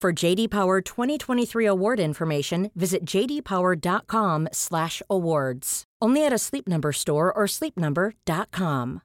For 0.00 0.24
JD 0.24 0.48
Power 0.48 0.80
2023 0.80 1.66
award 1.66 2.00
information, 2.00 2.70
visit 2.74 3.04
jdpower.com/awards. 3.04 5.84
Only 6.00 6.26
at 6.26 6.32
a 6.32 6.38
Sleep 6.38 6.66
Number 6.66 6.92
store 6.92 7.32
or 7.32 7.46
sleepnumber.com. 7.46 9.00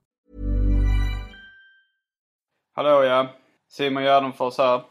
Hallå 2.76 3.04
ja, 3.04 3.28
Simon 3.70 4.04
Gärdenfors 4.04 4.58
här. 4.58 4.82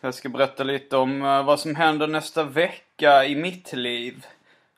Jag 0.00 0.14
ska 0.14 0.28
berätta 0.28 0.64
lite 0.64 0.96
om 0.96 1.22
eh, 1.22 1.44
vad 1.44 1.60
som 1.60 1.74
händer 1.74 2.06
nästa 2.06 2.44
vecka 2.44 3.24
i 3.24 3.36
mitt 3.36 3.72
liv. 3.72 4.26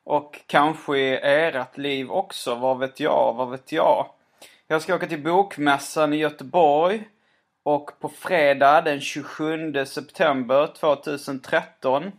Och 0.04 0.40
kanske 0.46 0.98
i 0.98 1.18
ert 1.22 1.78
liv 1.78 2.10
också, 2.10 2.54
vad 2.54 2.78
vet 2.78 3.00
jag, 3.00 3.34
vad 3.34 3.50
vet 3.50 3.72
jag. 3.72 4.06
Jag 4.66 4.82
ska 4.82 4.94
åka 4.94 5.06
till 5.06 5.22
Bokmässan 5.22 6.12
i 6.12 6.16
Göteborg. 6.16 7.08
Och 7.66 7.90
på 8.00 8.08
fredag 8.08 8.80
den 8.80 9.00
27 9.00 9.84
september 9.86 10.66
2013 10.66 12.12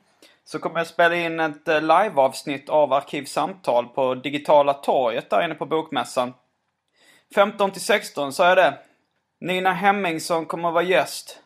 så 0.44 0.60
kommer 0.60 0.80
jag 0.80 0.88
spela 0.88 1.16
in 1.16 1.40
ett 1.40 1.68
eh, 1.68 1.82
liveavsnitt 1.82 2.70
av 2.70 2.94
Arkivsamtal 2.94 3.88
på 3.88 4.16
Digitala 4.16 4.74
torget 4.74 5.30
där 5.30 5.46
inne 5.46 5.56
på 5.56 5.66
Bokmässan. 5.66 6.34
15 7.36 7.72
till 7.72 7.82
16 7.82 8.34
sa 8.34 8.48
jag 8.48 8.58
det. 8.58 8.78
Nina 9.40 9.74
Hemmingsson 9.74 10.46
kommer 10.46 10.72
vara 10.72 10.84
gäst. 10.84 11.42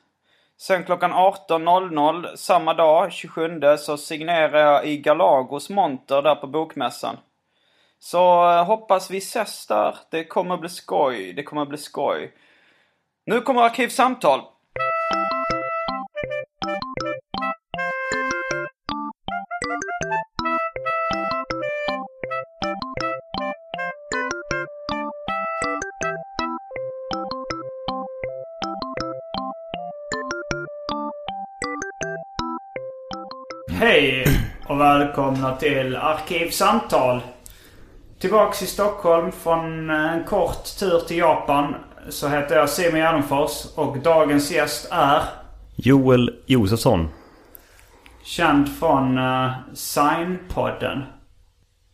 Sen 0.58 0.84
klockan 0.84 1.14
18.00 1.14 2.36
samma 2.36 2.74
dag, 2.74 3.12
27, 3.12 3.62
så 3.80 3.98
signerar 3.98 4.60
jag 4.60 4.88
i 4.88 4.98
Galagos 4.98 5.70
monter 5.70 6.22
där 6.22 6.36
på 6.36 6.48
Bokmässan. 6.48 7.18
Så 8.00 8.52
eh, 8.52 8.66
hoppas 8.66 9.12
vi 9.12 9.18
ses 9.18 9.68
där. 9.68 9.96
Det 10.12 10.24
kommer 10.24 10.58
bli 10.58 10.70
skoj. 10.70 11.34
Det 11.34 11.44
kommer 11.44 11.66
bli 11.66 11.78
skoj. 11.78 12.34
Nu 13.26 13.42
kommer 13.42 13.62
Arkivsamtal. 13.62 14.42
Hej 33.72 34.26
och 34.68 34.80
välkomna 34.80 35.56
till 35.56 35.96
Arkivsamtal. 35.96 37.22
Tillbaks 38.20 38.62
i 38.62 38.66
Stockholm 38.66 39.32
från 39.32 39.90
en 39.90 40.24
kort 40.24 40.80
tur 40.80 41.00
till 41.00 41.18
Japan 41.18 41.76
så 42.10 42.28
heter 42.28 42.56
jag 42.56 42.70
Simon 42.70 43.00
Gärdenfors 43.00 43.66
och 43.76 43.98
dagens 43.98 44.52
gäst 44.52 44.88
är 44.92 45.22
Joel 45.76 46.36
Josefsson. 46.46 47.10
känd 48.24 48.80
från 48.80 49.18
uh, 49.18 49.52
Signpodden. 49.74 51.04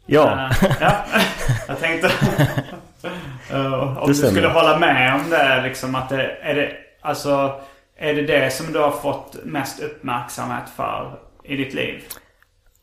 Ja. 0.06 0.50
Eh, 0.62 0.72
ja. 0.80 0.92
Jag 1.68 1.80
tänkte 1.80 2.08
uh, 3.54 3.98
om 4.04 4.08
du 4.08 4.14
skulle 4.14 4.48
hålla 4.48 4.80
med 4.80 5.16
om 5.16 5.30
det 5.30 5.62
liksom 5.64 5.96
att 5.96 6.10
det 6.10 6.38
är 6.42 6.56
det 6.56 6.72
alltså 7.02 7.62
är 7.98 8.14
det 8.14 8.22
det 8.22 8.54
som 8.54 8.74
du 8.74 8.80
har 8.80 8.92
fått 8.92 9.38
mest 9.44 9.80
uppmärksamhet 9.80 10.70
för 10.76 11.20
i 11.44 11.56
ditt 11.56 11.74
liv? 11.74 12.04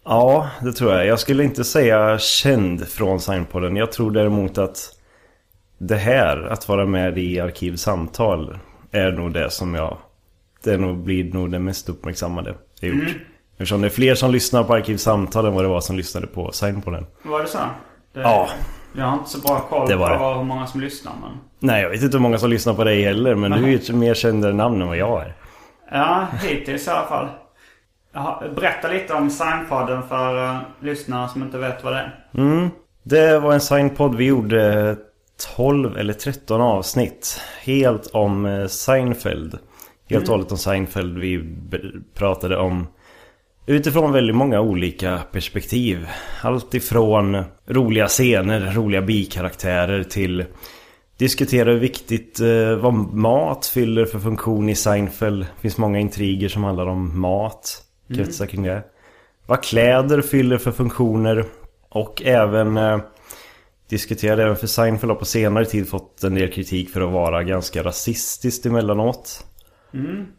ja, 0.05 0.51
det 0.63 0.73
tror 0.73 0.93
jag. 0.93 1.07
Jag 1.07 1.21
skulle 1.21 1.45
inte 1.45 1.65
säga 1.65 2.19
känd 2.19 2.89
från 2.89 3.21
Signpodden. 3.21 3.77
Jag 3.77 3.93
tror 3.93 4.11
däremot 4.11 4.59
att 4.59 4.94
det 5.79 5.97
här, 5.97 6.49
att 6.53 6.69
vara 6.69 6.87
med 6.87 7.19
i 7.19 7.41
Arkivsamtal, 7.41 8.59
är 8.91 9.13
nog 9.13 9.33
det 9.33 9.51
som 9.51 9.75
jag... 9.75 9.97
Det 10.65 10.77
nog 10.77 10.97
blir 10.97 11.33
nog 11.33 11.51
det 11.51 11.59
mest 11.59 11.89
uppmärksammade 11.89 12.55
jag 12.81 12.91
gjort. 12.91 13.03
Mm. 13.03 13.15
Eftersom 13.53 13.81
det 13.81 13.89
är 13.89 13.91
fler 13.91 14.15
som 14.15 14.31
lyssnar 14.31 14.65
på 14.65 14.75
Arkivsamtal 14.75 15.47
än 15.47 15.55
vad 15.55 15.65
det 15.65 15.69
var 15.69 15.81
som 15.81 15.97
lyssnade 15.97 16.27
på 16.27 16.53
Signpodden. 16.53 17.07
Var 17.23 17.41
det 17.43 17.47
så? 17.49 17.59
Det, 18.13 18.21
Ja. 18.21 18.49
Jag 18.97 19.05
har 19.05 19.19
inte 19.19 19.31
så 19.31 19.41
bra 19.41 19.61
koll 19.61 19.89
Det 19.89 19.97
var 19.97 20.19
på 20.19 20.31
det. 20.31 20.37
hur 20.39 20.45
många 20.45 20.67
som 20.67 20.81
lyssnar 20.81 21.13
men... 21.21 21.31
Nej, 21.59 21.83
jag 21.83 21.91
vet 21.91 22.03
inte 22.03 22.17
hur 22.17 22.23
många 22.23 22.39
som 22.39 22.51
lyssnar 22.51 22.75
på 22.75 22.85
dig 22.85 23.03
heller, 23.03 23.35
men 23.35 23.51
du 23.51 23.65
är 23.65 23.69
ju 23.69 23.75
ett 23.75 23.95
mer 23.95 24.15
kändare 24.15 24.53
namn 24.53 24.83
än 24.83 24.89
vad 24.89 24.97
jag 24.97 25.23
är. 25.23 25.35
Ja, 25.91 26.27
hittills 26.43 26.87
i 26.87 26.91
alla 26.91 27.07
fall. 27.07 27.29
Berätta 28.55 28.89
lite 28.89 29.15
om 29.15 29.31
Signpodden 29.31 30.03
för 30.03 30.51
uh, 30.51 30.57
lyssnare 30.81 31.29
som 31.29 31.43
inte 31.43 31.59
vet 31.59 31.85
vad 31.85 31.93
det 31.93 31.99
är. 31.99 32.25
Mm. 32.35 32.69
Det 33.03 33.39
var 33.39 33.53
en 33.53 33.61
signpodd 33.61 34.15
vi 34.15 34.25
gjorde 34.25 34.97
12 35.57 35.97
eller 35.97 36.13
13 36.13 36.61
avsnitt. 36.61 37.41
Helt 37.63 38.07
om 38.07 38.47
eh, 38.47 38.67
Seinfeld. 38.67 39.59
Helt 40.11 40.29
och 40.29 40.35
hållet 40.35 40.53
om 40.53 40.59
Seinfeld. 40.59 41.19
Vi 41.19 41.55
pratade 42.15 42.57
om 42.57 42.87
utifrån 43.67 44.13
väldigt 44.13 44.37
många 44.37 44.61
olika 44.61 45.21
perspektiv. 45.33 46.09
Allt 46.43 46.75
ifrån 46.75 47.45
roliga 47.67 48.07
scener, 48.07 48.73
roliga 48.75 49.03
bikaraktärer 49.03 50.03
till 50.03 50.45
diskutera 51.17 51.71
hur 51.71 51.79
viktigt 51.79 52.41
eh, 52.41 52.77
vad 52.77 52.95
mat 52.95 53.67
fyller 53.67 54.05
för 54.05 54.19
funktion 54.19 54.69
i 54.69 54.75
Seinfeld. 54.75 55.41
Det 55.41 55.61
finns 55.61 55.79
många 55.79 55.99
intriger 55.99 56.49
som 56.49 56.65
handlar 56.65 56.87
om 56.87 57.21
mat. 57.21 57.81
Kretsar 58.15 58.47
kring 58.47 58.63
det. 58.63 58.83
Vad 59.47 59.63
kläder 59.63 60.21
fyller 60.21 60.59
för 60.59 60.73
funktioner. 60.73 61.45
Och 61.89 62.23
även 62.23 62.77
eh, 62.77 62.99
diskuterade 63.95 64.43
även 64.43 64.57
för 64.57 64.67
Seinfeld 64.67 65.11
har 65.11 65.19
på 65.19 65.25
senare 65.25 65.65
tid 65.65 65.89
fått 65.89 66.25
en 66.25 66.35
del 66.35 66.53
kritik 66.53 66.91
för 66.91 67.01
att 67.01 67.13
vara 67.13 67.43
ganska 67.43 67.83
rasistiskt 67.83 68.67
emellanåt. 68.67 69.47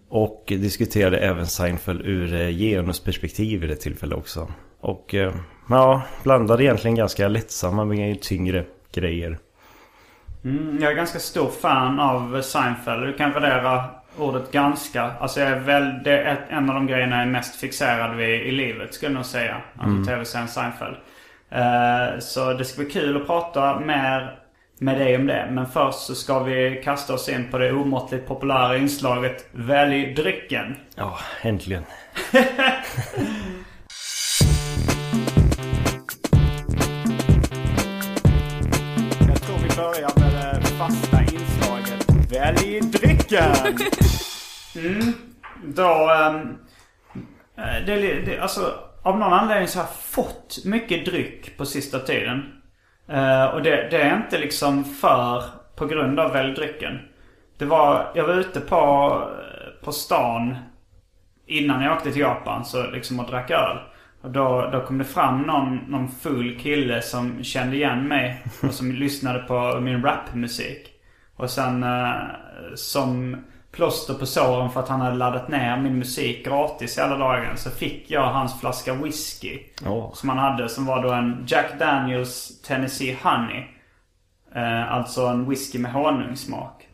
Och 0.10 0.44
diskuterade 0.48 1.18
även 1.18 1.48
Seinfeld 1.48 2.02
ur 2.02 2.34
eh, 2.34 2.50
genusperspektiv 2.50 3.64
i 3.64 3.68
det 3.68 3.76
tillfället 3.76 4.18
också. 4.18 4.48
Och 4.80 5.16
eh, 5.16 5.34
ja, 5.70 6.02
blandade 6.24 6.64
egentligen 6.64 6.96
ganska 6.96 7.28
lättsamma 7.28 7.86
med 7.86 8.22
tyngre 8.22 8.66
grejer. 8.94 9.38
Mm, 10.44 10.78
jag 10.82 10.92
är 10.92 10.96
ganska 10.96 11.20
stor 11.20 11.50
fan 11.50 12.00
av 12.00 12.42
Seinfeld. 12.42 13.04
Du 13.04 13.14
kan 13.14 13.32
värdera 13.32 13.84
ordet 14.18 14.52
ganska. 14.52 15.02
Alltså 15.04 15.40
jag 15.40 15.50
är 15.50 15.60
väl, 15.60 16.04
det 16.04 16.18
är 16.18 16.48
en 16.50 16.70
av 16.70 16.76
de 16.76 16.88
grejerna 16.88 17.16
jag 17.16 17.28
är 17.28 17.32
mest 17.32 17.56
fixerad 17.56 18.16
vid 18.16 18.42
i 18.42 18.52
livet 18.52 18.94
skulle 18.94 19.12
jag 19.12 19.16
nog 19.16 19.26
säga. 19.26 19.62
Alltså 19.78 20.12
tv-serien 20.12 20.48
Seinfeld. 20.48 20.96
Eh, 21.56 22.20
så 22.20 22.54
det 22.54 22.66
ska 22.66 22.82
bli 22.82 22.92
kul 22.92 23.18
att 23.18 23.28
prata 23.28 23.80
mer 23.80 24.40
med 24.80 24.98
dig 24.98 25.16
om 25.16 25.28
det. 25.28 25.48
Men 25.52 25.68
först 25.68 26.00
så 26.00 26.16
ska 26.16 26.40
vi 26.40 26.82
kasta 26.84 27.14
oss 27.14 27.30
in 27.30 27.52
på 27.52 27.58
det 27.58 27.72
omåttligt 27.74 28.28
populära 28.28 28.78
inslaget 28.78 29.48
Välj 29.52 30.14
drycken. 30.14 30.76
Ja, 30.96 31.20
äntligen. 31.42 31.84
Jag 39.28 39.42
tror 39.42 39.58
vi 39.58 39.76
börjar 39.76 40.20
med 40.20 40.62
det 40.62 40.66
fasta 40.66 41.22
inslaget 41.22 42.32
Välj 42.32 42.82
drycken! 42.82 43.78
Mm. 44.76 45.14
Då... 45.66 46.10
ehm, 46.10 46.58
eh, 47.58 47.86
det, 47.86 48.22
det, 48.26 48.40
alltså, 48.40 48.85
av 49.06 49.20
någon 49.20 49.34
anledning 49.34 49.68
så 49.68 49.80
har 49.80 49.86
jag 49.86 49.96
fått 49.96 50.66
mycket 50.66 51.06
dryck 51.06 51.58
på 51.58 51.66
sista 51.66 52.00
tiden. 52.00 52.54
Eh, 53.08 53.46
och 53.46 53.62
det, 53.64 53.88
det 53.92 54.02
är 54.02 54.18
inte 54.18 54.40
liksom 54.40 54.84
för 54.84 55.44
på 55.76 55.86
grund 55.86 56.20
av 56.20 56.32
väl 56.32 56.54
drycken. 56.54 57.00
Det 57.58 57.66
var, 57.66 58.12
jag 58.16 58.28
var 58.28 58.34
ute 58.34 58.60
på, 58.60 59.22
på 59.84 59.92
stan 59.92 60.56
innan 61.46 61.84
jag 61.84 61.94
åkte 61.98 62.12
till 62.12 62.22
Japan 62.22 62.66
så 62.66 62.92
liksom 62.92 63.20
och 63.20 63.30
drack 63.30 63.52
öl. 63.52 63.78
Och 64.22 64.32
då, 64.32 64.70
då 64.72 64.82
kom 64.82 64.98
det 64.98 65.04
fram 65.04 65.42
någon, 65.42 65.76
någon 65.76 66.08
full 66.08 66.60
kille 66.60 67.02
som 67.02 67.44
kände 67.44 67.76
igen 67.76 68.08
mig 68.08 68.44
och 68.64 68.74
som 68.74 68.92
lyssnade 68.92 69.40
på 69.40 69.80
min 69.82 70.04
rapmusik. 70.04 70.88
Och 71.36 71.50
sen 71.50 71.84
eh, 71.84 72.16
som 72.76 73.38
plåster 73.76 74.14
på 74.14 74.26
såren 74.26 74.70
för 74.70 74.80
att 74.80 74.90
han 74.90 75.02
hade 75.02 75.16
laddat 75.16 75.48
ner 75.48 75.78
min 75.78 76.00
musik 76.00 76.46
gratis 76.46 76.98
hela 76.98 77.18
dagen 77.18 77.58
så 77.58 77.70
fick 77.70 78.12
jag 78.12 78.26
hans 78.34 78.60
flaska 78.60 78.94
whisky. 78.94 79.60
Åh. 79.86 80.14
Som 80.14 80.30
han 80.30 80.38
hade 80.38 80.70
som 80.70 80.86
var 80.86 81.04
då 81.04 81.12
en 81.12 81.46
Jack 81.48 81.80
Daniels 81.80 82.62
Tennessee 82.62 83.18
Honey. 83.24 83.64
Eh, 84.56 84.92
alltså 84.92 85.22
en 85.26 85.50
whisky 85.50 85.80
med 85.80 85.94
honungssmak. 85.94 86.88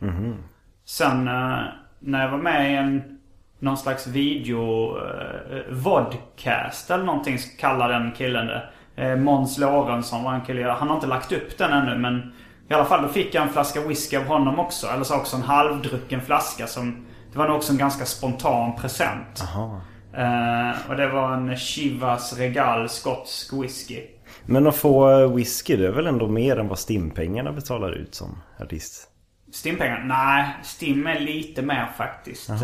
Sen 0.84 1.28
eh, 1.28 1.58
när 1.98 2.22
jag 2.22 2.30
var 2.30 2.38
med 2.38 2.72
i 2.72 2.76
en 2.76 3.18
någon 3.58 3.76
slags 3.76 4.06
video 4.06 4.96
eh, 4.98 5.62
vodcast 5.70 6.90
eller 6.90 7.04
någonting 7.04 7.38
kallar 7.58 7.88
den 7.88 8.12
killen 8.12 8.46
det. 8.46 8.62
Eh, 8.96 9.16
Måns 9.16 9.58
Lorentzon 9.58 10.24
var 10.24 10.34
en 10.34 10.40
kille. 10.40 10.68
Han 10.68 10.88
har 10.88 10.94
inte 10.94 11.06
lagt 11.06 11.32
upp 11.32 11.58
den 11.58 11.72
ännu 11.72 11.98
men 11.98 12.32
i 12.72 12.74
alla 12.74 12.84
fall 12.84 13.02
då 13.02 13.08
fick 13.08 13.34
jag 13.34 13.42
en 13.42 13.52
flaska 13.52 13.80
whisky 13.80 14.16
av 14.16 14.24
honom 14.24 14.58
också. 14.58 14.86
Eller 14.86 15.04
så 15.04 15.16
också 15.16 15.36
en 15.36 15.42
halvdrucken 15.42 16.20
flaska 16.20 16.66
som 16.66 17.06
det 17.32 17.38
var 17.38 17.46
nog 17.48 17.56
också 17.56 17.72
en 17.72 17.78
ganska 17.78 18.04
spontan 18.04 18.76
present. 18.76 19.44
Eh, 20.14 20.90
och 20.90 20.96
det 20.96 21.08
var 21.08 21.32
en 21.32 21.56
Chivas 21.56 22.38
Regal 22.38 22.88
skotsk 22.88 23.52
whisky. 23.52 24.00
Men 24.46 24.66
att 24.66 24.76
få 24.76 25.10
eh, 25.20 25.34
whisky 25.34 25.76
det 25.76 25.86
är 25.86 25.92
väl 25.92 26.06
ändå 26.06 26.28
mer 26.28 26.58
än 26.58 26.68
vad 26.68 26.78
Stimpengarna 26.78 27.52
betalar 27.52 27.92
ut 27.92 28.14
som 28.14 28.38
artist? 28.60 29.08
Stimpengar? 29.52 30.04
Nej, 30.04 30.46
Stim 30.62 31.06
är 31.06 31.20
lite 31.20 31.62
mer 31.62 31.88
faktiskt. 31.96 32.50
Eh, 32.50 32.58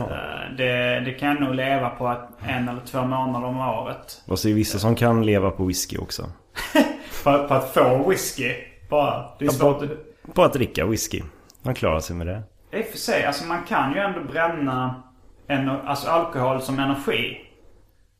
Det, 0.57 1.01
det 1.01 1.13
kan 1.13 1.29
jag 1.29 1.41
nog 1.41 1.55
leva 1.55 1.91
på 1.91 2.17
en 2.47 2.69
eller 2.69 2.81
två 2.87 3.05
månader 3.05 3.47
om 3.47 3.59
året. 3.61 4.23
Och 4.27 4.39
så 4.39 4.49
är 4.49 4.51
det 4.51 4.57
vissa 4.57 4.79
som 4.79 4.95
kan 4.95 5.27
leva 5.27 5.51
på 5.51 5.65
whisky 5.65 5.99
också. 5.99 6.31
På, 7.25 7.49
på 7.49 7.55
att 7.55 7.75
få 7.75 8.09
whisky 8.09 8.55
bara. 8.89 9.31
Det 9.39 9.45
är 9.45 9.49
svårt 9.51 9.83
att... 9.83 10.39
Att 10.39 10.53
dricka 10.53 10.87
whisky. 10.87 11.23
Man 11.63 11.75
klarar 11.75 12.01
sig 12.01 12.17
med 12.17 12.27
det. 12.27 12.43
I 12.79 12.83
och 12.83 12.87
för 12.87 12.99
sig, 12.99 13.25
alltså 13.25 13.45
man 13.47 13.63
kan 13.65 13.93
ju 13.93 13.99
ändå 13.99 14.21
bränna 14.33 15.03
en, 15.47 15.69
alltså 15.69 16.09
alkohol 16.09 16.63
som 16.63 16.79
energi. 16.79 17.41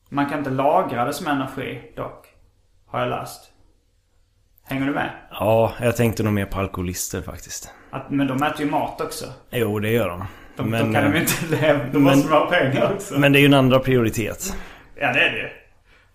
Man 0.09 0.29
kan 0.31 0.39
inte 0.39 0.51
lagra 0.51 1.05
det 1.05 1.13
som 1.13 1.27
energi 1.27 1.93
dock. 1.97 2.27
Har 2.87 3.01
jag 3.01 3.09
läst. 3.09 3.53
Hänger 4.65 4.87
du 4.87 4.93
med? 4.93 5.11
Ja, 5.31 5.73
jag 5.81 5.97
tänkte 5.97 6.23
nog 6.23 6.33
mer 6.33 6.47
på 6.47 6.59
alkoholister 6.61 7.23
faktiskt. 7.23 7.75
Att, 7.91 8.11
men 8.11 8.27
de 8.27 8.43
äter 8.43 8.61
ju 8.61 8.71
mat 8.71 9.01
också. 9.01 9.25
Jo, 9.51 9.79
det 9.79 9.91
gör 9.91 10.09
de. 10.09 10.25
De, 10.57 10.71
men, 10.71 10.87
då 10.87 10.93
kan 11.01 11.05
de 11.05 11.09
eh, 11.09 11.15
ju 11.15 11.21
inte 11.21 11.57
leva. 11.63 11.79
Då 11.93 11.99
men- 11.99 12.03
måste 12.03 12.29
de 12.29 12.35
ha 12.35 12.47
pengar 12.47 12.93
också. 12.95 13.19
men 13.19 13.33
det 13.33 13.39
är 13.39 13.41
ju 13.41 13.47
en 13.47 13.55
andra 13.55 13.79
prioritet. 13.79 14.57
Ja, 15.01 15.13
det 15.13 15.21
är 15.21 15.33
det 15.33 15.39
ju. 15.39 15.49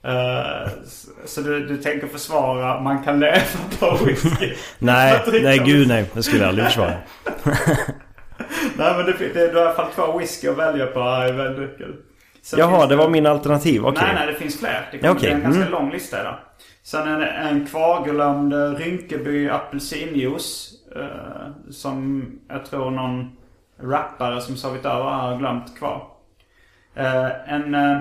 Eh, 0.03 0.69
så- 0.85 1.11
så 1.25 1.41
du, 1.41 1.67
du 1.67 1.77
tänker 1.77 2.07
försvara 2.07 2.81
man 2.81 3.03
kan 3.03 3.19
leva 3.19 3.41
på 3.79 4.05
whisky? 4.05 4.53
Nej, 4.79 5.21
nej 5.41 5.59
gud 5.59 5.87
nej. 5.87 6.05
Det 6.13 6.23
skulle 6.23 6.39
jag 6.41 6.47
aldrig 6.49 6.67
försvara. 6.67 6.91
Nej 8.77 8.93
men 8.97 9.05
det, 9.05 9.13
det, 9.33 9.47
du 9.47 9.57
har 9.57 9.63
i 9.63 9.65
alla 9.65 9.73
fall 9.73 9.91
två 9.95 10.17
whisky 10.17 10.47
att 10.47 10.57
välja 10.57 10.85
på 10.85 10.99
här 11.03 11.29
i 11.29 11.31
väldrycken. 11.31 11.95
Sen 12.41 12.59
Jaha, 12.59 12.85
det 12.87 12.95
var 12.95 13.09
min 13.09 13.25
alternativ. 13.25 13.85
Okej. 13.85 14.03
Nej, 14.05 14.15
nej, 14.15 14.27
det 14.27 14.39
finns 14.39 14.59
fler. 14.59 14.87
Det 14.91 14.97
kommer 14.97 15.13
bli 15.19 15.29
en 15.31 15.41
ganska 15.41 15.61
Mm. 15.61 15.71
lång 15.71 15.91
lista 15.91 16.21
idag. 16.21 16.35
Sen 16.83 17.07
är 17.07 17.19
det 17.19 17.27
en 17.27 17.65
kvarglömd 17.67 18.53
eh, 18.53 18.59
Rinkeby 18.75 19.49
apelsinjuice. 19.49 20.69
Eh, 20.95 21.71
som 21.71 22.25
jag 22.49 22.65
tror 22.65 22.91
någon 22.91 23.31
rappare 23.81 24.41
som 24.41 24.55
sovit 24.57 24.85
över 24.85 25.03
har 25.03 25.37
glömt 25.37 25.77
kvar. 25.77 26.07
Eh, 26.95 27.53
en 27.53 27.75
eh, 27.75 27.97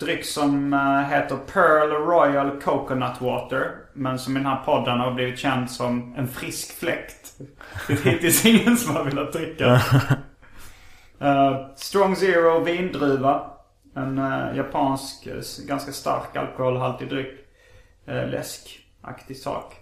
dryck 0.00 0.24
som 0.24 0.72
eh, 0.72 1.00
heter 1.00 1.36
Pearl 1.36 1.90
Royal 1.90 2.60
Coconut 2.60 3.20
Water. 3.20 3.70
Men 3.92 4.18
som 4.18 4.36
i 4.36 4.40
den 4.40 4.46
här 4.48 4.62
podden 4.64 5.00
har 5.00 5.10
blivit 5.12 5.38
känd 5.38 5.70
som 5.70 6.14
en 6.16 6.28
frisk 6.28 6.78
fläkt. 6.78 7.34
Det 7.86 7.92
är 7.92 8.10
hittills 8.10 8.44
ingen 8.46 8.76
som 8.76 8.96
har 8.96 9.04
velat 9.04 9.32
dricka. 9.32 9.80
Eh, 11.20 11.66
Strong 11.76 12.16
Zero 12.16 12.60
vindruva. 12.64 13.50
En 13.94 14.18
eh, 14.18 14.56
japansk, 14.56 15.26
s- 15.26 15.58
ganska 15.68 15.92
stark 15.92 16.36
alkoholhaltig 16.36 17.08
dryck. 17.08 17.34
Uh, 18.08 18.26
läskaktig 18.30 19.36
sak. 19.36 19.74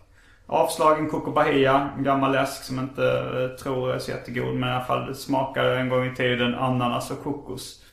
Avslagen 0.46 1.10
Coco 1.10 1.30
Bahia. 1.32 1.90
En 1.96 2.04
gammal 2.04 2.32
läsk 2.32 2.62
som 2.64 2.78
inte 2.78 3.00
uh, 3.02 3.56
tror 3.56 3.92
är 3.94 3.98
så 3.98 4.10
jättegod. 4.10 4.54
Men 4.54 4.68
i 4.68 4.72
alla 4.72 4.84
fall 4.84 5.14
smakade 5.14 5.78
en 5.78 5.88
gång 5.88 6.06
i 6.06 6.14
tiden 6.16 6.54
ananas 6.54 7.10
och 7.10 7.22
kokos. 7.24 7.83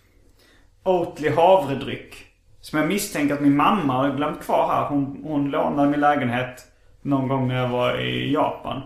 Oatly 0.83 1.29
havredryck. 1.29 2.25
Som 2.61 2.79
jag 2.79 2.87
misstänker 2.87 3.33
att 3.33 3.41
min 3.41 3.57
mamma 3.57 3.93
har 3.93 4.15
glömt 4.15 4.43
kvar 4.43 4.67
här. 4.67 4.85
Hon, 4.85 5.21
hon 5.23 5.51
lånade 5.51 5.89
min 5.89 5.99
lägenhet 5.99 6.65
någon 7.01 7.27
gång 7.27 7.47
när 7.47 7.55
jag 7.55 7.69
var 7.69 7.99
i 7.99 8.33
Japan. 8.33 8.81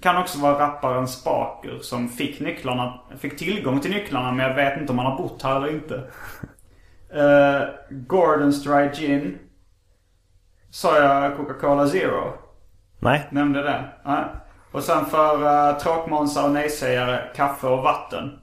Kan 0.00 0.16
också 0.16 0.38
vara 0.38 0.58
rapparen 0.58 1.08
Spaker 1.08 1.78
som 1.78 2.08
fick 2.08 2.40
nycklarna, 2.40 3.00
fick 3.18 3.38
tillgång 3.38 3.80
till 3.80 3.90
nycklarna 3.90 4.32
men 4.32 4.46
jag 4.46 4.54
vet 4.54 4.80
inte 4.80 4.92
om 4.92 4.98
han 4.98 5.12
har 5.12 5.18
bott 5.18 5.42
här 5.42 5.56
eller 5.56 5.70
inte. 5.70 6.04
Uh, 7.14 7.68
Gordon's 7.90 8.64
Dry 8.64 8.90
Gin. 8.94 9.38
Sa 10.70 10.98
jag 10.98 11.36
Coca-Cola 11.36 11.86
Zero? 11.86 12.32
Nej. 12.98 13.26
Nämnde 13.30 13.62
det? 13.62 13.84
Nej. 14.04 14.24
Och 14.72 14.82
sen 14.82 15.06
för 15.06 15.42
uh, 15.42 15.78
tråkmånsar 15.78 16.44
och 16.44 16.50
nejsägare, 16.50 17.20
kaffe 17.36 17.66
och 17.66 17.82
vatten. 17.82 18.38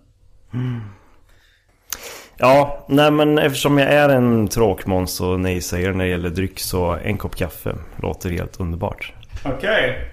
Ja, 2.38 2.86
nej 2.90 3.12
men 3.12 3.38
eftersom 3.38 3.78
jag 3.78 3.94
är 3.94 4.10
en 4.10 4.48
tråkmåns 4.48 5.22
och 5.22 5.40
nej-sägare 5.40 5.94
när 5.94 6.06
det 6.06 6.12
gäller 6.12 6.30
dryck 6.30 6.60
så 6.60 6.92
en 6.92 7.18
kopp 7.18 7.36
kaffe 7.36 7.76
låter 7.96 8.30
helt 8.30 8.60
underbart. 8.60 9.14
Okej. 9.46 10.12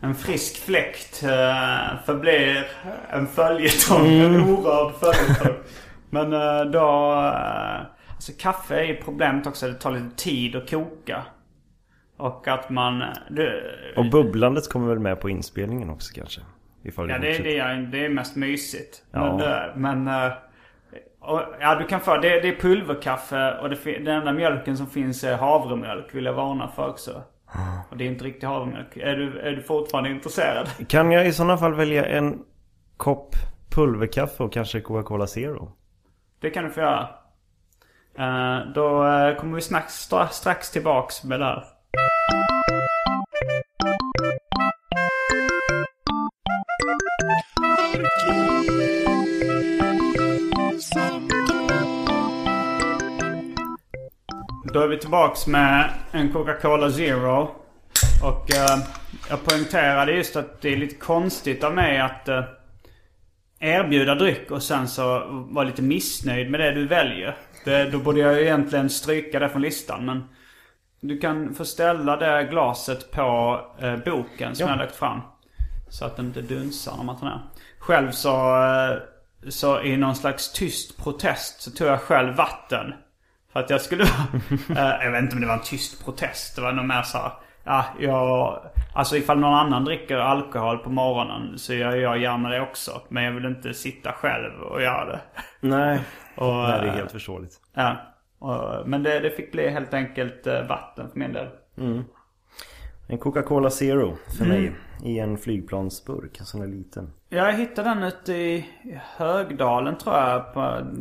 En 0.00 0.14
frisk 0.14 0.56
fläkt 0.56 1.22
uh, 1.24 1.30
förblir 2.06 2.66
en 3.10 3.26
följetong. 3.26 4.06
En 4.08 4.36
orörd 4.36 4.94
följetong. 5.00 5.54
Men 6.10 6.32
uh, 6.32 6.70
då... 6.72 7.12
Uh, 7.12 7.86
alltså 8.10 8.32
kaffe 8.38 8.74
är 8.74 8.84
ju 8.84 8.96
problemet 8.96 9.46
också. 9.46 9.68
Det 9.68 9.74
tar 9.74 9.90
lite 9.90 10.16
tid 10.16 10.56
att 10.56 10.70
koka. 10.70 11.22
Och 12.16 12.48
att 12.48 12.70
man... 12.70 12.98
Det, 13.30 13.62
Och 13.96 14.10
bubblandet 14.10 14.68
kommer 14.68 14.88
väl 14.88 14.98
med 14.98 15.20
på 15.20 15.30
inspelningen 15.30 15.90
också 15.90 16.12
kanske? 16.14 16.40
Ifall 16.84 17.10
ja, 17.10 17.18
det, 17.18 17.38
det, 17.38 17.58
är, 17.58 17.76
det 17.76 18.04
är 18.04 18.08
mest 18.08 18.36
mysigt. 18.36 19.02
Ja. 19.12 19.36
Men, 19.36 19.52
eh, 19.52 19.76
men 19.76 20.24
eh, 20.24 20.32
och, 21.20 21.42
ja, 21.60 21.74
du 21.74 21.86
kan 21.86 22.00
få... 22.00 22.16
Det, 22.16 22.40
det 22.40 22.48
är 22.48 22.60
pulverkaffe 22.60 23.58
och 23.58 23.70
det, 23.70 23.76
den 23.84 24.06
enda 24.16 24.32
mjölken 24.32 24.76
som 24.76 24.86
finns 24.86 25.24
är 25.24 25.36
havremjölk. 25.36 26.14
Vill 26.14 26.24
jag 26.24 26.32
varna 26.32 26.68
för 26.68 26.88
också. 26.88 27.22
Och 27.90 27.96
det 27.96 28.04
är 28.04 28.08
inte 28.08 28.24
riktigt 28.24 28.44
havremjölk. 28.48 28.96
Är 28.96 29.16
du, 29.16 29.38
är 29.38 29.52
du 29.52 29.62
fortfarande 29.62 30.10
intresserad? 30.10 30.68
Kan 30.88 31.12
jag 31.12 31.26
i 31.26 31.32
sådana 31.32 31.56
fall 31.56 31.74
välja 31.74 32.06
en 32.06 32.38
kopp 32.96 33.34
pulverkaffe 33.74 34.42
och 34.42 34.52
kanske 34.52 34.80
Coca-Cola 34.80 35.26
Zero? 35.26 35.72
Det 36.40 36.50
kan 36.50 36.64
du 36.64 36.70
få 36.70 36.80
göra. 36.80 37.08
Eh, 38.18 38.72
då 38.74 39.06
eh, 39.06 39.36
kommer 39.36 39.54
vi 39.54 39.60
strax, 39.60 40.10
stra- 40.10 40.28
strax 40.28 40.70
tillbaks 40.70 41.24
med 41.24 41.40
det 41.40 41.44
här. 41.46 41.64
Då 54.72 54.80
är 54.80 54.88
vi 54.88 54.98
tillbaks 54.98 55.46
med 55.46 55.90
en 56.12 56.32
Coca-Cola 56.32 56.90
Zero. 56.90 57.50
Och 58.24 58.54
eh, 58.54 58.78
jag 59.28 59.44
poängterade 59.44 60.12
just 60.12 60.36
att 60.36 60.60
det 60.60 60.72
är 60.72 60.76
lite 60.76 60.94
konstigt 60.94 61.64
av 61.64 61.74
mig 61.74 62.00
att 62.00 62.28
eh, 62.28 62.44
erbjuda 63.58 64.14
dryck 64.14 64.50
och 64.50 64.62
sen 64.62 64.88
så 64.88 65.22
vara 65.50 65.64
lite 65.64 65.82
missnöjd 65.82 66.50
med 66.50 66.60
det 66.60 66.72
du 66.72 66.86
väljer. 66.86 67.36
Det, 67.64 67.90
då 67.90 67.98
borde 67.98 68.20
jag 68.20 68.40
egentligen 68.40 68.90
stryka 68.90 69.38
det 69.38 69.48
från 69.48 69.62
listan 69.62 70.06
men 70.06 70.24
du 71.00 71.18
kan 71.18 71.54
få 71.54 71.64
ställa 71.64 72.16
det 72.16 72.48
glaset 72.50 73.10
på 73.10 73.60
eh, 73.80 73.96
boken 73.96 74.56
som 74.56 74.66
jag 74.66 74.74
har 74.74 74.82
lagt 74.82 74.96
fram. 74.96 75.20
Så 75.88 76.04
att 76.04 76.16
den 76.16 76.26
inte 76.26 76.42
dunsar 76.42 76.96
när 76.96 77.04
man 77.04 77.18
tar 77.18 77.26
ner. 77.26 77.40
Själv 77.78 78.10
så, 78.10 78.62
eh, 78.62 78.98
så 79.48 79.82
i 79.82 79.96
någon 79.96 80.16
slags 80.16 80.52
tyst 80.52 80.96
protest 81.04 81.60
så 81.62 81.70
tog 81.70 81.88
jag 81.88 82.00
själv 82.00 82.36
vatten. 82.36 82.94
För 83.52 83.60
att 83.60 83.70
jag 83.70 83.80
skulle 83.80 84.04
vara... 84.04 84.40
eh, 84.98 85.04
jag 85.04 85.12
vet 85.12 85.22
inte 85.22 85.34
om 85.34 85.40
det 85.40 85.46
var 85.46 85.54
en 85.54 85.62
tyst 85.62 86.04
protest. 86.04 86.56
Det 86.56 86.62
var 86.62 86.72
nog 86.72 86.84
mer 86.84 87.02
så 87.02 87.18
här, 87.18 87.32
Ja, 87.64 87.84
jag... 87.98 88.60
Alltså 88.94 89.16
ifall 89.16 89.38
någon 89.38 89.54
annan 89.54 89.84
dricker 89.84 90.16
alkohol 90.16 90.78
på 90.78 90.90
morgonen 90.90 91.58
så 91.58 91.74
gör 91.74 91.96
jag 91.96 92.18
gärna 92.18 92.48
det 92.48 92.60
också. 92.60 93.02
Men 93.08 93.24
jag 93.24 93.32
vill 93.32 93.44
inte 93.44 93.74
sitta 93.74 94.12
själv 94.12 94.62
och 94.62 94.82
göra 94.82 95.04
det. 95.04 95.20
Nej. 95.60 96.00
Och, 96.34 96.46
det 96.46 96.72
är 96.72 96.86
eh, 96.86 96.92
helt 96.92 97.12
förståeligt. 97.12 97.60
Ja. 97.74 97.96
Och, 98.38 98.88
men 98.88 99.02
det, 99.02 99.20
det 99.20 99.30
fick 99.30 99.52
bli 99.52 99.68
helt 99.68 99.94
enkelt 99.94 100.46
eh, 100.46 100.66
vatten 100.68 101.10
för 101.10 101.18
min 101.18 101.32
del. 101.32 101.48
En 103.08 103.18
Coca-Cola 103.18 103.70
Zero 103.70 104.16
för 104.38 104.44
mig. 104.44 104.72
I 105.04 105.18
en 105.18 105.38
flygplansburk, 105.38 106.40
en 106.40 106.46
sån 106.46 106.60
där 106.60 106.68
liten. 106.68 107.12
Jag 107.32 107.52
hittade 107.52 107.88
den 107.88 108.02
ute 108.02 108.32
i 108.32 108.68
Högdalen 109.16 109.98
tror 109.98 110.16
jag. 110.16 110.44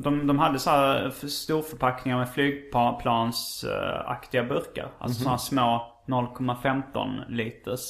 De, 0.04 0.28
de 0.28 0.40
hade 0.40 0.60
så 0.60 0.70
här 0.70 1.10
för- 1.10 1.28
storförpackningar 1.28 2.18
med 2.18 2.30
flygplansaktiga 2.34 4.44
burkar. 4.44 4.88
Alltså 5.00 5.22
sådana 5.24 5.38
små 5.38 5.96
0,15 6.08 7.26
liters. 7.30 7.82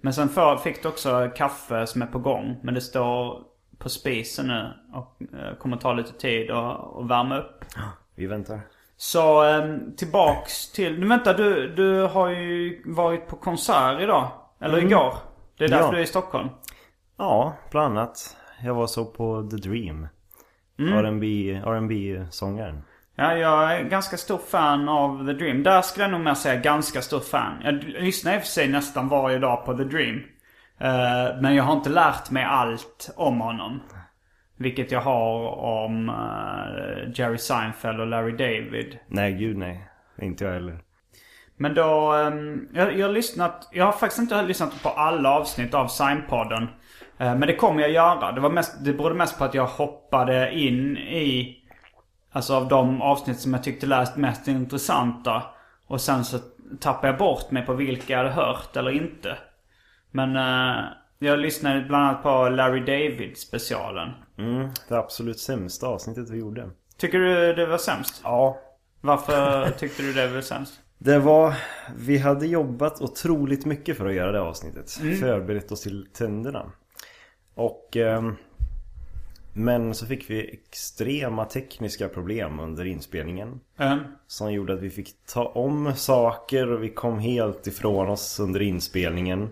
Men 0.00 0.12
sen 0.14 0.28
för, 0.28 0.56
fick 0.56 0.82
du 0.82 0.88
också 0.88 1.30
kaffe 1.36 1.86
som 1.86 2.02
är 2.02 2.06
på 2.06 2.18
gång. 2.18 2.56
Men 2.62 2.74
det 2.74 2.80
står 2.80 3.42
på 3.78 3.88
spisen 3.88 4.46
nu 4.46 4.72
och 4.92 5.22
eh, 5.38 5.54
kommer 5.58 5.76
ta 5.76 5.92
lite 5.92 6.12
tid 6.12 6.50
att 6.50 7.10
värma 7.10 7.38
upp. 7.38 7.64
Vi 8.14 8.26
väntar. 8.26 8.60
Så 8.96 9.42
ehm, 9.42 9.96
tillbaks 9.96 10.72
till... 10.72 11.00
Nu 11.00 11.06
vänta, 11.08 11.32
du, 11.32 11.74
du 11.74 12.02
har 12.02 12.28
ju 12.28 12.82
varit 12.86 13.28
på 13.28 13.36
konsert 13.36 14.00
idag. 14.00 14.28
Eller 14.60 14.78
igår. 14.78 15.14
Det 15.58 15.64
är 15.64 15.68
därför 15.68 15.84
Ja. 15.84 15.90
du 15.90 15.98
är 15.98 16.02
i 16.02 16.06
Stockholm. 16.06 16.48
Ja, 17.18 17.56
bland 17.70 17.98
annat. 17.98 18.36
Jag 18.62 18.74
var 18.74 18.86
så 18.86 19.04
på 19.04 19.48
The 19.50 19.56
Dream. 19.56 20.08
R&B 20.78 21.52
R&B 21.64 22.26
sångaren 22.30 22.82
Ja, 23.20 23.36
jag 23.36 23.72
är 23.72 23.84
ganska 23.84 24.16
stor 24.16 24.38
fan 24.38 24.88
av 24.88 25.26
The 25.26 25.32
Dream. 25.32 25.62
Där 25.62 25.82
skulle 25.82 26.04
jag 26.04 26.10
nog 26.10 26.20
mer 26.20 26.34
säga 26.34 26.60
ganska 26.60 27.02
stor 27.02 27.20
fan. 27.20 27.60
Jag 27.64 27.74
lyssnar 27.84 28.34
i 28.34 28.36
och 28.36 28.40
för 28.40 28.48
sig 28.48 28.68
nästan 28.68 29.08
varje 29.08 29.38
dag 29.38 29.64
på 29.64 29.76
The 29.76 29.84
Dream. 29.84 30.16
Eh, 30.78 31.40
men 31.40 31.54
jag 31.54 31.64
har 31.64 31.72
inte 31.72 31.90
lärt 31.90 32.30
mig 32.30 32.44
allt 32.44 33.10
om 33.16 33.40
honom. 33.40 33.80
Vilket 34.56 34.92
jag 34.92 35.00
har 35.00 35.58
om 35.58 36.08
eh, 36.08 37.10
Jerry 37.14 37.38
Seinfeld 37.38 38.00
och 38.00 38.06
Larry 38.06 38.32
David. 38.32 38.98
Nej, 39.06 39.32
gud 39.32 39.56
nej. 39.56 39.88
Inte 40.22 40.44
jag 40.44 40.52
heller. 40.52 40.78
Men 41.56 41.74
då, 41.74 42.12
ehm, 42.12 42.68
jag, 42.72 42.98
jag 42.98 43.06
har 43.06 43.12
lyssnat, 43.12 43.68
jag 43.72 43.84
har 43.84 43.92
faktiskt 43.92 44.18
inte 44.18 44.42
lyssnat 44.42 44.82
på 44.82 44.88
alla 44.88 45.30
avsnitt 45.30 45.74
av 45.74 45.86
Signpodden. 45.86 46.68
Eh, 47.18 47.34
men 47.34 47.40
det 47.40 47.56
kommer 47.56 47.80
jag 47.80 47.90
göra. 47.90 48.32
Det, 48.32 48.40
var 48.40 48.50
mest, 48.50 48.84
det 48.84 48.92
berodde 48.92 49.14
mest 49.14 49.38
på 49.38 49.44
att 49.44 49.54
jag 49.54 49.66
hoppade 49.66 50.54
in 50.54 50.96
i, 50.96 51.56
alltså 52.32 52.54
av 52.54 52.68
de 52.68 53.02
avsnitt 53.02 53.40
som 53.40 53.54
jag 53.54 53.64
tyckte 53.64 53.86
lät 53.86 54.16
mest 54.16 54.48
intressanta. 54.48 55.42
Och 55.86 56.00
sen 56.00 56.24
så 56.24 56.38
tappade 56.80 57.08
jag 57.08 57.18
bort 57.18 57.50
mig 57.50 57.66
på 57.66 57.74
vilka 57.74 58.12
jag 58.12 58.18
hade 58.18 58.30
hört 58.30 58.76
eller 58.76 58.90
inte. 58.90 59.38
Men 60.10 60.36
eh, 60.36 60.84
jag 61.18 61.38
lyssnade 61.38 61.80
bland 61.80 62.04
annat 62.04 62.22
på 62.22 62.48
Larry 62.48 62.80
David 62.80 63.38
specialen. 63.38 64.10
Mm, 64.38 64.68
det 64.88 64.98
absolut 64.98 65.38
sämsta 65.38 65.86
avsnittet 65.86 66.30
vi 66.30 66.38
gjorde. 66.38 66.70
Tycker 66.96 67.18
du 67.18 67.54
det 67.54 67.66
var 67.66 67.78
sämst? 67.78 68.20
Ja. 68.24 68.58
Varför 69.00 69.70
tyckte 69.78 70.02
du 70.02 70.12
det 70.12 70.28
var 70.28 70.40
sämst? 70.40 70.80
Det 70.98 71.18
var... 71.18 71.54
Vi 71.96 72.18
hade 72.18 72.46
jobbat 72.46 73.00
otroligt 73.00 73.66
mycket 73.66 73.96
för 73.96 74.06
att 74.06 74.14
göra 74.14 74.32
det 74.32 74.40
avsnittet. 74.40 74.90
Förberett 75.20 75.72
oss 75.72 75.80
till 75.80 76.06
tänderna. 76.12 76.72
Och... 77.58 77.96
ehm, 77.96 78.36
men 79.52 79.94
så 79.94 80.06
fick 80.06 80.30
vi 80.30 80.52
extrema 80.52 81.44
tekniska 81.44 82.08
problem 82.08 82.60
under 82.60 82.84
inspelningen. 82.84 83.60
Um, 83.78 83.98
Som 84.26 84.52
gjorde 84.52 84.74
att 84.74 84.80
vi 84.80 84.90
fick 84.90 85.26
ta 85.26 85.44
om 85.44 85.92
saker 85.96 86.72
och 86.72 86.82
vi 86.82 86.88
kom 86.88 87.18
helt 87.18 87.66
ifrån 87.66 88.08
oss 88.08 88.40
under 88.40 88.62
inspelningen. 88.62 89.48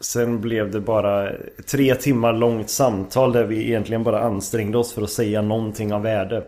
Sen 0.00 0.40
blev 0.40 0.70
det 0.70 0.80
bara 0.80 1.32
tre 1.70 1.94
timmar 1.94 2.32
långt 2.32 2.70
samtal 2.70 3.32
där 3.32 3.44
vi 3.44 3.64
egentligen 3.64 4.04
bara 4.04 4.22
ansträngde 4.22 4.78
oss 4.78 4.92
för 4.92 5.02
att 5.02 5.10
säga 5.10 5.42
någonting 5.42 5.92
av 5.92 6.02
värde. 6.02 6.46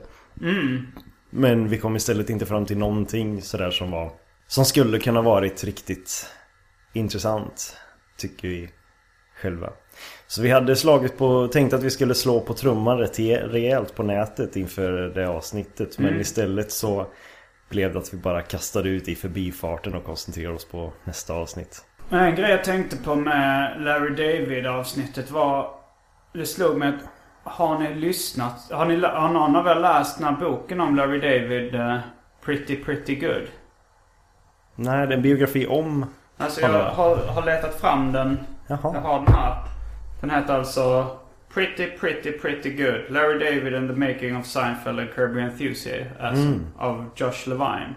Men 1.31 1.69
vi 1.69 1.79
kom 1.79 1.97
istället 1.97 2.31
inte 2.31 2.47
fram 2.47 2.67
till 2.67 2.79
någonting 2.79 3.43
sådär 3.43 3.71
som 3.71 3.91
var 3.91 4.13
Som 4.47 4.65
skulle 4.65 4.99
kunna 4.99 5.23
varit 5.23 5.65
riktigt 5.65 6.27
intressant 6.93 7.77
Tycker 8.17 8.49
vi 8.49 8.71
själva 9.43 9.73
Så 10.29 10.43
vi 10.43 10.51
hade 10.51 10.77
slagit 10.77 11.19
på, 11.19 11.49
tänkt 11.49 11.73
att 11.73 11.83
vi 11.83 11.91
skulle 11.91 12.15
slå 12.15 12.41
på 12.41 12.55
trumman 12.55 12.99
rätt 12.99 13.19
re- 13.19 13.49
rejält 13.49 13.95
på 13.95 14.03
nätet 14.03 14.57
inför 14.57 14.93
det 14.93 15.29
avsnittet 15.29 15.99
Men 15.99 16.21
istället 16.21 16.73
så 16.73 17.07
blev 17.69 17.93
det 17.93 17.99
att 17.99 18.15
vi 18.15 18.19
bara 18.19 18.43
kastade 18.43 18.89
ut 18.89 19.09
i 19.09 19.15
förbifarten 19.15 19.95
och 19.95 20.05
koncentrerade 20.05 20.55
oss 20.55 20.65
på 20.65 20.93
nästa 21.05 21.35
avsnitt 21.35 21.85
En 22.11 22.35
grej 22.35 22.51
jag 22.51 22.65
tänkte 22.65 22.97
på 22.97 23.15
med 23.15 23.81
Larry 23.83 24.11
David 24.15 24.67
avsnittet 24.67 25.31
var... 25.31 25.71
Det 26.33 26.47
slog 26.47 26.77
mig 26.79 26.89
att... 26.89 26.95
Har 27.53 27.79
ni 27.79 27.95
lyssnat? 27.95 28.71
Har, 28.71 28.87
ni, 28.87 29.01
har 29.01 29.29
någon 29.29 29.57
av 29.57 29.67
er 29.67 29.75
läst 29.75 30.19
den 30.19 30.27
här 30.27 30.37
boken 30.41 30.81
om 30.81 30.97
Larry 30.97 31.21
David? 31.21 31.75
eh, 31.75 31.99
Pretty 32.45 32.77
Pretty 32.85 33.15
Good? 33.15 33.47
Nej, 34.75 35.07
det 35.07 35.13
är 35.13 35.17
en 35.17 35.23
biografi 35.23 35.67
om 35.67 36.07
Alltså 36.39 36.61
jag 36.61 36.69
har, 36.85 37.17
har 37.17 37.43
letat 37.45 37.81
fram 37.81 38.13
den. 38.13 38.39
Jag 38.67 38.79
Jaha, 38.83 39.01
har 39.01 39.19
den 39.19 39.35
här. 39.35 39.55
Den 40.27 40.35
heter 40.35 40.55
alltså 40.55 41.07
Pretty 41.55 41.87
Pretty 41.91 42.33
Pretty 42.33 42.71
Good. 42.71 43.11
Larry 43.11 43.39
David 43.39 43.75
and 43.75 43.89
the 43.91 43.97
Making 43.97 44.37
of 44.37 44.47
Seinfeld 44.47 44.99
and 44.99 45.09
Kirby 45.15 45.41
Enthusiasm. 45.41 46.61
Av 46.79 47.11
Josh 47.17 47.47
Levine. 47.49 47.95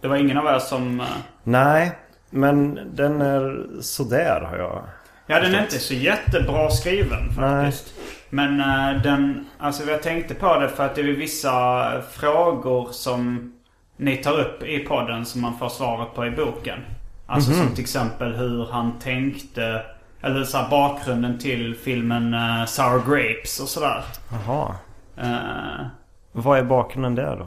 Det 0.00 0.08
var 0.08 0.16
ingen 0.16 0.38
av 0.38 0.46
er 0.46 0.58
som... 0.58 1.00
eh, 1.00 1.06
nej 1.44 1.92
Men 2.30 2.78
den 2.94 3.20
är 3.22 3.64
sådär 3.80 4.40
har 4.50 4.56
jag 4.56 4.82
Ja, 5.26 5.40
den 5.40 5.54
är 5.54 5.62
inte 5.62 5.78
så 5.78 5.94
jättebra 5.94 6.70
skriven 6.70 7.18
Nej. 7.38 7.64
faktiskt. 7.64 7.94
Men 8.30 8.60
eh, 8.60 9.02
den... 9.02 9.46
Alltså 9.58 9.90
jag 9.90 10.02
tänkte 10.02 10.34
på 10.34 10.58
det 10.60 10.68
för 10.68 10.84
att 10.86 10.94
det 10.94 11.00
är 11.00 11.04
vissa 11.04 11.92
frågor 12.10 12.88
som 12.92 13.52
ni 13.96 14.16
tar 14.16 14.40
upp 14.40 14.62
i 14.62 14.78
podden 14.78 15.24
som 15.24 15.40
man 15.40 15.58
får 15.58 15.68
svaret 15.68 16.14
på 16.14 16.26
i 16.26 16.30
boken. 16.30 16.78
Alltså 17.26 17.50
Mhm. 17.50 17.58
som 17.58 17.74
till 17.74 17.84
exempel 17.84 18.32
hur 18.34 18.66
han 18.66 18.98
tänkte... 18.98 19.82
Eller 20.22 20.44
så 20.44 20.58
här 20.58 20.68
bakgrunden 20.70 21.38
till 21.38 21.74
filmen 21.84 22.34
uh, 22.34 22.64
Sour 22.64 22.98
Grapes 23.10 23.60
och 23.60 23.68
sådär. 23.68 24.04
Jaha 24.30 24.74
Eh, 25.16 25.86
Vad 26.32 26.58
är 26.58 26.62
bakgrunden 26.62 27.14
där 27.14 27.36
då? 27.36 27.44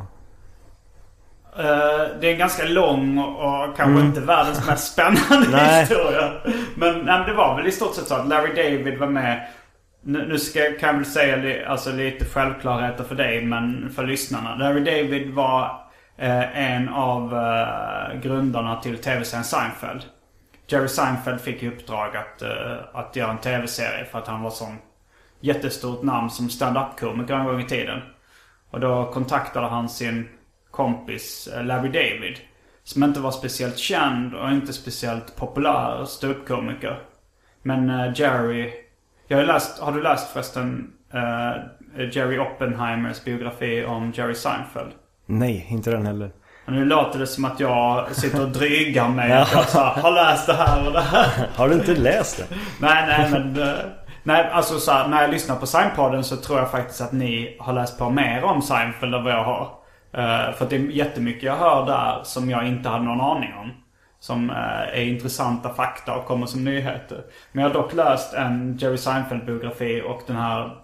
Eh, 1.63 2.07
det 2.21 2.27
är 2.27 2.31
en 2.31 2.37
ganska 2.37 2.65
lång 2.65 3.17
och, 3.17 3.65
och 3.65 3.77
kanske 3.77 4.05
inte 4.05 4.19
världens 4.21 4.67
mest 4.67 4.93
spännande 4.93 5.57
historia. 5.79 6.31
Men, 6.75 6.93
nej, 6.93 7.03
men 7.05 7.25
det 7.27 7.33
var 7.33 7.55
väl 7.55 7.67
i 7.67 7.71
stort 7.71 7.95
sett 7.95 8.07
så 8.07 8.15
att 8.15 8.27
Larry 8.27 8.55
David 8.55 8.99
var 8.99 9.07
med. 9.07 9.47
Nu, 10.01 10.27
nu 10.27 10.39
ska, 10.39 10.59
kan 10.79 10.89
jag 10.89 10.93
väl 10.93 11.05
säga 11.05 11.35
li, 11.35 11.65
alltså, 11.65 11.91
lite 11.91 12.25
självklarheter 12.25 13.03
för 13.03 13.15
dig 13.15 13.45
men 13.45 13.89
för 13.95 14.03
lyssnarna. 14.03 14.55
Larry 14.55 14.79
David 14.83 15.33
var 15.33 15.81
eh, 16.17 16.73
en 16.73 16.89
av 16.89 17.33
eh, 17.35 18.19
grundarna 18.21 18.81
till 18.81 18.97
tv-serien 18.97 19.43
Seinfeld. 19.43 20.03
Jerry 20.67 20.87
Seinfeld 20.87 21.41
fick 21.41 21.63
i 21.63 21.67
uppdrag 21.67 22.17
att, 22.17 22.41
eh, 22.41 22.77
att 22.93 23.15
göra 23.15 23.31
en 23.31 23.37
tv-serie 23.37 24.05
för 24.05 24.19
att 24.19 24.27
han 24.27 24.41
var 24.41 24.49
sån 24.49 24.77
jättestort 25.39 26.03
namn 26.03 26.29
som 26.29 26.49
stand-up-komiker 26.49 27.33
en 27.33 27.45
gång 27.45 27.61
i 27.61 27.65
tiden. 27.65 28.01
Och 28.69 28.79
då 28.79 29.11
kontaktade 29.13 29.67
han 29.67 29.89
sin 29.89 30.29
kompis 30.71 31.47
eh, 31.47 31.63
Larry 31.63 31.89
David. 31.89 32.37
Som 32.83 33.03
inte 33.03 33.19
var 33.19 33.31
speciellt 33.31 33.77
känd 33.77 34.35
och 34.35 34.51
inte 34.51 34.73
speciellt 34.73 35.35
populär 35.35 36.05
ståuppkomiker. 36.05 36.99
Men 37.61 37.89
eh, 37.89 38.11
Jerry... 38.15 38.73
Jag 39.27 39.37
har, 39.37 39.45
läst, 39.45 39.79
har 39.79 39.91
du 39.91 40.01
läst 40.01 40.33
förresten 40.33 40.93
uh, 41.13 42.09
Jerry 42.11 42.39
Oppenheimers 42.39 43.23
biografi 43.23 43.85
om 43.85 44.11
Jerry 44.15 44.35
Seinfeld? 44.35 44.91
Nej, 45.25 45.67
inte 45.69 45.91
den 45.91 46.05
heller 46.05 46.31
nu 46.65 46.85
låter 46.85 47.19
det 47.19 47.27
som 47.27 47.45
att 47.45 47.59
jag 47.59 48.15
sitter 48.15 48.41
och 48.41 48.49
drygar 48.49 49.09
mig. 49.09 49.31
Att 49.33 49.51
jag 49.73 49.81
här, 49.81 50.01
har 50.01 50.11
läst 50.11 50.47
det 50.47 50.53
här 50.53 50.87
och 50.87 50.93
det 50.93 51.01
här. 51.01 51.27
Har 51.55 51.69
du 51.69 51.75
inte 51.75 51.95
läst 51.95 52.37
det? 52.37 52.55
Nej, 52.79 53.05
nej 53.07 53.31
men... 53.31 53.61
eh, 53.61 53.75
Nej, 54.27 54.49
alltså 54.51 54.79
så 54.79 54.91
här, 54.91 55.07
när 55.07 55.21
jag 55.21 55.31
lyssnar 55.31 55.55
på 55.55 55.65
Seinpodden 55.65 56.23
så 56.23 56.37
tror 56.37 56.59
jag 56.59 56.71
faktiskt 56.71 57.01
att 57.01 57.11
ni 57.11 57.57
har 57.59 57.73
läst 57.73 57.97
på 57.99 58.09
mer 58.09 58.43
om 58.43 58.61
Seinfeld 58.61 59.15
än 59.15 59.23
vad 59.23 59.33
jag 59.33 59.43
har. 59.43 59.69
Eh, 60.13 60.53
för 60.53 60.65
det 60.69 60.75
är 60.75 60.79
jättemycket 60.79 61.43
jag 61.43 61.55
hör 61.55 61.85
där 61.85 62.23
som 62.23 62.49
jag 62.49 62.67
inte 62.67 62.89
hade 62.89 63.03
någon 63.03 63.21
aning 63.21 63.53
om. 63.53 63.71
Som 64.19 64.49
eh, 64.49 64.99
är 64.99 65.01
intressanta 65.01 65.73
fakta 65.73 66.15
och 66.15 66.25
kommer 66.25 66.45
som 66.45 66.63
nyheter. 66.63 67.21
Men 67.51 67.63
jag 67.63 67.69
har 67.69 67.73
dock 67.73 67.93
läst 67.93 68.33
en 68.33 68.77
Jerry 68.77 68.97
Seinfeld-biografi 68.97 70.01
och 70.01 70.21
den 70.27 70.35
här... 70.35 70.77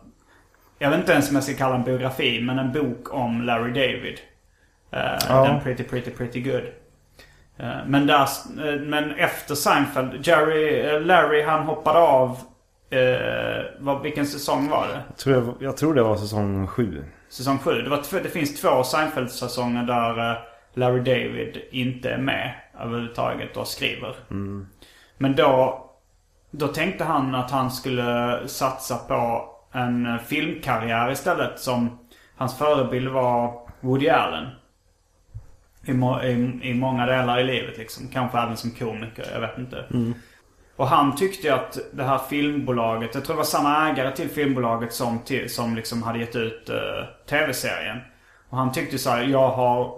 Jag 0.80 0.90
vet 0.90 1.00
inte 1.00 1.12
ens 1.12 1.30
om 1.30 1.36
jag 1.36 1.44
ska 1.44 1.54
kalla 1.54 1.74
den 1.74 1.84
biografi, 1.84 2.42
men 2.42 2.60
en 2.60 2.72
bok 2.72 3.14
om 3.14 3.42
Larry 3.42 3.70
David. 3.70 4.20
Ja. 4.92 5.44
Den 5.48 5.62
Pretty 5.62 5.84
Pretty 5.84 6.12
Pretty 6.12 6.42
Good. 6.42 6.64
Eh, 7.58 7.86
Men, 7.88 8.08
där, 8.08 8.22
eh, 8.68 8.80
men 8.82 9.12
efter 9.12 9.56
Seinfeld, 9.56 10.28
Jerry, 10.28 10.80
eh, 10.80 11.02
Larry 11.02 11.44
han 11.44 11.64
hoppade 11.64 12.00
av. 12.00 12.38
Eh, 12.90 13.66
vad, 13.80 14.02
vilken 14.02 14.26
säsong 14.26 14.70
var 14.70 14.88
det? 14.88 15.02
Jag 15.08 15.18
tror, 15.18 15.36
jag, 15.36 15.56
jag 15.60 15.78
tror 15.78 15.94
det 15.94 16.04
var 16.04 16.18
säsong 16.18 16.68
7 16.68 17.04
Säsong 17.30 17.58
7. 17.60 17.72
Det, 17.82 17.90
var 17.90 17.98
två, 18.02 18.18
det 18.24 18.30
finns 18.30 18.62
två 18.62 18.84
Seinfeld-säsonger 18.84 19.84
där 19.84 20.40
Larry 20.74 21.00
David 21.00 21.62
inte 21.72 22.10
är 22.10 22.18
med 22.18 22.54
överhuvudtaget 22.82 23.58
och 23.58 23.68
skriver. 23.68 24.16
Men 25.18 25.36
då, 25.36 25.86
då 26.52 26.68
tänkte 26.68 27.04
han 27.04 27.36
att 27.36 27.52
han 27.52 27.72
skulle 27.72 28.40
satsa 28.48 28.96
på 28.98 29.46
en 29.72 30.20
filmkarriär 30.20 31.12
istället. 31.12 31.60
Som 31.60 32.00
hans 32.38 32.58
förebild 32.58 33.08
var 33.10 33.54
Woody 33.80 34.10
Allen. 34.10 34.48
I, 35.86 35.92
i, 35.92 36.60
I 36.70 36.74
många 36.74 37.06
delar 37.06 37.40
i 37.40 37.44
livet 37.44 37.78
liksom. 37.78 38.08
Kanske 38.08 38.38
även 38.38 38.58
som 38.58 38.72
komiker, 38.72 39.26
jag 39.34 39.42
vet 39.42 39.58
inte. 39.58 39.86
Och 40.76 40.88
han 40.88 41.16
tyckte 41.16 41.48
ju 41.48 41.54
att 41.54 41.78
det 41.94 42.04
här 42.04 42.18
filmbolaget, 42.18 43.16
jag 43.16 43.26
tror 43.26 43.34
det 43.34 43.38
var 43.38 43.44
samma 43.44 43.90
ägare 43.90 44.16
till 44.16 44.30
filmbolaget 44.30 44.94
som, 44.94 45.20
till, 45.20 45.54
som 45.54 45.76
liksom 45.76 46.04
hade 46.04 46.20
gett 46.20 46.36
ut 46.36 46.70
uh, 46.70 47.26
tv-serien. 47.30 47.98
Och 48.50 48.58
han 48.58 48.72
tyckte 48.72 48.98
så 48.98 49.10
här, 49.10 49.24
jag 49.24 49.50
har, 49.50 49.94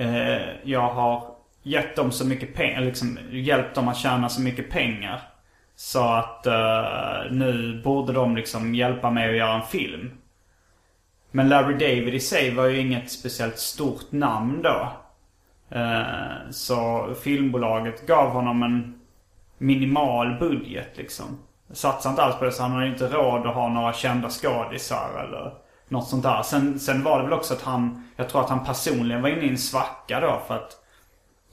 uh, 0.00 0.42
jag 0.64 0.88
har 0.88 1.24
gett 1.62 1.96
dem 1.96 2.12
så 2.12 2.26
mycket 2.26 2.54
pengar, 2.54 2.80
liksom 2.80 3.18
hjälpt 3.30 3.74
dem 3.74 3.88
att 3.88 3.96
tjäna 3.96 4.28
så 4.28 4.40
mycket 4.40 4.70
pengar. 4.70 5.22
Så 5.76 6.04
att 6.04 6.46
uh, 6.46 7.32
nu 7.32 7.82
borde 7.84 8.12
de 8.12 8.36
liksom 8.36 8.74
hjälpa 8.74 9.10
mig 9.10 9.30
att 9.30 9.36
göra 9.36 9.54
en 9.54 9.66
film. 9.66 10.10
Men 11.30 11.48
Larry 11.48 11.72
David 11.72 12.14
i 12.14 12.20
sig 12.20 12.54
var 12.54 12.66
ju 12.66 12.78
inget 12.78 13.10
speciellt 13.10 13.58
stort 13.58 14.12
namn 14.12 14.62
då. 14.62 14.92
Eh, 15.70 16.50
så 16.50 17.08
filmbolaget 17.22 18.06
gav 18.06 18.30
honom 18.30 18.62
en 18.62 19.00
minimal 19.58 20.38
budget 20.38 20.96
liksom. 20.96 21.38
Satsade 21.72 22.10
inte 22.10 22.22
alls 22.22 22.38
på 22.38 22.44
det 22.44 22.52
så 22.52 22.62
han 22.62 22.72
hade 22.72 22.86
inte 22.86 23.08
råd 23.08 23.46
att 23.46 23.54
ha 23.54 23.68
några 23.68 23.92
kända 23.92 24.28
skådisar 24.28 25.24
eller 25.24 25.52
något 25.88 26.08
sånt 26.08 26.22
där. 26.22 26.42
Sen, 26.42 26.78
sen 26.78 27.02
var 27.02 27.18
det 27.18 27.24
väl 27.24 27.32
också 27.32 27.54
att 27.54 27.62
han, 27.62 28.08
jag 28.16 28.28
tror 28.28 28.40
att 28.40 28.50
han 28.50 28.64
personligen 28.64 29.22
var 29.22 29.28
inne 29.28 29.42
i 29.42 29.48
en 29.48 29.58
svacka 29.58 30.20
då 30.20 30.40
för 30.46 30.54
att 30.54 30.72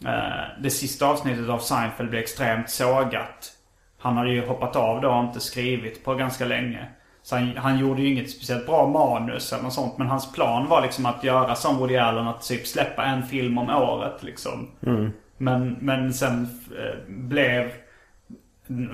eh, 0.06 0.62
det 0.62 0.70
sista 0.70 1.08
avsnittet 1.08 1.50
av 1.50 1.60
Seinfeld 1.60 2.10
blev 2.10 2.22
extremt 2.22 2.70
sågat. 2.70 3.52
Han 4.00 4.18
hade 4.18 4.30
ju 4.30 4.48
hoppat 4.48 4.76
av 4.76 5.02
då 5.02 5.10
och 5.10 5.24
inte 5.24 5.40
skrivit 5.40 6.06
på 6.06 6.16
ganska 6.16 6.46
länge. 6.46 6.88
Så 7.24 7.36
han, 7.36 7.58
han 7.58 7.80
gjorde 7.80 8.02
ju 8.02 8.08
inget 8.08 8.32
speciellt 8.32 8.66
bra 8.66 8.88
manus 8.88 9.54
eller 9.54 9.64
något 9.64 9.74
sånt. 9.74 9.98
Men 9.98 10.08
hans 10.08 10.32
plan 10.32 10.68
var 10.68 10.82
liksom 10.82 11.06
att 11.06 11.24
göra 11.24 11.56
som 11.56 11.78
Woody 11.78 11.98
Allen. 11.98 12.28
Att 12.28 12.42
typ 12.42 12.68
släppa 12.68 13.04
en 13.04 13.24
film 13.24 13.58
om 13.58 13.70
året 13.70 14.24
liksom. 14.24 14.68
Mm. 14.86 15.12
Men, 15.38 15.78
men 15.82 16.14
sen 16.14 16.48
eh, 16.80 17.00
blev 17.08 17.72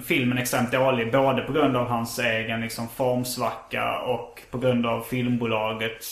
filmen 0.05 0.37
extremt 0.37 0.71
dålig. 0.71 1.11
Både 1.11 1.41
på 1.41 1.53
grund 1.53 1.77
av 1.77 1.87
hans 1.87 2.19
egen 2.19 2.61
liksom, 2.61 2.87
formsvacka 2.87 3.99
och 3.99 4.41
på 4.51 4.57
grund 4.57 4.85
av 4.85 5.01
filmbolaget. 5.01 6.05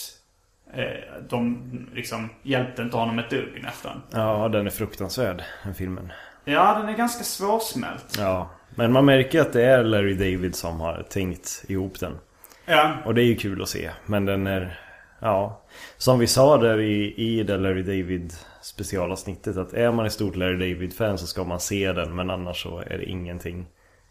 Eh, 0.74 1.22
de 1.28 1.58
liksom 1.94 2.30
hjälpte 2.42 2.82
inte 2.82 2.96
honom 2.96 3.18
ett 3.18 3.30
dugg 3.30 3.60
nästan. 3.62 4.02
Ja, 4.10 4.48
den 4.48 4.66
är 4.66 4.70
fruktansvärd, 4.70 5.42
den 5.64 5.74
filmen. 5.74 6.12
Ja, 6.44 6.78
den 6.78 6.88
är 6.88 6.96
ganska 6.96 7.24
svårsmält. 7.24 8.16
Ja, 8.18 8.50
men 8.78 8.92
man 8.92 9.04
märker 9.04 9.40
att 9.40 9.52
det 9.52 9.64
är 9.64 9.84
Larry 9.84 10.14
David 10.14 10.54
som 10.54 10.80
har 10.80 11.02
tänkt 11.10 11.64
ihop 11.68 12.00
den. 12.00 12.18
Ja. 12.66 12.96
Och 13.04 13.14
det 13.14 13.22
är 13.22 13.26
ju 13.26 13.36
kul 13.36 13.62
att 13.62 13.68
se. 13.68 13.90
Men 14.06 14.24
den 14.24 14.46
är... 14.46 14.80
Ja. 15.20 15.62
Som 15.96 16.18
vi 16.18 16.26
sa 16.26 16.56
där 16.56 16.80
i, 16.80 17.14
i 17.16 17.42
det 17.42 17.56
Larry 17.56 17.82
David 17.82 18.32
specialavsnittet. 18.62 19.56
Att 19.56 19.72
är 19.72 19.92
man 19.92 20.06
ett 20.06 20.12
stort 20.12 20.36
Larry 20.36 20.72
David-fan 20.72 21.18
så 21.18 21.26
ska 21.26 21.44
man 21.44 21.60
se 21.60 21.92
den. 21.92 22.14
Men 22.14 22.30
annars 22.30 22.62
så 22.62 22.78
är 22.78 22.98
det 22.98 23.04
ingenting. 23.04 23.66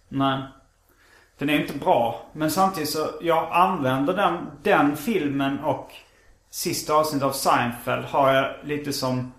Nej. 0.10 0.42
Den 1.38 1.50
är 1.50 1.60
inte 1.60 1.78
bra. 1.78 2.26
Men 2.34 2.52
samtidigt 2.52 2.90
så, 2.90 3.08
jag 3.22 3.48
använder 3.52 4.14
den, 4.14 4.38
den 4.64 4.98
filmen 4.98 5.60
och 5.60 5.92
sista 6.50 6.94
avsnittet 6.94 7.28
av 7.28 7.32
Seinfeld 7.32 8.06
har 8.06 8.34
jag 8.34 8.56
lite 8.64 8.94
som 8.94 9.34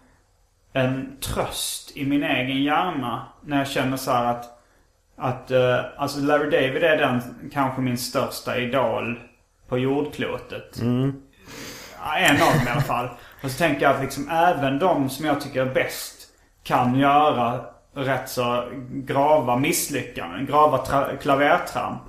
en 0.73 1.17
tröst 1.21 1.97
i 1.97 2.07
min 2.07 2.23
egen 2.23 2.63
hjärna. 2.63 3.27
När 3.45 3.59
jag 3.59 3.69
känner 3.69 3.97
så 3.97 4.11
här 4.11 4.25
att 4.25 4.56
att 5.17 5.51
uh, 5.51 5.79
alltså 5.97 6.21
Larry 6.21 6.51
David 6.51 6.83
är 6.83 6.97
den 6.97 7.23
kanske 7.53 7.81
min 7.81 7.99
största 7.99 8.59
idol 8.59 9.21
på 9.69 9.79
jordklotet. 9.79 10.81
Mm. 10.81 11.23
En 12.19 12.43
av 12.43 12.53
dem 12.55 12.67
i 12.67 12.71
alla 12.71 12.81
fall. 12.81 13.09
Och 13.43 13.51
så 13.51 13.59
tänker 13.59 13.83
jag 13.83 13.95
att 13.95 14.03
liksom 14.03 14.29
även 14.31 14.79
de 14.79 15.11
som 15.11 15.27
jag 15.27 15.41
tycker 15.41 15.67
är 15.67 15.75
bäst 15.75 16.17
kan 16.63 16.99
göra 16.99 17.61
rätt 17.95 18.29
så 18.29 18.65
grava 18.91 19.57
misslyckanden. 19.57 20.47
Grava 20.47 20.79
klavertramp. 21.23 22.03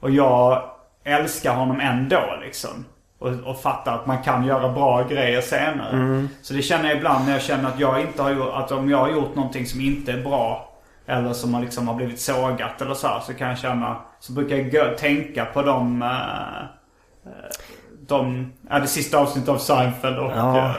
Och 0.00 0.10
jag 0.10 0.62
älskar 1.04 1.54
honom 1.54 1.80
ändå 1.80 2.22
liksom. 2.42 2.84
Och, 3.18 3.28
och 3.28 3.60
fattar 3.60 3.94
att 3.94 4.06
man 4.06 4.22
kan 4.22 4.44
göra 4.44 4.68
bra 4.68 5.02
grejer 5.08 5.40
senare. 5.40 5.92
Mm. 5.92 6.28
Så 6.42 6.54
det 6.54 6.62
känner 6.62 6.88
jag 6.88 6.96
ibland 6.96 7.24
när 7.24 7.32
jag 7.32 7.42
känner 7.42 7.68
att 7.68 7.80
jag 7.80 8.00
inte 8.00 8.22
har 8.22 8.30
gjort, 8.30 8.50
att 8.54 8.72
om 8.72 8.90
jag 8.90 8.98
har 8.98 9.10
gjort 9.10 9.34
någonting 9.34 9.66
som 9.66 9.80
inte 9.80 10.12
är 10.12 10.22
bra 10.22 10.71
eller 11.06 11.32
som 11.32 11.54
har 11.54 11.62
liksom 11.62 11.88
har 11.88 11.94
blivit 11.94 12.20
sågat 12.20 12.82
eller 12.82 12.94
så 12.94 13.06
här, 13.06 13.20
Så 13.20 13.34
kan 13.34 13.48
jag 13.48 13.58
känna, 13.58 13.96
så 14.20 14.32
brukar 14.32 14.56
jag 14.56 14.72
gå, 14.72 14.96
tänka 14.98 15.44
på 15.44 15.62
de, 15.62 16.02
uh, 16.02 17.28
de, 18.06 18.52
ja 18.70 18.78
det 18.78 18.86
sista 18.86 19.18
avsnittet 19.18 19.48
av 19.48 19.58
Seinfeld 19.58 20.18
och... 20.18 20.30
Ja. 20.30 20.56
Uh, 20.56 20.76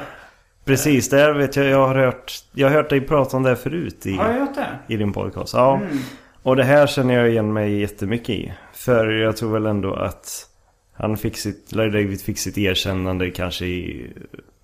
Precis, 0.65 1.09
där 1.09 1.33
vet 1.33 1.55
jag, 1.55 1.65
jag 1.65 1.87
har 1.87 1.95
hört, 1.95 2.33
jag 2.53 2.67
har 2.69 2.75
hört 2.75 2.89
dig 2.89 3.01
prata 3.01 3.37
om 3.37 3.43
det 3.43 3.55
förut 3.55 4.05
i, 4.05 4.15
har 4.15 4.29
jag 4.29 4.39
gjort 4.39 4.55
det? 4.55 4.93
i 4.93 4.97
din 4.97 5.13
podcast. 5.13 5.53
Ja. 5.53 5.75
Mm. 5.75 5.97
Och 6.43 6.55
det 6.55 6.63
här 6.63 6.87
känner 6.87 7.13
jag 7.13 7.29
igen 7.29 7.53
mig 7.53 7.79
jättemycket 7.79 8.29
i. 8.29 8.53
För 8.73 9.07
jag 9.07 9.37
tror 9.37 9.53
väl 9.53 9.65
ändå 9.65 9.93
att 9.93 10.47
han 10.93 11.17
fick 11.17 11.37
sitt, 11.37 11.71
Larry 11.71 11.89
David 11.89 12.21
fick 12.21 12.39
sitt 12.39 12.57
erkännande 12.57 13.31
kanske 13.31 13.65
i 13.65 14.13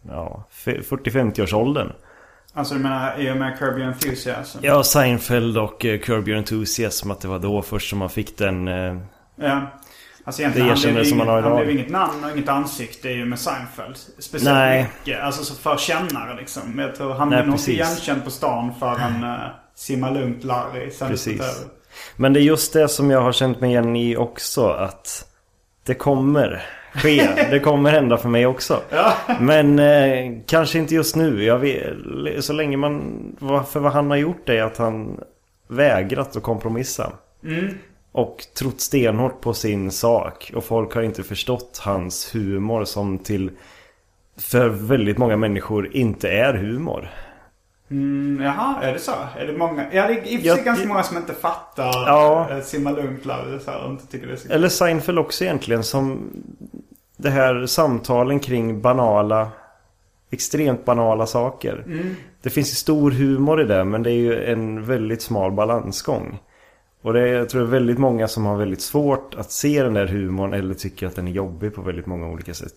ja, 0.07 0.43
40-50 0.51 1.43
års 1.43 1.53
åldern. 1.53 1.91
Alltså 2.59 2.73
du 2.73 2.79
menar 2.79 3.19
i 3.19 3.31
och 3.31 3.37
med 3.37 3.59
Curb 3.59 3.77
Your 3.77 3.87
Enthusiasm? 3.87 4.59
Ja, 4.61 4.83
Seinfeld 4.83 5.57
och 5.57 5.85
uh, 5.85 5.99
Curb 5.99 6.27
Your 6.27 6.37
Enthusiasm. 6.37 7.11
Att 7.11 7.21
det 7.21 7.27
var 7.27 7.39
då 7.39 7.61
först 7.61 7.89
som 7.89 7.99
man 7.99 8.09
fick 8.09 8.37
den... 8.37 8.67
Uh, 8.67 9.01
ja. 9.35 9.61
Alltså 10.23 10.41
egentligen, 10.41 10.67
det 10.67 10.73
han 10.73 10.81
blev, 10.81 11.03
som 11.03 11.13
inget, 11.13 11.17
man 11.17 11.27
har 11.27 11.39
idag. 11.39 11.49
han 11.49 11.57
blev 11.57 11.75
inget 11.75 11.89
namn 11.89 12.23
och 12.23 12.31
inget 12.31 12.49
ansikte 12.49 13.21
och 13.21 13.27
med 13.27 13.39
Seinfeld. 13.39 13.95
Speciellt 14.19 14.57
Nej. 14.57 14.89
mycket. 14.99 15.23
Alltså 15.23 15.43
så 15.43 15.55
för 15.55 15.77
kännare 15.77 16.35
liksom. 16.35 16.79
Jag 16.79 16.95
tror 16.95 17.13
han 17.13 17.29
Nej, 17.29 17.37
blev 17.37 17.47
nog 17.47 17.59
inte 17.59 17.71
igenkänd 17.71 18.23
på 18.23 18.31
stan 18.31 18.73
förrän 18.79 19.23
uh, 19.23 19.39
Simma 19.75 20.09
Lugnt 20.09 20.43
Larry 20.43 20.89
Precis. 20.99 21.65
Men 22.15 22.33
det 22.33 22.39
är 22.39 22.43
just 22.43 22.73
det 22.73 22.87
som 22.87 23.11
jag 23.11 23.21
har 23.21 23.31
känt 23.31 23.61
mig 23.61 23.69
igen 23.69 23.95
i 23.95 24.17
också. 24.17 24.69
Att 24.69 25.25
det 25.85 25.93
kommer 25.93 26.65
ske. 26.93 27.27
det 27.51 27.59
kommer 27.59 27.91
hända 27.91 28.17
för 28.17 28.29
mig 28.29 28.45
också. 28.45 28.81
Ja. 28.89 29.13
Men 29.39 29.79
eh, 29.79 30.41
kanske 30.45 30.79
inte 30.79 30.95
just 30.95 31.15
nu. 31.15 31.57
Vet, 31.57 32.45
så 32.45 32.53
länge 32.53 32.77
man... 32.77 33.21
För 33.69 33.79
vad 33.79 33.91
han 33.91 34.09
har 34.09 34.17
gjort 34.17 34.49
är 34.49 34.63
att 34.63 34.77
han 34.77 35.19
vägrat 35.67 36.35
att 36.35 36.43
kompromissa. 36.43 37.11
Mm. 37.43 37.73
Och 38.11 38.45
trott 38.59 38.81
stenhårt 38.81 39.41
på 39.41 39.53
sin 39.53 39.91
sak. 39.91 40.51
Och 40.55 40.63
folk 40.63 40.93
har 40.93 41.01
inte 41.01 41.23
förstått 41.23 41.81
hans 41.83 42.35
humor 42.35 42.85
som 42.85 43.17
till... 43.17 43.51
För 44.37 44.69
väldigt 44.69 45.17
många 45.17 45.37
människor 45.37 45.95
inte 45.95 46.29
är 46.29 46.53
humor. 46.53 47.09
Mm, 47.91 48.41
jaha, 48.45 48.81
är 48.83 48.93
det 48.93 48.99
så? 48.99 49.11
Är 49.37 49.45
det 49.47 49.57
många? 49.57 49.85
Ja, 49.93 50.07
det 50.07 50.13
är 50.13 50.17
i 50.17 50.19
och 50.19 50.23
för 50.23 50.29
sig 50.37 50.45
Jag- 50.47 50.65
ganska 50.65 50.87
många 50.87 51.03
som 51.03 51.17
inte 51.17 51.33
fattar 51.33 51.91
Ja. 52.07 52.47
Lugnt 52.73 53.25
Larry 53.25 53.59
så 53.59 53.71
här, 53.71 53.83
och 53.85 53.91
inte 53.91 54.07
tycker 54.07 54.27
det 54.27 54.33
är 54.33 54.37
så 54.37 54.49
Eller 54.53 54.69
Seinfeld 54.69 55.19
också 55.19 55.43
egentligen 55.43 55.83
som 55.83 56.29
det 57.17 57.29
här 57.29 57.65
samtalen 57.65 58.39
kring 58.39 58.81
banala 58.81 59.49
Extremt 60.31 60.85
banala 60.85 61.25
saker. 61.25 61.83
Det 62.41 62.49
finns 62.49 62.71
ju 62.71 62.75
stor 62.75 63.11
humor 63.11 63.61
i 63.61 63.63
det 63.63 63.83
men 63.83 64.03
det 64.03 64.11
är 64.11 64.15
ju 64.15 64.43
en 64.45 64.85
väldigt 64.85 65.21
smal 65.21 65.51
balansgång. 65.51 66.39
Och 67.01 67.13
det 67.13 67.21
är, 67.21 67.27
jag 67.27 67.49
tror 67.49 67.61
det 67.61 67.67
är 67.67 67.71
väldigt 67.71 67.97
många 67.99 68.27
som 68.27 68.45
har 68.45 68.57
väldigt 68.57 68.81
svårt 68.81 69.35
att 69.35 69.51
se 69.51 69.83
den 69.83 69.93
där 69.93 70.07
humorn 70.07 70.53
eller 70.53 70.73
tycker 70.73 71.07
att 71.07 71.15
den 71.15 71.27
är 71.27 71.31
jobbig 71.31 71.75
på 71.75 71.81
väldigt 71.81 72.05
många 72.05 72.27
olika 72.27 72.53
sätt. 72.53 72.73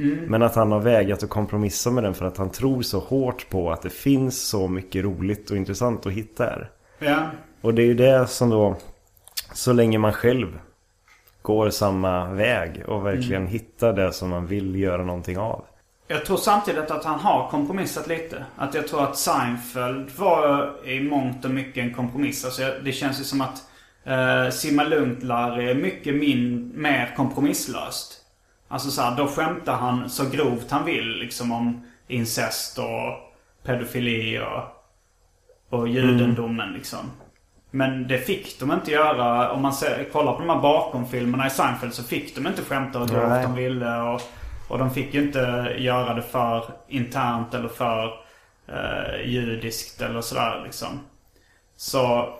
Men 0.00 0.42
att 0.42 0.54
han 0.54 0.72
har 0.72 0.80
vägat 0.80 1.22
att 1.22 1.30
kompromissa 1.30 1.90
med 1.90 2.04
den 2.04 2.14
för 2.14 2.26
att 2.26 2.36
han 2.36 2.50
tror 2.50 2.82
så 2.82 2.98
hårt 2.98 3.50
på 3.50 3.72
att 3.72 3.82
det 3.82 3.90
finns 3.90 4.48
så 4.48 4.68
mycket 4.68 5.04
roligt 5.04 5.50
och 5.50 5.56
intressant 5.56 6.06
att 6.06 6.12
hitta 6.12 6.44
här. 6.44 6.70
Ja. 6.98 7.30
Och 7.60 7.74
det 7.74 7.82
är 7.82 7.86
ju 7.86 7.94
det 7.94 8.26
som 8.26 8.50
då 8.50 8.76
Så 9.52 9.72
länge 9.72 9.98
man 9.98 10.12
själv 10.12 10.58
Går 11.42 11.70
samma 11.70 12.30
väg 12.30 12.82
och 12.86 13.06
verkligen 13.06 13.46
hittar 13.46 13.92
det 13.92 14.12
som 14.12 14.30
man 14.30 14.46
vill 14.46 14.76
göra 14.76 15.04
någonting 15.04 15.38
av 15.38 15.64
Jag 16.08 16.24
tror 16.24 16.36
samtidigt 16.36 16.90
att 16.90 17.04
han 17.04 17.20
har 17.20 17.48
kompromissat 17.50 18.06
lite. 18.06 18.44
Att 18.56 18.74
jag 18.74 18.88
tror 18.88 19.02
att 19.02 19.18
Seinfeld 19.18 20.10
var 20.16 20.74
i 20.84 21.00
mångt 21.00 21.44
och 21.44 21.50
mycket 21.50 21.84
en 21.84 21.94
kompromiss. 21.94 22.44
Alltså 22.44 22.62
jag, 22.62 22.84
det 22.84 22.92
känns 22.92 23.20
ju 23.20 23.24
som 23.24 23.40
att 23.40 23.62
eh, 24.04 24.50
Simma 24.50 24.84
Lugnt 24.84 25.22
Larry 25.22 25.70
är 25.70 25.74
mycket 25.74 26.14
min, 26.14 26.72
mer 26.74 27.14
kompromisslöst. 27.16 28.17
Alltså 28.68 28.90
så 28.90 29.02
här, 29.02 29.16
då 29.16 29.26
skämtar 29.26 29.76
han 29.76 30.10
så 30.10 30.28
grovt 30.28 30.70
han 30.70 30.84
vill 30.84 31.08
liksom 31.08 31.52
om 31.52 31.86
incest 32.08 32.78
och 32.78 33.34
pedofili 33.62 34.38
och, 34.38 35.78
och 35.78 35.88
judendomen 35.88 36.72
liksom. 36.72 37.10
Men 37.70 38.08
det 38.08 38.18
fick 38.18 38.60
de 38.60 38.72
inte 38.72 38.90
göra. 38.90 39.52
Om 39.52 39.62
man 39.62 39.72
ser, 39.72 40.04
kollar 40.12 40.32
på 40.32 40.40
de 40.40 40.48
här 40.48 40.60
bakomfilmerna 40.60 41.46
i 41.46 41.50
Seinfeld 41.50 41.94
så 41.94 42.02
fick 42.02 42.34
de 42.34 42.46
inte 42.46 42.62
skämta 42.62 42.98
hur 42.98 43.06
grovt 43.06 43.42
de 43.42 43.54
ville. 43.54 44.00
Och, 44.00 44.22
och 44.68 44.78
de 44.78 44.90
fick 44.90 45.14
ju 45.14 45.22
inte 45.22 45.74
göra 45.78 46.14
det 46.14 46.22
för 46.22 46.64
internt 46.88 47.54
eller 47.54 47.68
för 47.68 48.12
eh, 48.68 49.30
judiskt 49.30 50.00
eller 50.00 50.20
sådär 50.20 50.62
liksom. 50.64 51.00
Så 51.76 52.34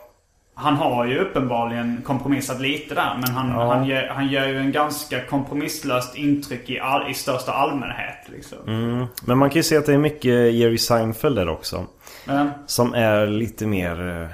han 0.58 0.76
har 0.76 1.06
ju 1.06 1.18
uppenbarligen 1.18 2.00
kompromissat 2.04 2.60
lite 2.60 2.94
där. 2.94 3.18
Men 3.20 3.30
han, 3.34 3.48
Ja. 3.50 3.74
han, 3.74 3.86
ger, 3.86 4.08
han 4.08 4.28
gör 4.28 4.48
ju 4.48 4.58
en 4.58 4.72
ganska 4.72 5.24
kompromisslöst 5.24 6.16
intryck 6.16 6.70
i, 6.70 6.80
all, 6.80 7.10
i 7.10 7.14
största 7.14 7.52
allmänhet. 7.52 8.16
Liksom. 8.26 8.58
mm. 8.66 9.06
Men 9.24 9.38
man 9.38 9.50
kan 9.50 9.56
ju 9.56 9.62
se 9.62 9.76
att 9.76 9.86
det 9.86 9.94
är 9.94 9.98
mycket 9.98 10.52
Jerry 10.54 10.78
Seinfeld 10.78 11.36
där 11.36 11.48
också 11.48 11.86
Men, 12.26 12.50
Som 12.66 12.94
är 12.94 13.26
lite 13.26 13.66
mer 13.66 14.08
eh, 14.22 14.28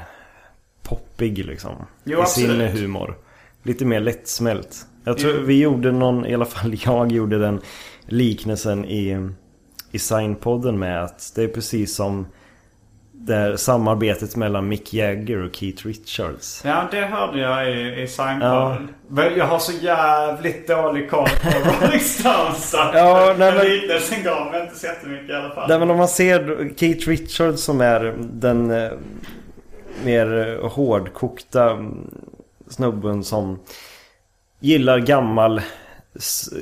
poppig 0.83 1.39
liksom. 1.47 1.73
Jo, 2.05 2.23
I 2.23 2.27
sin 2.27 2.51
absolut. 2.51 2.81
humor. 2.81 3.15
Lite 3.63 3.85
mer 3.85 4.01
lättsmält. 4.01 4.87
Jag 5.05 5.19
tror 5.19 5.33
vi 5.33 5.61
gjorde 5.61 5.93
någon, 5.93 6.27
i 6.27 6.35
alla 6.35 6.45
fall 6.45 6.77
jag 6.85 7.13
gjorde 7.13 7.39
den 7.39 7.61
liknelsen 8.07 8.85
i, 8.85 9.31
i 9.93 9.99
Signpodden 9.99 10.79
med 10.79 11.05
att 11.05 11.33
det 11.35 11.43
är 11.43 11.49
precis 11.49 11.95
som 11.95 12.27
det 13.27 13.35
här 13.35 13.57
samarbetet 13.57 14.37
mellan 14.37 14.69
Mick 14.69 14.95
Jagger 14.95 15.43
och 15.45 15.55
Keith 15.57 15.87
Richards. 15.87 16.63
Ja, 16.65 16.89
det 16.91 17.01
hörde 17.01 17.41
jag 17.41 17.71
i, 17.71 18.03
i 18.03 18.09
Seinfeld. 18.09 18.89
Men 19.09 19.37
Jag 19.37 19.45
har 19.47 19.59
så 19.59 19.73
jävligt 19.73 20.69
dålig 20.69 21.11
koll 21.11 21.29
på 21.43 21.49
Rolling 21.87 22.01
Stones. 22.01 22.75
Ja, 22.75 23.35
nej, 23.39 23.55
men- 23.55 23.67
liknelsen 23.67 24.23
gav 24.25 24.51
mig 24.51 24.63
inte 24.63 24.75
så 24.79 24.87
jättemycket 24.87 25.31
i 25.31 25.33
alla 25.33 25.55
fall. 25.55 25.69
Nej 25.69 25.79
men 25.79 25.91
om 25.91 25.97
man 25.97 26.09
ser 26.09 26.71
Keith 26.77 27.09
Richards 27.09 27.63
som 27.63 27.81
är 27.81 28.15
den 28.19 28.71
eh, 28.71 28.91
mer 30.05 30.59
eh, 30.63 30.69
hårdkokta 30.71 31.71
mm, 31.71 32.11
snubben 32.69 33.25
som 33.25 33.59
gillar 34.61 34.99
gammal, 34.99 35.61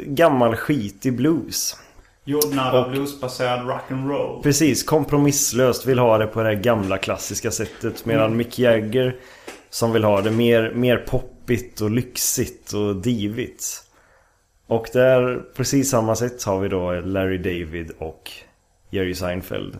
gammal 0.06 0.56
skit 0.56 1.06
i 1.06 1.10
blues. 1.10 1.76
Jordnära 2.24 2.84
och- 2.84 2.90
bluesbaserad 2.90 3.60
rock'n'roll. 3.60 4.42
Precis, 4.42 4.82
kompromisslöst 4.82 5.86
vill 5.86 5.98
ha 5.98 6.18
det 6.18 6.26
på 6.26 6.42
det 6.42 6.48
här 6.48 6.54
gamla 6.62 6.98
klassiska 6.98 7.50
sättet. 7.50 8.06
Medan 8.06 8.36
Mick 8.36 8.58
Jagger 8.58 9.16
som 9.70 9.92
vill 9.92 10.04
ha 10.04 10.20
det 10.20 10.30
mer, 10.30 10.72
mer 10.74 10.96
poppigt 10.96 11.80
och 11.80 11.90
lyxigt 11.90 12.72
och 12.72 12.96
divigt. 12.96 13.84
Och 14.66 14.88
där, 14.92 15.42
precis 15.56 15.90
samma 15.90 16.16
sätt 16.16 16.44
har 16.44 16.60
vi 16.60 16.68
då 16.68 16.92
Larry 16.92 17.38
David 17.38 17.90
och 17.98 18.30
Jerry 18.90 19.14
Seinfeld. 19.14 19.78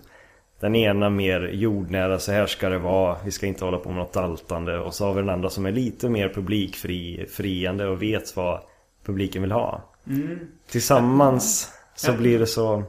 Den 0.61 0.77
ena 0.77 1.11
mer 1.11 1.41
jordnära, 1.53 2.19
så 2.19 2.33
här 2.33 2.47
ska 2.47 2.69
det 2.69 2.79
vara, 2.79 3.17
vi 3.25 3.31
ska 3.31 3.47
inte 3.47 3.65
hålla 3.65 3.79
på 3.79 3.89
med 3.89 3.99
något 3.99 4.13
daltande. 4.13 4.79
Och 4.79 4.95
så 4.95 5.07
har 5.07 5.15
vi 5.15 5.21
den 5.21 5.31
andra 5.31 5.51
som 5.51 5.67
är 5.67 5.73
lite 5.73 6.09
mer 6.09 6.29
publikfri, 6.29 7.27
friande 7.31 7.87
och 7.87 8.03
vet 8.03 8.37
vad 8.37 8.61
publiken 9.05 9.43
vill 9.43 9.53
ha. 9.53 9.83
Tillsammans 10.71 11.71
så 11.95 12.11
Ja. 12.11 12.17
blir 12.17 12.39
det 12.39 12.47
så... 12.47 12.83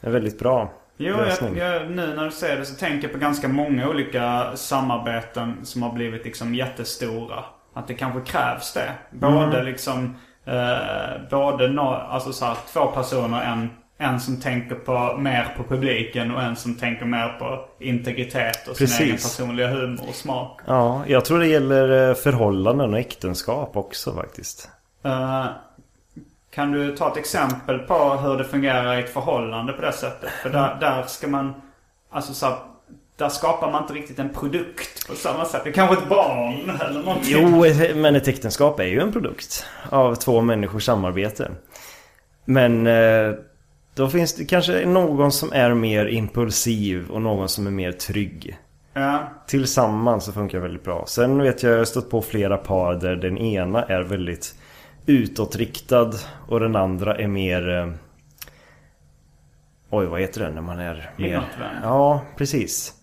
En 0.00 0.12
väldigt 0.12 0.38
bra 0.38 0.72
Jo, 0.98 1.16
jag, 1.40 1.56
jag, 1.56 1.90
nu 1.90 2.14
när 2.14 2.24
du 2.24 2.30
säger 2.30 2.56
det 2.56 2.64
så 2.66 2.74
tänker 2.74 3.02
jag 3.08 3.12
på 3.12 3.18
ganska 3.18 3.48
många 3.48 3.88
olika 3.88 4.56
samarbeten 4.56 5.56
som 5.62 5.82
har 5.82 5.92
blivit 5.92 6.24
liksom 6.24 6.54
jättestora. 6.54 7.44
Att 7.74 7.88
det 7.88 7.94
kanske 7.94 8.32
krävs 8.32 8.72
det. 8.72 8.90
Både 9.10 9.62
liksom, 9.62 10.16
eh, 10.44 11.28
både 11.30 11.68
no, 11.68 11.80
alltså 11.80 12.32
så 12.32 12.44
här, 12.44 12.56
två 12.72 12.86
personer, 12.86 13.42
en, 13.44 13.70
en 13.98 14.20
som 14.20 14.40
tänker 14.40 14.74
på, 14.74 15.16
mer 15.18 15.54
på 15.56 15.64
publiken 15.64 16.30
och 16.34 16.42
en 16.42 16.56
som 16.56 16.74
tänker 16.74 17.04
mer 17.06 17.28
på 17.38 17.68
integritet 17.80 18.68
och 18.68 18.76
sin 18.76 18.86
Precis. 18.86 19.00
egen 19.00 19.16
personliga 19.16 19.68
humor 19.68 20.08
och 20.08 20.14
smak. 20.14 20.60
Ja, 20.66 21.02
jag 21.06 21.24
tror 21.24 21.38
det 21.38 21.46
gäller 21.46 22.08
eh, 22.08 22.14
förhållanden 22.14 22.92
och 22.94 22.98
äktenskap 23.00 23.76
också 23.76 24.12
faktiskt. 24.14 24.70
Eh, 25.04 25.46
kan 26.56 26.72
du 26.72 26.96
ta 26.96 27.10
ett 27.10 27.16
exempel 27.16 27.78
på 27.78 28.14
hur 28.14 28.38
det 28.38 28.44
fungerar 28.44 28.98
i 28.98 29.00
ett 29.00 29.12
förhållande 29.12 29.72
på 29.72 29.82
det 29.82 29.92
sättet? 29.92 30.30
För 30.42 30.50
där, 30.50 30.76
där 30.80 31.02
ska 31.02 31.28
man, 31.28 31.54
alltså 32.10 32.34
så 32.34 32.46
här, 32.46 32.56
där 33.16 33.28
skapar 33.28 33.72
man 33.72 33.82
inte 33.82 33.94
riktigt 33.94 34.18
en 34.18 34.28
produkt 34.28 35.08
på 35.08 35.14
samma 35.14 35.44
sätt. 35.44 35.60
Det 35.64 35.70
är 35.70 35.72
kanske 35.72 35.96
ett 35.96 36.08
barn 36.08 36.70
eller 36.80 37.00
någonting. 37.00 37.32
Jo, 37.32 37.64
men 37.94 38.16
ett 38.16 38.28
äktenskap 38.28 38.80
är 38.80 38.84
ju 38.84 39.00
en 39.00 39.12
produkt 39.12 39.66
av 39.90 40.14
två 40.14 40.40
människors 40.40 40.84
samarbete. 40.84 41.50
Men 42.44 42.86
eh, 42.86 43.34
då 43.94 44.08
finns 44.08 44.34
det 44.34 44.44
kanske 44.44 44.86
någon 44.86 45.32
som 45.32 45.52
är 45.52 45.74
mer 45.74 46.06
impulsiv 46.06 47.10
och 47.10 47.22
någon 47.22 47.48
som 47.48 47.66
är 47.66 47.70
mer 47.70 47.92
trygg. 47.92 48.58
Ja, 48.92 49.28
Tillsammans 49.46 50.24
så 50.24 50.32
funkar 50.32 50.58
det 50.58 50.62
väldigt 50.62 50.84
bra. 50.84 51.04
Sen 51.08 51.42
vet 51.42 51.62
jag, 51.62 51.72
jag 51.72 51.78
har 51.78 51.84
stött 51.84 52.10
på 52.10 52.22
flera 52.22 52.56
par 52.56 52.94
där 52.94 53.16
den 53.16 53.38
ena 53.38 53.82
är 53.82 54.02
väldigt 54.02 54.54
utåtriktad 55.06 56.10
och 56.48 56.60
den 56.60 56.76
andra 56.76 57.16
är 57.16 57.28
mer... 57.28 57.68
eh, 57.68 57.88
Oj, 59.90 60.06
vad 60.06 60.20
heter 60.20 60.40
det 60.40 60.50
när 60.50 60.62
man 60.62 60.78
är 60.78 61.10
mer... 61.16 61.28
Inåtvänd. 61.28 61.78
Ja, 61.82 62.20
precis. 62.36 62.94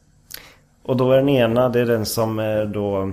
Och 0.84 0.98
då 0.98 1.12
är 1.12 1.18
den 1.18 1.30
ena, 1.30 1.70
det 1.70 1.80
är 1.80 1.86
den 1.86 2.06
som 2.06 2.40
eh, 2.40 2.62
då 2.62 3.12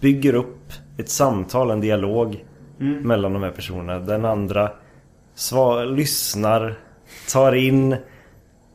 bygger 0.00 0.34
upp 0.34 0.72
ett 0.98 1.08
samtal, 1.10 1.70
en 1.70 1.80
dialog 1.80 2.44
mellan 2.78 3.32
de 3.32 3.42
här 3.42 3.50
personerna. 3.50 3.98
Den 3.98 4.24
andra 4.24 4.72
sva- 5.36 5.94
lyssnar, 5.94 6.74
tar 7.32 7.52
in 7.52 7.96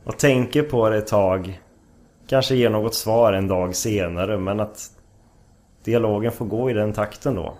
och 0.04 0.18
tänker 0.18 0.62
på 0.62 0.88
det 0.90 0.96
ett 0.96 1.06
tag. 1.06 1.60
Kanske 2.28 2.54
ger 2.54 2.70
något 2.70 2.94
svar 2.94 3.32
en 3.32 3.48
dag 3.48 3.76
senare 3.76 4.38
men 4.38 4.60
att 4.60 4.78
dialogen 5.84 6.32
får 6.32 6.46
gå 6.46 6.70
i 6.70 6.72
den 6.72 6.92
takten 6.92 7.34
då. 7.34 7.54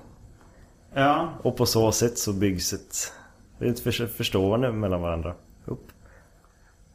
Ja. 0.96 1.28
Och 1.42 1.56
på 1.56 1.66
så 1.66 1.92
sätt 1.92 2.18
så 2.18 2.32
byggs 2.32 2.72
ett, 2.72 3.12
ett 3.60 3.80
för- 3.80 4.06
förstående 4.06 4.72
mellan 4.72 5.02
varandra 5.02 5.34
upp. 5.64 5.86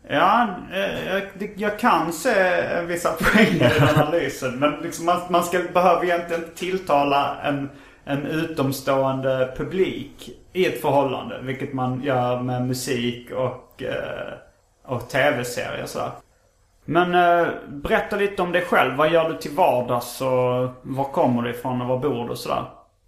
Ja, 0.09 0.47
eh, 0.73 1.07
jag, 1.07 1.23
jag 1.55 1.79
kan 1.79 2.13
se 2.13 2.33
vissa 2.81 3.09
poänger 3.19 3.75
i 3.75 3.79
den 3.79 3.89
analysen. 3.99 4.59
Men 4.59 4.71
liksom 4.81 5.05
man, 5.05 5.21
man 5.29 5.43
ska, 5.43 5.59
behöver 5.73 6.03
egentligen 6.03 6.41
inte 6.43 6.55
tilltala 6.55 7.37
en, 7.43 7.69
en 8.05 8.25
utomstående 8.25 9.53
publik 9.57 10.29
i 10.53 10.65
ett 10.65 10.81
förhållande. 10.81 11.39
Vilket 11.41 11.73
man 11.73 12.03
gör 12.03 12.39
med 12.41 12.67
musik 12.67 13.31
och, 13.31 13.83
eh, 13.83 14.33
och 14.85 15.09
tv-serier 15.09 15.85
så. 15.85 15.99
här. 15.99 16.11
Men 16.85 17.15
eh, 17.15 17.47
berätta 17.69 18.15
lite 18.15 18.41
om 18.41 18.51
dig 18.51 18.61
själv. 18.61 18.95
Vad 18.95 19.11
gör 19.11 19.29
du 19.29 19.37
till 19.37 19.51
vardags 19.51 20.21
och 20.21 20.69
var 20.81 21.11
kommer 21.11 21.41
du 21.41 21.49
ifrån 21.49 21.81
och 21.81 21.87
var 21.87 21.97
bor 21.97 22.25
du 22.25 22.29
och 22.31 22.37
sådär? 22.37 22.63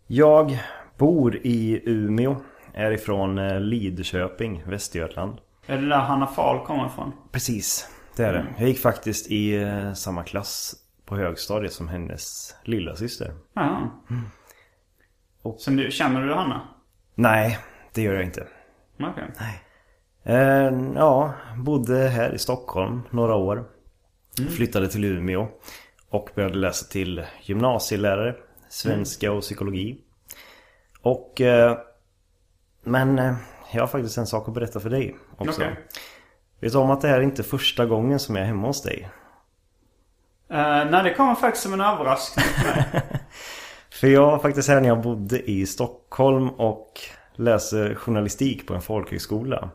Jag 0.08 0.60
bor 0.97 1.36
i 1.36 1.82
Umeå. 1.86 2.36
Är 2.73 2.91
ifrån 2.91 3.38
eh, 3.38 3.60
Lidköping, 3.60 4.63
Västergötland. 4.67 5.38
Är 5.67 5.77
det 5.77 5.89
där 5.89 5.99
Hanna 5.99 6.27
Fahl 6.27 6.65
kommer 6.65 6.86
ifrån? 6.88 7.12
Precis, 7.32 7.88
det 8.15 8.23
är 8.23 8.34
det. 8.34 8.45
Jag 8.58 8.67
gick 8.67 8.79
faktiskt 8.79 9.32
i 9.32 9.56
eh, 9.62 9.93
samma 9.93 10.23
klass 10.23 10.75
på 11.06 11.15
högstadiet 11.15 11.73
som 11.73 11.88
hennes 11.88 12.56
lilla 12.63 12.95
syster. 12.95 13.34
Ja. 13.53 13.91
Och- 15.41 15.60
Så 15.60 15.71
nu, 15.71 15.91
känner 15.91 16.21
du 16.21 16.34
Hanna? 16.34 16.62
Nej, 17.15 17.60
det 17.93 18.01
gör 18.01 18.13
jag 18.13 18.23
inte. 18.23 18.47
Okej. 18.99 19.23
Eh, 20.23 20.71
ja, 20.95 21.34
bodde 21.58 21.97
här 21.97 22.34
i 22.36 22.38
Stockholm 22.38 23.01
några 23.10 23.36
år. 23.36 23.65
Flyttade 24.56 24.88
till 24.89 25.03
Umeå. 25.06 25.47
Och 26.10 26.29
började 26.36 26.56
läsa 26.56 26.86
till 26.91 27.25
gymnasielärare. 27.43 28.36
Svenska 28.69 29.32
och 29.32 29.41
psykologi. 29.41 29.99
Och... 31.04 31.42
Eh, 31.42 31.78
men 32.84 33.20
eh, 33.20 33.34
jag 33.74 33.82
har 33.82 33.88
faktiskt 33.88 34.18
en 34.18 34.28
sak 34.28 34.48
att 34.48 34.54
berätta 34.54 34.80
för 34.80 34.89
dig 34.89 35.16
också. 35.38 35.62
Okej. 35.62 35.80
Vet 36.60 36.72
du 36.72 36.78
om 36.78 36.92
att 36.92 37.02
det 37.02 37.08
här 37.08 37.18
är 37.18 37.22
inte 37.22 37.44
första 37.44 37.86
gången 37.86 38.20
som 38.20 38.36
jag 38.36 38.44
är 38.44 38.48
hemma 38.48 38.68
hos 38.68 38.82
dig? 38.82 39.10
Eh, 40.50 40.86
nej, 40.92 41.04
det 41.04 41.13
kommer 41.13 41.36
faktiskt 41.36 41.63
som 41.63 41.74
en 41.74 41.82
överraskning 41.82 42.46
för 42.46 42.66
mig. 42.66 43.02
För 43.92 44.08
jag 44.08 44.32
var 44.32 44.39
faktiskt 44.39 44.70
här 44.70 44.82
när 44.82 44.88
jag 44.88 45.02
bodde 45.02 45.52
i 45.52 45.66
Stockholm 45.66 46.50
och 46.50 47.00
läste 47.36 47.96
journalistik 47.96 48.68
på 48.68 48.74
en 48.74 48.82
folkhögskola. 48.82 49.70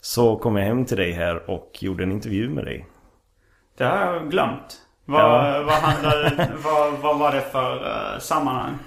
Så 0.00 0.36
kom 0.36 0.56
jag 0.56 0.64
hem 0.64 0.84
till 0.84 0.96
dig 0.96 1.12
här 1.12 1.50
och 1.50 1.70
gjorde 1.80 2.02
en 2.02 2.12
intervju 2.12 2.48
med 2.48 2.64
dig. 2.64 2.86
Det 3.78 3.84
har 3.84 3.96
jag 4.14 4.30
glömt. 4.30 4.80
Vad, 5.04 5.20
Ja. 5.20 5.62
vad, 5.62 5.74
handlade, 5.74 6.52
vad, 6.64 6.92
vad 6.92 7.18
var 7.18 7.32
det 7.32 7.40
för 7.40 7.76
uh, 7.76 8.18
sammanhang? 8.18 8.78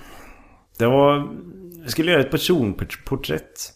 Det 0.78 0.86
var... 0.86 1.28
Jag 1.88 1.92
skulle 1.92 2.12
göra 2.12 2.22
ett 2.22 2.32
personporträtt. 2.32 3.72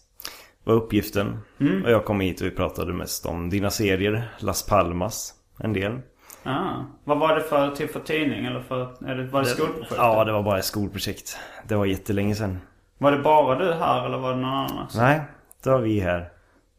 Var 0.64 0.74
uppgiften. 0.74 1.38
Och 1.84 1.90
jag 1.90 2.04
kom 2.04 2.20
hit 2.20 2.40
och 2.40 2.46
vi 2.46 2.50
pratade 2.50 2.92
mest 2.92 3.26
om 3.26 3.50
dina 3.50 3.70
serier. 3.70 4.28
Las 4.38 4.66
Palmas. 4.66 5.34
En 5.58 5.72
del. 5.72 5.98
Ah, 6.42 6.70
vad 7.04 7.18
var 7.18 7.34
det 7.34 7.40
för 7.42 7.70
typ 7.70 7.92
för 7.92 8.00
tidning? 8.00 8.46
Eller 8.46 8.60
för, 8.60 8.80
är 9.06 9.14
det, 9.14 9.24
var 9.26 9.40
det 9.40 9.46
skolprojekt? 9.46 9.94
Ja, 9.96 10.24
det 10.24 10.32
var 10.32 10.42
bara 10.42 10.58
ett 10.58 10.64
skolprojekt. 10.64 11.38
Det 11.68 11.74
var 11.74 11.86
jättelänge 11.86 12.34
sedan. 12.34 12.58
Var 12.98 13.12
det 13.12 13.18
bara 13.18 13.58
du 13.58 13.72
här 13.72 14.06
eller 14.06 14.18
var 14.18 14.30
det 14.30 14.36
någon 14.40 14.50
annan? 14.54 14.86
Nej, 14.96 15.20
då 15.64 15.70
var 15.70 15.78
vi 15.80 16.00
här. 16.00 16.28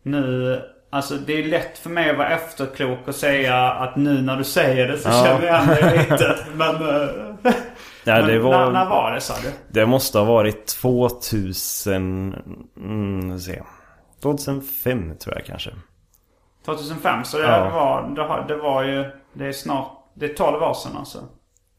Nu, 0.04 0.62
alltså 0.90 1.16
det 1.16 1.34
är 1.34 1.44
lätt 1.44 1.78
för 1.78 1.90
mig 1.90 2.10
att 2.10 2.18
vara 2.18 2.30
efterklok 2.30 3.08
och 3.08 3.16
säga 3.16 3.56
att 3.72 3.96
nu 3.96 4.22
när 4.22 4.38
du 4.38 4.44
säger 4.44 4.88
det 4.88 4.98
så 4.98 5.10
Ja. 5.10 5.24
känner 5.26 5.48
jag 5.48 5.68
mig 5.68 5.98
lite. 6.10 6.38
Men, 6.56 6.76
Ja, 8.04 8.16
men 8.16 8.28
det 8.28 8.40
var... 8.40 8.72
när, 8.72 8.86
var 8.86 9.12
det 9.12 9.22
sa 9.22 9.34
du? 9.44 9.52
Det 9.68 9.86
måste 9.86 10.18
ha 10.20 10.26
varit 10.26 10.68
2000... 10.68 12.36
Mm, 12.78 13.40
se. 13.40 13.62
2005 14.24 15.18
tror 15.18 15.36
jag 15.36 15.46
kanske. 15.46 15.72
2005? 16.66 17.24
Så 17.24 17.38
det, 17.38 17.44
Ja. 17.44 17.70
var, 17.70 18.42
det, 18.48 18.54
det 18.54 18.62
var 18.62 18.84
ju, 18.84 19.06
det 19.34 19.46
är 19.48 19.52
snart, 19.52 19.88
det 20.14 20.26
är 20.26 20.34
12 20.34 20.64
år 20.64 20.74
sedan 20.74 20.98
alltså. 20.98 21.20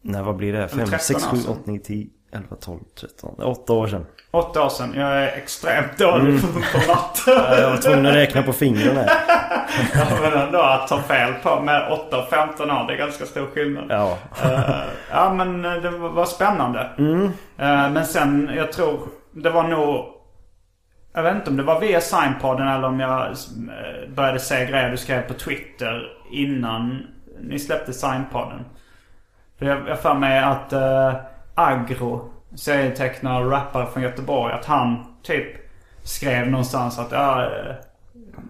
Nej, 0.02 0.22
vad 0.22 0.37
blir 0.37 0.52
det? 0.52 0.68
5, 0.68 0.78
13 0.78 0.98
6, 0.98 1.24
7, 1.24 1.30
alltså. 1.37 1.50
8, 1.50 1.60
9, 1.64 1.78
10, 1.80 2.06
11, 2.32 2.56
12, 2.60 2.80
13. 3.00 3.34
8 3.42 3.72
år 3.72 3.87
sedan. 3.87 4.06
Åtta 4.30 4.64
år 4.64 4.68
sedan. 4.68 4.92
Jag 4.96 5.08
är 5.22 5.26
extremt 5.37 5.98
dålig 5.98 6.40
på, 6.40 6.46
på 6.46 6.58
matte. 6.88 7.20
Ja, 7.26 7.58
Jag 7.60 7.70
var 7.70 7.76
tvungen 7.76 8.06
att 8.06 8.14
räkna 8.14 8.42
på 8.42 8.52
fingrarna. 8.52 9.06
Ja, 9.95 10.07
men 10.23 10.33
ändå 10.33 10.59
att 10.59 10.88
ta 10.88 11.03
fel 11.03 11.33
på 11.43 11.61
med 11.61 11.93
8 11.93 12.19
och 12.19 12.29
15 12.29 12.71
år, 12.71 12.87
det 12.87 12.95
är 12.95 12.99
ganska 12.99 13.27
stor 13.27 13.47
skillnad. 13.47 13.85
Ja. 13.88 14.19
Eh, 14.45 14.83
ja 15.11 15.35
men 15.35 15.62
det 15.62 15.90
var 15.90 16.25
spännande. 16.25 16.90
Eh, 17.59 17.90
men 17.90 18.07
sen, 18.07 18.51
jag 18.57 18.73
tror 18.73 19.01
det 19.33 19.51
var 19.51 19.62
nog... 19.62 20.11
Jag 21.12 21.23
vet 21.23 21.35
inte 21.35 21.51
om 21.51 21.57
det 21.57 21.62
var 21.62 21.81
via 21.81 22.01
Signpodden 22.01 22.69
eller 22.69 22.88
om 22.88 23.01
jag 23.01 23.27
eh, 23.27 24.09
började 24.09 24.38
se 24.38 24.67
grejer 24.67 24.90
du 24.90 24.97
skrev 24.97 25.23
på 25.23 25.35
Twitter 25.35 26.12
innan 26.31 27.07
ni 27.40 27.59
släppte 27.59 27.93
Signpodden. 27.93 28.64
För 29.59 29.67
jag 29.67 29.88
jag 29.88 29.99
för 29.99 30.14
mig 30.14 30.38
att 30.38 30.73
uh, 30.73 31.14
Agro, 31.55 32.31
serietecknare 32.55 33.45
och 33.45 33.51
rappare 33.51 33.87
från 33.87 34.03
Göteborg, 34.03 34.55
att 34.55 34.64
han 34.64 35.05
typ 35.23 35.47
skrev 36.03 36.51
någonstans 36.51 36.99
att, 36.99 37.12
ja, 37.12 37.43
eh, 37.43 37.75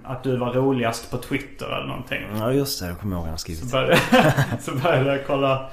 att 0.05 0.23
du 0.23 0.37
var 0.37 0.53
roligast 0.53 1.11
på 1.11 1.19
Twitter 1.19 1.67
eller 1.67 1.87
någonting. 1.87 2.23
ja, 2.39 2.53
just 2.53 2.81
det. 2.81 2.87
Jag 2.87 2.99
kommer 2.99 3.17
ihåg 3.17 3.25
han 3.25 3.31
har 3.31 3.37
skrivit. 3.37 3.73
Började, 3.73 3.99
så 4.61 4.75
började 4.75 5.17
jag 5.17 5.27
kolla. 5.27 5.71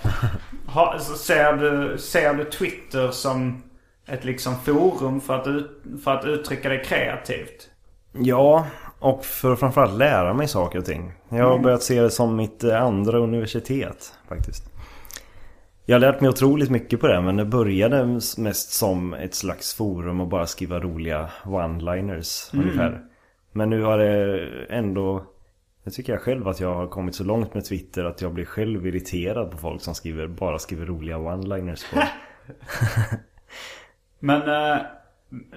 Ha, 0.68 1.00
så 1.00 1.14
ser, 1.14 1.54
du, 1.54 1.98
ser 1.98 2.34
du 2.34 2.44
Twitter 2.44 3.12
som 3.12 3.64
ett 4.06 4.26
liksom 4.26 4.56
forum 4.56 5.22
för 5.22 5.36
att, 5.36 5.48
ut, 5.48 5.84
för 6.04 6.12
att 6.12 6.26
uttrycka 6.26 6.70
dig 6.70 6.84
kreativt? 6.84 7.70
Ja, 8.12 8.66
och 9.00 9.26
för 9.26 9.54
att 9.54 9.60
framförallt 9.60 9.98
lära 9.98 10.34
mig 10.34 10.48
saker 10.48 10.80
och 10.80 10.86
ting. 10.86 11.14
Jag 11.30 11.50
har 11.50 11.60
börjat 11.60 11.84
se 11.84 12.02
det 12.02 12.10
som 12.10 12.36
mitt 12.36 12.64
eh, 12.64 12.84
andra 12.84 13.18
universitet 13.18 14.14
faktiskt. 14.30 14.72
Jag 15.86 15.96
har 15.96 16.00
lärt 16.00 16.22
mig 16.22 16.30
otroligt 16.30 16.70
mycket 16.70 17.00
på 17.00 17.08
det 17.08 17.22
men 17.22 17.38
det 17.38 17.46
började 17.46 18.06
mest 18.38 18.74
som 18.74 19.14
ett 19.14 19.36
slags 19.36 19.74
forum 19.74 20.22
och 20.22 20.28
bara 20.28 20.48
skriva 20.48 20.80
roliga 20.80 21.30
one-liners 21.44 22.50
ungefär. 22.54 23.02
Men 23.52 23.70
nu 23.70 23.84
har 23.84 23.98
det 23.98 24.48
ändå... 24.70 25.24
Jag 25.84 25.94
tycker 25.94 26.14
jag 26.14 26.22
själv 26.22 26.48
att 26.48 26.60
jag 26.60 26.74
har 26.74 26.88
kommit 26.88 27.16
så 27.16 27.24
långt 27.24 27.54
med 27.54 27.66
Twitter 27.66 28.04
att 28.04 28.22
jag 28.22 28.34
blir 28.34 28.46
själv 28.46 28.88
irriterad 28.88 29.52
på 29.52 29.58
folk 29.58 29.82
som 29.82 29.96
skriver, 29.96 30.28
bara 30.28 30.60
skriver 30.60 30.86
roliga 30.86 31.18
one-liners 31.18 31.94
på. 31.94 32.02
Men 34.20 34.42
eh, 34.50 34.82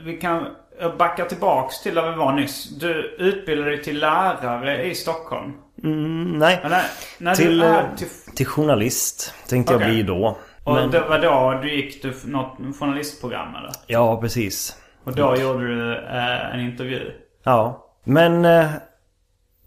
vi 0.04 0.16
kan 0.16 0.46
jag 0.80 0.96
backar 0.96 1.24
tillbaks 1.24 1.82
till 1.82 1.94
där 1.94 2.10
vi 2.10 2.16
var 2.16 2.32
nyss. 2.32 2.68
Du 2.68 3.16
utbildade 3.18 3.70
dig 3.70 3.82
till 3.82 3.98
lärare 3.98 4.84
i 4.84 4.94
Stockholm. 4.94 5.52
Mm, 5.82 6.38
nej, 6.38 6.60
när, 6.62 6.84
när 7.18 7.34
till, 7.34 7.58
du 7.58 7.66
eh, 7.66 7.74
är 7.74 7.96
till... 7.96 8.08
till 8.34 8.46
journalist 8.46 9.34
tänkte 9.48 9.74
Okej. 9.74 9.86
jag 9.86 9.94
bli 9.94 10.02
då. 10.02 10.38
Och 10.64 10.74
Men, 10.74 10.90
det 10.90 11.00
var 11.00 11.18
då 11.18 11.60
du 11.62 11.74
gick 11.74 12.02
du 12.02 12.14
något 12.24 12.76
journalistprogram 12.78 13.54
eller? 13.54 13.70
ja, 13.86 14.20
precis. 14.20 14.78
Och 15.04 15.14
då 15.14 15.36
gjorde 15.36 15.66
du 15.66 15.96
eh, 15.96 16.54
en 16.54 16.60
intervju. 16.60 17.12
Ja, 17.42 17.83
men 18.04 18.44
eh, 18.44 18.66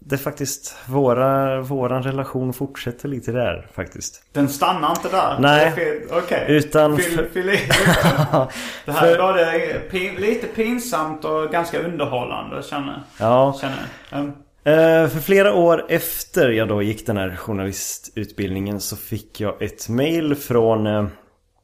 det 0.00 0.14
är 0.14 0.18
faktiskt 0.18 0.76
våra, 0.86 1.60
våran 1.60 2.02
relation 2.02 2.52
fortsätter 2.52 3.08
lite 3.08 3.32
där 3.32 3.66
faktiskt. 3.74 4.22
Den 4.32 4.48
stannar 4.48 4.90
inte 4.90 5.08
där? 5.08 5.36
Nej. 5.38 6.02
Okej. 6.10 6.44
Utan 6.48 6.98
Fyll, 7.32 7.48
i. 7.48 7.58
Det 8.84 8.92
här 8.92 9.06
är 9.06 9.18
både 9.18 9.80
pin, 9.90 10.14
lite 10.14 10.46
pinsamt 10.46 11.24
och 11.24 11.50
ganska 11.50 11.78
underhållande 11.82 12.62
känner, 12.62 13.02
Ja, 13.20 13.58
känner 13.60 13.76
jag. 14.10 14.20
Um, 14.20 14.28
eh, 14.64 15.08
för 15.08 15.20
flera 15.20 15.54
år 15.54 15.86
efter 15.88 16.48
jag 16.48 16.68
då 16.68 16.82
gick 16.82 17.06
den 17.06 17.16
här 17.16 17.36
journalistutbildningen 17.36 18.80
så 18.80 18.96
fick 18.96 19.40
jag 19.40 19.62
ett 19.62 19.88
mail 19.88 20.34
från 20.34 20.86
eh, 20.86 21.06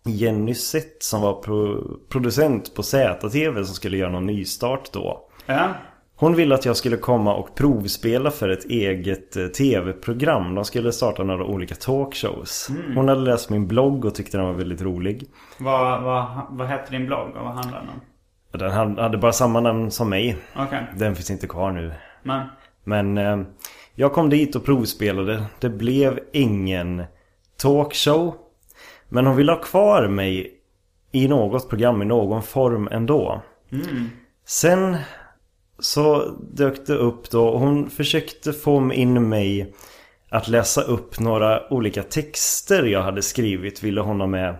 Jenny 0.04 0.54
Sett 0.54 1.02
som 1.02 1.20
var 1.20 1.42
pro- 1.42 1.98
producent 2.08 2.74
på 2.74 2.82
ZTV 2.82 3.64
som 3.64 3.74
skulle 3.74 3.96
göra 3.96 4.10
någon 4.10 4.26
nystart 4.26 4.92
då. 4.92 5.28
ja. 5.46 5.68
Hon 6.16 6.34
ville 6.34 6.54
att 6.54 6.64
jag 6.64 6.76
skulle 6.76 6.96
komma 6.96 7.34
och 7.34 7.54
provspela 7.54 8.30
för 8.30 8.48
ett 8.48 8.64
eget 8.64 9.36
eh, 9.36 9.46
tv-program. 9.46 10.54
De 10.54 10.64
skulle 10.64 10.92
starta 10.92 11.24
några 11.24 11.44
olika 11.44 11.74
talkshows. 11.74 12.70
Hon 12.94 13.08
hade 13.08 13.20
läst 13.20 13.50
min 13.50 13.66
blogg 13.68 14.04
och 14.04 14.14
tyckte 14.14 14.36
den 14.36 14.46
var 14.46 14.52
väldigt 14.52 14.82
rolig. 14.82 15.24
Vad, 15.58 16.02
vad, 16.02 16.46
vad 16.50 16.66
hette 16.66 16.90
din 16.90 17.06
blogg 17.06 17.28
och 17.36 17.44
vad 17.44 17.54
handlade 17.54 17.86
den 17.86 17.94
om? 17.94 18.00
Den 18.58 18.98
hade 18.98 19.18
bara 19.18 19.32
samma 19.32 19.60
namn 19.60 19.90
som 19.90 20.10
mig. 20.10 20.36
Okej. 20.56 20.86
Den 20.96 21.16
finns 21.16 21.30
inte 21.30 21.46
kvar 21.46 21.72
nu. 21.72 21.92
Men 22.22 22.46
Men 22.84 23.18
eh, 23.18 23.46
jag 23.94 24.12
kom 24.12 24.30
dit 24.30 24.56
och 24.56 24.64
provspelade. 24.64 25.44
Det 25.60 25.68
blev 25.68 26.20
ingen 26.32 27.04
talkshow. 27.56 28.34
Men 29.08 29.26
hon 29.26 29.36
ville 29.36 29.52
ha 29.52 29.60
kvar 29.60 30.08
mig 30.08 30.50
i 31.12 31.28
något 31.28 31.68
program 31.68 32.02
i 32.02 32.04
någon 32.04 32.42
form 32.42 32.88
ändå. 32.92 33.42
Sen 34.46 34.96
så 35.78 36.30
dök 36.52 36.86
det 36.86 36.94
upp 36.94 37.30
då. 37.30 37.58
Hon 37.58 37.90
försökte 37.90 38.52
få 38.52 38.92
in 38.92 39.28
mig 39.28 39.74
att 40.30 40.48
läsa 40.48 40.82
upp 40.82 41.20
några 41.20 41.72
olika 41.72 42.02
texter 42.02 42.82
jag 42.84 43.02
hade 43.02 43.22
skrivit. 43.22 43.82
Ville 43.82 44.00
hon 44.00 44.20
ha 44.20 44.26
med 44.26 44.56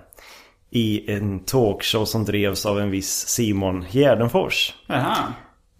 i 0.71 1.13
en 1.13 1.41
talkshow 1.45 2.05
som 2.05 2.25
drevs 2.25 2.67
av 2.67 2.81
en 2.81 2.91
viss 2.91 3.29
Simon 3.29 3.85
Gärdenfors. 3.91 4.75
Jaha. 4.87 5.17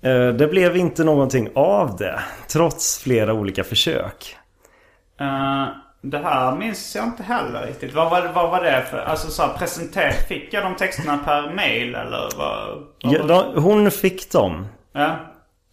Eh, 0.03 0.29
Det 0.29 0.47
blev 0.47 0.77
inte 0.77 1.05
någonting 1.05 1.49
av 1.55 1.97
det. 1.97 2.21
Trots 2.49 2.99
flera 2.99 3.33
olika 3.33 3.65
försök. 3.65 4.37
Eh, 5.21 5.67
det 6.03 6.19
här 6.19 6.57
minns 6.57 6.97
jag 6.97 7.05
inte 7.05 7.23
heller 7.23 7.67
riktigt. 7.67 7.95
Vad 7.95 8.11
var, 8.11 8.33
vad 8.35 8.51
var 8.51 8.63
det 8.63 8.85
för... 8.91 8.99
Alltså 8.99 9.31
så 9.31 9.43
här, 9.43 9.59
presenter... 9.59 10.11
Fick 10.11 10.53
jag 10.53 10.65
de 10.65 10.75
texterna 10.77 11.19
per 11.19 11.55
mail 11.55 11.95
eller 11.95 12.29
vad? 12.39 12.83
vad 13.03 13.15
Ja, 13.15 13.23
de, 13.23 13.63
hon 13.63 13.91
fick 13.91 14.33
dem. 14.33 14.67
Ja. 14.95 15.17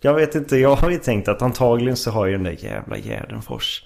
Jag 0.03 0.13
vet 0.13 0.35
inte, 0.35 0.57
jag 0.57 0.75
har 0.75 0.89
ju 0.89 0.97
tänkt 0.97 1.27
att 1.27 1.41
antagligen 1.41 1.95
så 1.97 2.11
har 2.11 2.25
ju 2.25 2.31
den 2.31 2.43
där 2.43 2.55
jävla 2.59 2.97
Gärdenfors 2.97 3.83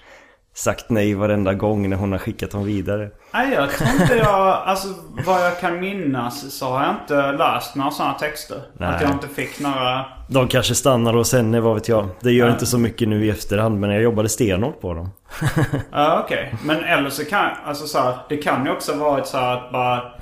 sagt 0.54 0.90
nej 0.90 1.14
varenda 1.14 1.54
gång 1.54 1.90
när 1.90 1.96
hon 1.96 2.12
har 2.12 2.18
skickat 2.18 2.50
dem 2.50 2.64
vidare. 2.64 3.10
Nej, 3.32 3.52
jag 3.54 3.70
tror 3.70 3.90
inte 4.00 4.16
jag... 4.16 4.62
Alltså 4.66 4.88
vad 5.26 5.46
jag 5.46 5.60
kan 5.60 5.80
minnas 5.80 6.58
så 6.58 6.66
har 6.66 6.82
jag 6.84 6.94
inte 7.02 7.32
läst 7.32 7.74
några 7.74 7.90
sådana 7.90 8.14
texter. 8.14 8.62
Nej. 8.72 8.88
Att 8.94 9.00
jag 9.02 9.10
inte 9.10 9.28
fick 9.28 9.60
några... 9.60 10.04
De 10.28 10.48
kanske 10.48 10.74
stannar 10.74 11.12
hos 11.14 11.32
henne, 11.32 11.60
vad 11.60 11.74
vet 11.74 11.88
jag. 11.88 12.08
Det 12.20 12.32
gör 12.32 12.46
Ja. 12.46 12.52
inte 12.52 12.66
så 12.66 12.78
mycket 12.78 13.08
nu 13.08 13.26
i 13.26 13.30
efterhand, 13.30 13.80
men 13.80 13.90
jag 13.90 14.02
jobbade 14.02 14.28
stenhårt 14.28 14.80
på 14.80 14.94
dem. 14.94 15.10
Ja, 15.92 16.20
okej. 16.24 16.54
Men 16.64 16.84
eller 16.84 17.10
så 17.10 17.24
kan... 17.24 17.50
Alltså 17.64 17.86
så 17.86 17.98
här, 17.98 18.14
det 18.28 18.36
kan 18.36 18.64
ju 18.64 18.70
också 18.72 18.94
varit 18.96 19.26
så 19.26 19.38
här 19.38 19.56
att 19.56 19.72
bara... 19.72 20.12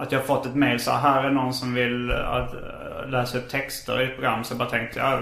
Att 0.00 0.12
jag 0.12 0.18
har 0.18 0.26
fått 0.26 0.46
ett 0.46 0.54
mail 0.54 0.80
så 0.80 0.90
här, 0.90 1.24
är 1.24 1.30
någon 1.30 1.54
som 1.54 1.74
vill 1.74 2.12
att, 2.12 2.54
eh, 2.54 3.10
läsa 3.10 3.38
upp 3.38 3.48
texter 3.48 4.00
i 4.00 4.04
ett 4.04 4.14
program. 4.14 4.44
Så 4.44 4.52
jag 4.52 4.58
bara 4.58 4.68
tänkte, 4.70 4.98
ja, 4.98 5.20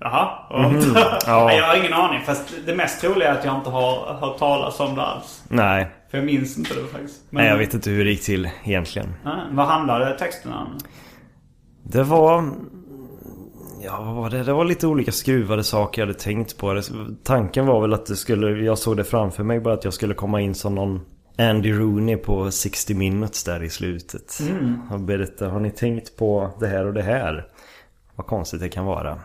jaha. 0.00 0.28
Och, 0.48 0.72
ja. 1.26 1.52
Jag 1.52 1.64
har 1.66 1.76
ingen 1.76 1.92
aning. 1.92 2.20
Fast 2.26 2.54
det 2.66 2.74
mest 2.74 3.00
troliga 3.00 3.28
är 3.28 3.38
att 3.38 3.44
jag 3.44 3.56
inte 3.56 3.70
har 3.70 4.14
hört 4.14 4.38
talas 4.38 4.80
om 4.80 4.94
det 4.94 5.02
alls. 5.02 5.42
Nej, 5.48 5.88
För 6.10 6.18
jag 6.18 6.24
minns 6.24 6.58
inte 6.58 6.74
det 6.74 6.86
faktiskt. 6.92 7.20
Men, 7.30 7.42
nej 7.42 7.50
jag 7.50 7.58
vet 7.58 7.74
inte 7.74 7.90
hur 7.90 8.04
det 8.04 8.10
gick 8.10 8.24
till 8.24 8.50
egentligen. 8.64 9.14
Ja, 9.24 9.36
vad 9.50 9.66
handlade 9.66 10.18
texterna 10.18 10.60
om? 10.60 10.78
Det 11.82 12.02
var... 12.02 12.50
Ja, 13.82 14.02
vad 14.02 14.14
var 14.14 14.30
det? 14.30 14.42
Det 14.42 14.52
var 14.52 14.64
lite 14.64 14.86
olika 14.86 15.12
skruvade 15.12 15.64
saker 15.64 16.02
jag 16.02 16.06
hade 16.06 16.18
tänkt 16.18 16.58
på. 16.58 16.82
Tanken 17.24 17.66
var 17.66 17.80
väl 17.80 17.94
att 17.94 18.06
det 18.06 18.16
skulle... 18.16 18.64
Jag 18.64 18.78
såg 18.78 18.96
det 18.96 19.04
framför 19.04 19.44
mig 19.44 19.60
bara 19.60 19.74
att 19.74 19.84
jag 19.84 19.92
skulle 19.92 20.14
komma 20.14 20.40
in 20.40 20.54
som 20.54 20.74
någon 20.74 21.00
Andy 21.38 21.72
Rooney 21.72 22.16
på 22.16 22.50
60 22.50 22.94
minutes 22.94 23.44
där 23.44 23.62
i 23.62 23.70
slutet. 23.70 24.38
Och 24.90 25.00
berätta, 25.00 25.48
har 25.48 25.60
ni 25.60 25.70
tänkt 25.70 26.16
på 26.16 26.50
det 26.60 26.66
här 26.66 26.86
och 26.86 26.94
det 26.94 27.02
här? 27.02 27.46
Vad 28.14 28.26
konstigt 28.26 28.60
det 28.60 28.68
kan 28.68 28.84
vara. 28.84 29.18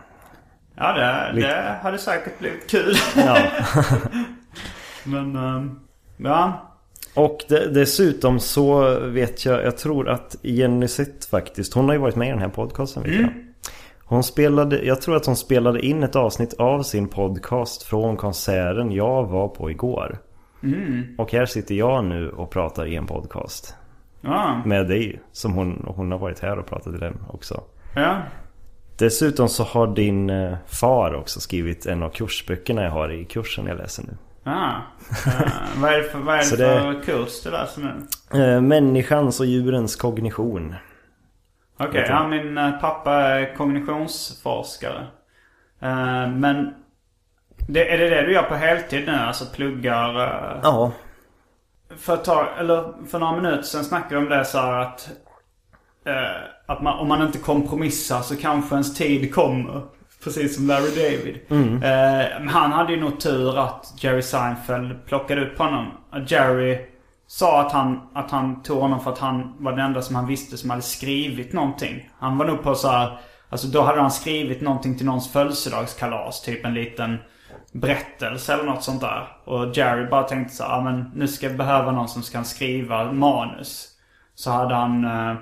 Ja, 0.74 0.92
det, 0.92 1.40
det 1.40 1.78
hade 1.82 1.98
säkert 1.98 2.38
blivit 2.38 2.70
kul. 2.70 2.94
Ja. 3.16 3.38
Men, 5.04 5.36
ehm, 5.36 5.80
ja. 6.16 6.68
Och 7.14 7.44
de, 7.48 7.66
dessutom 7.66 8.40
så 8.40 8.98
vet 9.00 9.44
jag, 9.44 9.64
jag 9.64 9.76
tror 9.76 10.08
att 10.08 10.36
Jenny 10.42 10.88
Sett 10.88 11.24
faktiskt, 11.24 11.74
hon 11.74 11.84
har 11.84 11.92
ju 11.92 11.98
varit 12.00 12.16
med 12.16 12.28
i 12.28 12.30
den 12.30 12.40
här 12.40 12.48
podcasten 12.48 13.02
vet 13.02 13.20
jag. 13.20 13.28
Hon 14.04 14.22
spelade, 14.22 14.84
jag 14.84 15.00
tror 15.00 15.16
att 15.16 15.26
hon 15.26 15.36
spelade 15.36 15.86
in 15.86 16.02
ett 16.02 16.16
avsnitt 16.16 16.54
av 16.54 16.82
sin 16.82 17.08
podcast 17.08 17.82
från 17.82 18.16
konserten 18.16 18.92
jag 18.92 19.24
var 19.24 19.48
på 19.48 19.70
igår. 19.70 20.18
Och 21.18 21.32
här 21.32 21.46
sitter 21.46 21.74
jag 21.74 22.04
nu 22.04 22.30
och 22.30 22.50
pratar 22.50 22.86
i 22.86 22.96
en 22.96 23.06
podcast. 23.06 23.76
Ja, 24.20 24.62
Med 24.64 24.88
dig, 24.88 25.20
som 25.32 25.52
hon, 25.52 25.84
hon 25.96 26.12
har 26.12 26.18
varit 26.18 26.40
här 26.40 26.58
och 26.58 26.66
pratat 26.66 26.94
i 26.94 26.98
den 26.98 27.18
också. 27.28 27.62
ja. 27.94 28.16
Dessutom 28.98 29.48
så 29.48 29.64
har 29.64 29.86
din 29.94 30.30
eh, 30.30 30.56
far 30.66 31.14
också 31.14 31.40
skrivit 31.40 31.86
en 31.86 32.02
av 32.02 32.10
kursböckerna 32.10 32.82
jag 32.82 32.90
har 32.90 33.12
i 33.12 33.24
kursen 33.24 33.66
jag 33.66 33.76
läser 33.78 34.02
nu. 34.02 34.16
ja. 34.44 34.72
Eh, 35.26 35.42
vad 35.76 35.92
är 35.92 35.98
det 35.98 36.04
för, 36.04 36.18
vad 36.18 36.34
är 36.34 36.38
det 36.38 36.44
för 36.56 36.92
det- 36.92 37.00
kurs 37.04 37.42
du 37.42 37.50
läser 37.50 37.82
nu? 37.82 38.44
Eh, 38.44 38.60
Människans 38.60 39.40
och 39.40 39.46
djurens 39.46 39.96
kognition. 39.96 40.74
Okej, 41.78 41.92
du? 42.02 42.08
ja, 42.08 42.28
min 42.28 42.54
pappa 42.80 43.12
är 43.14 43.54
kognitionsforskare. 43.56 45.06
Eh, 45.80 46.28
men 46.30 46.74
det, 47.68 47.92
är 47.94 47.98
det 47.98 48.08
det 48.10 48.22
du 48.22 48.32
gör 48.32 48.42
på 48.42 48.54
heltid 48.54 49.06
nu? 49.06 49.12
Alltså 49.12 49.44
pluggar? 49.54 50.20
eh, 50.20 50.60
Ja, 50.62 50.92
För 51.98 52.14
ett 52.14 52.24
tag, 52.24 52.46
eller 52.58 53.06
för 53.10 53.18
några 53.18 53.36
minuter 53.36 53.62
sen 53.62 53.84
snackade 53.84 54.14
vi 54.20 54.26
om 54.26 54.28
det 54.28 54.44
så 54.44 54.58
här 54.58 54.80
att... 54.80 55.08
Eh, 56.06 56.42
att 56.66 56.82
man, 56.82 56.98
om 56.98 57.08
man 57.08 57.22
inte 57.22 57.38
kompromissar 57.38 58.20
så 58.20 58.36
kanske 58.36 58.74
ens 58.74 58.94
tid 58.94 59.34
kommer. 59.34 59.82
Precis 60.24 60.56
som 60.56 60.66
Larry 60.66 60.90
David. 60.90 61.38
Eh, 61.82 62.40
men 62.40 62.48
han 62.48 62.72
hade 62.72 62.92
ju 62.92 63.00
nog 63.00 63.20
tur 63.20 63.58
att 63.58 63.94
Jerry 63.96 64.22
Seinfeld 64.22 65.06
plockade 65.06 65.46
upp 65.46 65.58
honom. 65.58 65.86
Jerry 66.26 66.78
sa 67.26 67.60
att 67.60 67.72
han, 67.72 68.00
att 68.14 68.30
han 68.30 68.62
tog 68.62 68.80
honom 68.80 69.00
för 69.00 69.12
att 69.12 69.18
han 69.18 69.54
var 69.58 69.72
den 69.72 69.80
enda 69.86 70.02
som 70.02 70.16
han 70.16 70.26
visste 70.26 70.56
som 70.56 70.70
hade 70.70 70.82
skrivit 70.82 71.52
någonting. 71.52 72.10
Han 72.18 72.38
var 72.38 72.46
nog 72.46 72.62
på 72.62 72.74
så 72.74 72.88
här, 72.88 73.18
Alltså 73.48 73.66
då 73.66 73.82
hade 73.82 74.00
han 74.00 74.10
skrivit 74.10 74.60
någonting 74.60 74.96
till 74.96 75.06
någons 75.06 75.32
födelsedagskalas. 75.32 76.42
Typ 76.42 76.66
en 76.66 76.74
liten 76.74 77.18
berättelse 77.72 78.52
eller 78.54 78.64
något 78.64 78.84
sånt 78.84 79.00
där. 79.00 79.28
Och 79.44 79.76
Jerry 79.76 80.06
bara 80.06 80.22
tänkte 80.22 80.54
så 80.54 80.64
här, 80.64 80.78
ah, 80.78 80.80
men 80.80 81.10
nu 81.14 81.28
ska 81.28 81.46
jag 81.46 81.56
behöva 81.56 81.92
någon 81.92 82.08
som 82.08 82.22
kan 82.22 82.44
skriva 82.44 83.12
manus. 83.12 83.88
Så 84.34 84.50
hade 84.50 84.74
han... 84.74 85.04
Eh, 85.04 85.34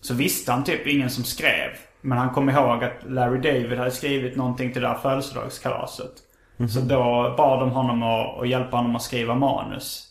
så 0.00 0.14
visste 0.14 0.52
han 0.52 0.64
typ 0.64 0.86
ingen 0.86 1.10
som 1.10 1.24
skrev. 1.24 1.70
Men 2.00 2.18
han 2.18 2.30
kom 2.30 2.50
ihåg 2.50 2.84
att 2.84 3.04
Larry 3.06 3.40
David 3.40 3.78
hade 3.78 3.90
skrivit 3.90 4.36
någonting 4.36 4.72
till 4.72 4.82
det 4.82 4.88
där 4.88 4.94
födelsedagskalaset. 4.94 6.12
Så 6.68 6.80
då 6.80 7.34
bad 7.36 7.60
de 7.60 7.70
honom 7.70 8.02
att, 8.02 8.40
att 8.40 8.48
hjälpa 8.48 8.76
honom 8.76 8.96
att 8.96 9.02
skriva 9.02 9.34
manus. 9.34 10.08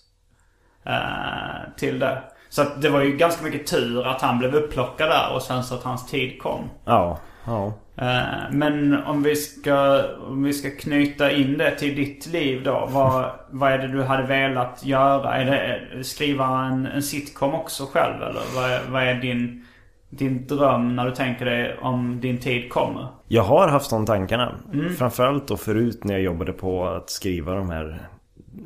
Eh, 0.85 1.75
till 1.77 1.99
det. 1.99 2.23
Så 2.49 2.61
att 2.61 2.81
det 2.81 2.89
var 2.89 3.01
ju 3.01 3.17
ganska 3.17 3.43
mycket 3.43 3.67
tur 3.67 4.07
att 4.07 4.21
han 4.21 4.39
blev 4.39 4.55
upplockad 4.55 5.09
där 5.09 5.35
och 5.35 5.41
sen 5.41 5.63
så 5.63 5.75
att 5.75 5.83
hans 5.83 6.07
tid 6.07 6.41
kom. 6.41 6.69
Ja, 6.85 7.19
ja. 7.45 7.73
Eh, 7.95 8.51
Men 8.51 9.03
om 9.03 9.23
vi, 9.23 9.35
ska, 9.35 10.03
om 10.27 10.43
vi 10.43 10.53
ska 10.53 10.69
knyta 10.69 11.31
in 11.31 11.57
det 11.57 11.75
till 11.75 11.95
ditt 11.95 12.27
liv 12.27 12.63
då. 12.63 12.89
Vad, 12.91 13.31
vad 13.49 13.71
är 13.71 13.77
det 13.77 13.87
du 13.87 14.03
hade 14.03 14.27
velat 14.27 14.85
göra? 14.85 15.35
Är 15.35 15.45
det 15.45 16.03
skriva 16.03 16.65
en, 16.65 16.85
en 16.85 17.03
sitcom 17.03 17.53
också 17.53 17.85
själv 17.85 18.15
eller? 18.21 18.41
Vad 18.55 18.71
är, 18.71 18.81
vad 18.89 19.03
är 19.03 19.15
din, 19.15 19.65
din 20.09 20.47
dröm 20.47 20.95
när 20.95 21.05
du 21.05 21.15
tänker 21.15 21.45
dig 21.45 21.77
om 21.81 22.21
din 22.21 22.37
tid 22.37 22.69
kommer? 22.69 23.07
Jag 23.27 23.43
har 23.43 23.67
haft 23.67 23.89
de 23.89 24.05
tankarna. 24.05 24.55
Framförallt 24.97 25.47
då 25.47 25.57
förut 25.57 26.03
när 26.03 26.13
jag 26.13 26.23
jobbade 26.23 26.53
på 26.53 26.87
att 26.87 27.09
skriva 27.09 27.55
de 27.55 27.69
här 27.69 27.99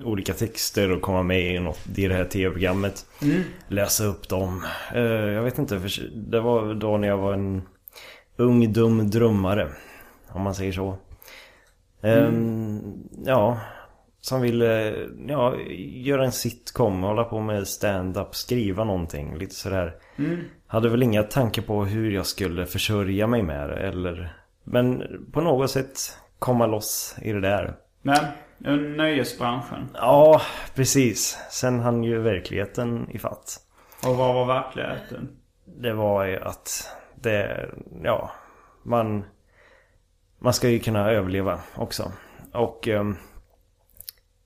olika 0.04 0.34
texter 0.34 0.92
och 0.92 1.02
komma 1.02 1.24
med 1.24 1.56
i, 1.56 1.60
något, 1.60 1.80
i 1.98 2.08
det 2.08 2.14
här 2.16 2.26
tv-programmet. 2.26 3.06
Läsa 3.68 4.06
upp 4.06 4.30
dem. 4.30 4.64
Eh, 4.94 5.02
jag 5.02 5.44
vet 5.44 5.58
inte, 5.58 5.80
för 5.80 6.10
det 6.16 6.40
var 6.40 6.74
då 6.74 6.98
när 6.98 7.08
jag 7.08 7.18
var 7.18 7.34
en 7.34 7.62
ung 8.38 8.74
dum 8.74 9.10
drömmare. 9.10 9.68
Om 10.28 10.42
man 10.42 10.56
säger 10.56 10.72
så. 10.72 10.98
Ehm, 12.02 12.82
ja, 13.26 13.60
som 14.22 14.42
ville 14.42 14.96
ja, 15.28 15.56
göra 15.78 16.26
en 16.26 16.32
sitcom, 16.32 17.04
hålla 17.04 17.24
på 17.24 17.40
med 17.40 17.68
stand-up, 17.68 18.36
skriva 18.36 18.84
någonting. 18.84 19.38
Lite 19.38 19.56
sådär. 19.56 19.96
Hade 20.68 20.90
väl 20.90 21.04
inga 21.04 21.24
tankar 21.24 21.62
på 21.62 21.86
hur 21.86 22.12
jag 22.12 22.26
skulle 22.26 22.66
försörja 22.66 23.28
mig 23.28 23.44
med 23.44 23.70
det 23.70 23.76
eller... 23.76 24.34
Men 24.64 25.04
på 25.32 25.42
något 25.42 25.72
sätt 25.72 26.18
komma 26.40 26.66
loss 26.66 27.16
i 27.22 27.32
det 27.32 27.42
där. 27.42 27.76
Men 28.02 28.26
nöjesbranschen. 28.98 29.90
Ja, 29.94 30.42
precis. 30.76 31.38
Sen 31.50 31.80
hann 31.80 32.04
ju 32.04 32.20
verkligheten 32.20 33.10
i 33.12 33.20
fatt. 33.20 33.58
Och 34.06 34.16
vad 34.16 34.34
var 34.34 34.46
verkligheten? 34.46 35.30
Det 35.66 35.94
var 35.94 36.26
ju 36.26 36.38
att 36.38 36.90
det, 37.22 37.70
ja, 38.04 38.32
man, 38.84 39.24
man 40.40 40.54
ska 40.54 40.70
ju 40.70 40.80
kunna 40.80 41.12
överleva 41.12 41.60
också. 41.76 42.12
Och 42.54 42.88
ehm, 42.88 43.16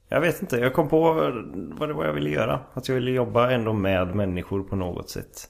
jag 0.10 0.22
vet 0.22 0.42
inte, 0.42 0.58
jag 0.58 0.74
kom 0.74 0.90
på 0.90 1.14
vad 1.54 1.90
det 1.90 1.94
var 1.94 2.06
jag 2.06 2.14
ville 2.14 2.30
göra. 2.30 2.60
Att 2.74 2.88
jag 2.88 2.96
ville 2.96 3.12
jobba 3.12 3.52
ändå 3.52 3.74
med 3.74 4.16
människor 4.16 4.64
på 4.64 4.76
något 4.76 5.10
sätt. 5.10 5.50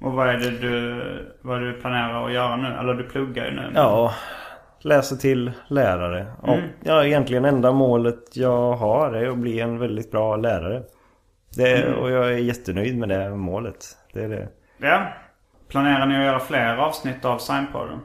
Och 0.00 0.12
vad 0.12 0.28
är 0.28 0.38
det 0.38 0.50
du, 0.50 1.02
vad 1.42 1.60
du 1.60 1.72
planerar 1.80 2.26
att 2.26 2.32
göra 2.32 2.56
nu? 2.56 2.68
Eller 2.68 2.94
du 2.94 3.04
pluggar 3.04 3.44
ju 3.44 3.50
nu. 3.50 3.72
Ja, 3.74 4.14
läsa 4.80 5.16
till 5.16 5.52
lärare. 5.68 6.26
Och, 6.42 6.58
ja, 6.84 7.04
egentligen 7.04 7.44
enda 7.44 7.72
målet 7.72 8.36
jag 8.36 8.72
har 8.72 9.12
är 9.12 9.28
att 9.28 9.38
bli 9.38 9.60
en 9.60 9.78
väldigt 9.78 10.10
bra 10.10 10.36
lärare. 10.36 10.82
Det, 11.56 11.94
Och 11.94 12.10
jag 12.10 12.32
är 12.32 12.38
jättenöjd 12.38 12.98
med 12.98 13.08
det 13.08 13.30
målet. 13.30 13.96
Det 14.12 14.24
är 14.24 14.28
det. 14.28 14.48
Ja. 14.78 15.12
Planerar 15.70 16.06
ni 16.06 16.16
att 16.16 16.24
göra 16.24 16.40
fler 16.40 16.76
avsnitt 16.76 17.24
av 17.24 17.38
Signpodden? 17.38 18.00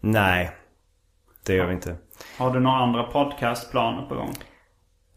Nej, 0.00 0.50
det 1.46 1.54
gör 1.54 1.66
vi 1.66 1.74
inte. 1.74 1.96
Har 2.38 2.50
du 2.50 2.60
några 2.60 2.76
andra 2.76 3.02
podcastplaner 3.02 4.02
på 4.02 4.14
gång? 4.14 4.34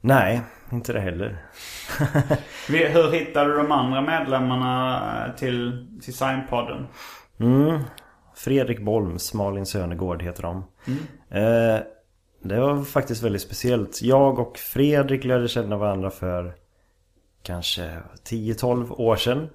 Nej, 0.02 0.42
inte 0.72 0.94
det 0.94 1.00
heller. 1.00 1.38
Hur 2.68 3.12
hittade 3.12 3.52
du 3.52 3.58
de 3.58 3.72
andra 3.72 4.02
medlemmarna 4.02 5.02
eh, 5.26 5.36
till, 5.36 5.88
till 6.04 6.14
Signpodden? 6.14 6.88
Mm. 7.40 7.80
Fredrik 8.36 8.82
Bolms, 8.82 9.34
Malin 9.34 9.66
Sönegård 9.66 10.24
heter 10.24 10.44
de. 10.44 10.64
Eh, 11.30 11.80
det 12.44 12.60
var 12.60 12.84
faktiskt 12.84 13.24
väldigt 13.24 13.42
speciellt. 13.42 14.02
Jag 14.02 14.40
och 14.40 14.58
Fredrik 14.58 15.24
lärde 15.24 15.48
känna 15.48 15.78
varandra 15.78 16.10
för 16.10 16.54
kanske 17.44 17.98
10-12 18.30 18.92
år 18.92 19.16
sedan. 19.16 19.50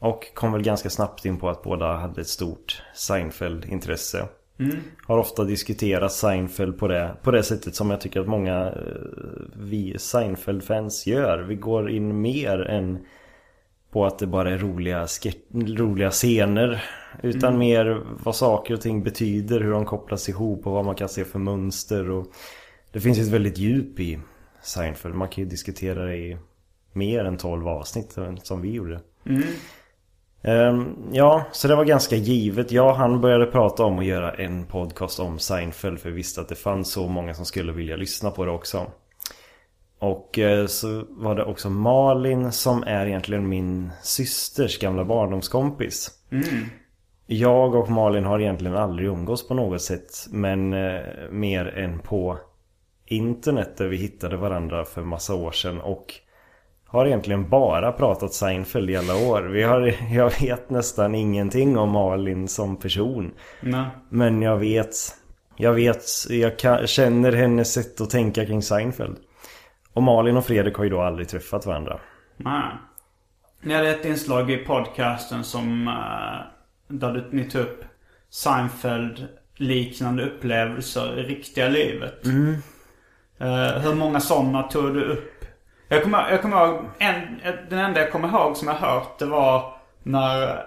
Och 0.00 0.34
kom 0.34 0.52
väl 0.52 0.62
ganska 0.62 0.90
snabbt 0.90 1.24
in 1.24 1.38
på 1.38 1.48
att 1.48 1.62
båda 1.62 1.96
hade 1.96 2.20
ett 2.20 2.28
stort 2.28 2.82
Seinfeld-intresse. 2.94 4.28
Har 5.06 5.18
ofta 5.18 5.44
diskuterat 5.44 6.12
Seinfeld 6.12 6.78
på 6.78 6.88
det, 6.88 7.16
på 7.22 7.30
det 7.30 7.42
sättet 7.42 7.74
som 7.74 7.90
jag 7.90 8.00
tycker 8.00 8.20
att 8.20 8.28
många 8.28 8.66
eh, 8.66 8.72
vi 9.56 9.98
Seinfeld-fans 9.98 11.06
gör. 11.06 11.38
Vi 11.38 11.54
går 11.54 11.90
in 11.90 12.20
mer 12.20 12.60
än 12.60 12.98
på 13.90 14.06
att 14.06 14.18
det 14.18 14.26
bara 14.26 14.50
är 14.50 14.58
roliga, 14.58 15.06
roliga 15.52 16.10
scener. 16.10 16.84
Utan 17.22 17.58
mer 17.58 18.02
vad 18.24 18.36
saker 18.36 18.74
och 18.74 18.80
ting 18.80 19.02
betyder, 19.02 19.60
hur 19.60 19.70
de 19.70 19.84
kopplas 19.84 20.28
ihop 20.28 20.66
och 20.66 20.72
vad 20.72 20.84
man 20.84 20.94
kan 20.94 21.08
se 21.08 21.24
för 21.24 21.38
mönster. 21.38 22.10
Och 22.10 22.26
det 22.92 23.00
finns 23.00 23.18
ju 23.18 23.22
ett 23.22 23.28
väldigt 23.28 23.58
djup 23.58 24.00
i 24.00 24.20
Seinfeld. 24.62 25.14
Man 25.14 25.28
kan 25.28 25.44
ju 25.44 25.50
diskutera 25.50 26.04
det 26.04 26.16
i 26.16 26.36
mer 26.92 27.24
än 27.24 27.36
12 27.36 27.68
avsnitt 27.68 28.18
som 28.42 28.62
vi 28.62 28.72
gjorde. 28.72 29.00
Ehm, 29.24 29.42
ja, 31.12 31.44
så 31.52 31.68
det 31.68 31.76
var 31.76 31.84
ganska 31.84 32.16
givet. 32.16 32.72
Jag 32.72 32.94
han 32.94 33.20
började 33.20 33.46
prata 33.46 33.84
om 33.84 33.98
att 33.98 34.04
göra 34.04 34.32
en 34.32 34.66
podcast 34.66 35.20
om 35.20 35.38
Seinfeld 35.38 36.00
för 36.00 36.08
vi 36.10 36.16
visste 36.16 36.40
att 36.40 36.48
det 36.48 36.54
fanns 36.54 36.92
så 36.92 37.08
många 37.08 37.34
som 37.34 37.44
skulle 37.44 37.72
vilja 37.72 37.96
lyssna 37.96 38.30
på 38.30 38.44
det 38.44 38.50
också. 38.50 38.86
Och 39.98 40.38
eh, 40.38 40.66
så 40.66 41.04
var 41.08 41.34
det 41.34 41.44
också 41.44 41.70
Malin 41.70 42.52
som 42.52 42.82
är 42.82 43.06
egentligen 43.06 43.48
min 43.48 43.90
systers 44.02 44.78
gamla 44.78 45.04
barndomskompis. 45.04 46.10
Jag 47.26 47.74
och 47.74 47.90
Malin 47.90 48.24
har 48.24 48.40
egentligen 48.40 48.76
aldrig 48.76 49.08
umgås 49.08 49.48
på 49.48 49.54
något 49.54 49.82
sätt 49.82 50.26
men 50.30 50.72
eh, 50.72 51.00
mer 51.30 51.66
än 51.66 51.98
på 51.98 52.38
internet 53.06 53.76
där 53.76 53.86
vi 53.86 53.96
hittade 53.96 54.36
varandra 54.36 54.84
för 54.84 55.02
massa 55.02 55.34
år 55.34 55.52
sedan 55.52 55.80
och 55.80 56.14
har 56.90 57.06
egentligen 57.06 57.48
bara 57.48 57.92
pratat 57.92 58.32
Seinfeld 58.32 58.90
i 58.90 58.96
alla 58.96 59.16
år. 59.16 59.42
Vi 59.42 59.62
har, 59.62 59.94
jag 60.12 60.40
vet 60.40 60.70
nästan 60.70 61.14
ingenting 61.14 61.78
om 61.78 61.90
Malin 61.90 62.48
som 62.48 62.76
person. 62.76 63.32
Nej. 63.60 63.86
Men 64.08 64.42
jag 64.42 64.56
vet, 64.56 64.94
jag 65.56 65.72
vet, 65.72 66.04
jag 66.28 66.58
kan, 66.58 66.86
känner 66.86 67.32
hennes 67.32 67.72
sätt 67.72 68.00
att 68.00 68.10
tänka 68.10 68.46
kring 68.46 68.62
Seinfeld. 68.62 69.16
Och 69.92 70.02
Malin 70.02 70.36
och 70.36 70.44
Fredrik 70.44 70.74
har 70.76 70.84
ju 70.84 70.90
då 70.90 71.00
aldrig 71.00 71.28
träffat 71.28 71.66
varandra. 71.66 72.00
Nej. 72.36 72.62
Ni 73.62 73.74
hade 73.74 73.90
ett 73.90 74.04
inslag 74.04 74.50
i 74.50 74.56
podcasten 74.56 75.44
som... 75.44 75.88
eh, 75.88 76.46
där 76.88 77.28
ni 77.30 77.50
tog 77.50 77.62
upp 77.62 77.84
Seinfeld-liknande 78.30 80.24
upplevelser 80.26 81.18
i 81.18 81.22
riktiga 81.22 81.68
livet. 81.68 82.26
Eh, 83.38 83.82
hur 83.82 83.94
många 83.94 84.20
sådana 84.20 84.62
tog 84.62 84.94
du 84.94 85.04
upp? 85.04 85.39
Jag 85.92 86.02
kommer, 86.02 86.30
jag 86.30 86.42
kommer 86.42 86.66
ihåg, 86.66 86.84
en, 86.98 87.14
den 87.70 87.78
enda 87.78 88.00
jag 88.00 88.12
kommer 88.12 88.28
ihåg 88.28 88.56
som 88.56 88.68
jag 88.68 88.74
hört 88.74 89.18
det 89.18 89.26
var 89.26 89.74
när, 90.02 90.46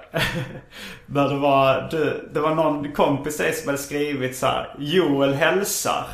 när 1.06 1.30
det 1.30 1.36
var, 1.36 1.88
du, 1.92 2.30
det 2.34 2.40
var 2.40 2.56
någon 2.56 2.92
kompis 2.92 3.38
till 3.38 3.54
som 3.54 3.68
hade 3.68 3.78
skrivit 3.78 4.38
så 4.38 4.46
här: 4.46 4.76
Joel 4.80 5.34
hälsar. 5.34 6.06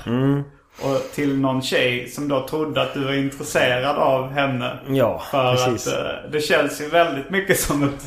Och 0.82 1.12
till 1.14 1.40
någon 1.40 1.62
tjej 1.62 2.08
som 2.08 2.28
då 2.28 2.48
trodde 2.48 2.82
att 2.82 2.94
du 2.94 3.04
var 3.04 3.14
intresserad 3.14 3.96
av 3.98 4.32
henne. 4.32 4.80
Ja, 4.88 5.22
För 5.32 5.52
precis. 5.54 5.88
att 5.88 5.94
eh, 5.94 6.10
det 6.32 6.42
känns 6.42 6.82
ju 6.82 6.90
väldigt 6.90 7.30
mycket 7.30 7.60
som 7.60 7.84
ett 7.84 8.06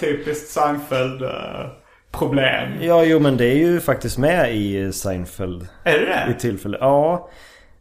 typiskt 0.00 0.50
Seinfeld-problem. 0.50 2.68
Ja, 2.80 3.04
jo 3.04 3.20
men 3.20 3.36
det 3.36 3.44
är 3.44 3.56
ju 3.56 3.80
faktiskt 3.80 4.18
med 4.18 4.54
i 4.54 4.92
Seinfeld. 4.92 5.68
Är 5.84 5.92
det 5.92 5.98
I 6.00 6.32
det? 6.32 6.38
tillfälle. 6.40 6.78
Ja. 6.80 7.28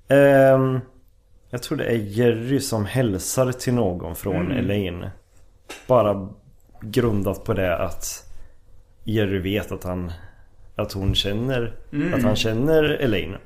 Ehm, 0.09 0.79
jag 1.49 1.63
tror 1.63 1.77
det 1.77 1.85
är 1.85 1.97
Jerry 1.97 2.59
som 2.59 2.85
hälsar 2.85 3.51
till 3.51 3.73
någon 3.73 4.15
från 4.15 4.51
Elaine. 4.51 5.09
Bara 5.87 6.29
grundat 6.81 7.43
på 7.43 7.53
det 7.53 7.77
att 7.77 8.31
Jerry 9.03 9.39
vet 9.39 9.71
att 9.71 9.83
han 9.83 10.11
att 10.75 10.93
hon 10.93 11.15
känner 11.15 11.75
att 12.13 12.23
han 12.23 12.35
känner 12.35 12.83
Elaine. 12.83 13.37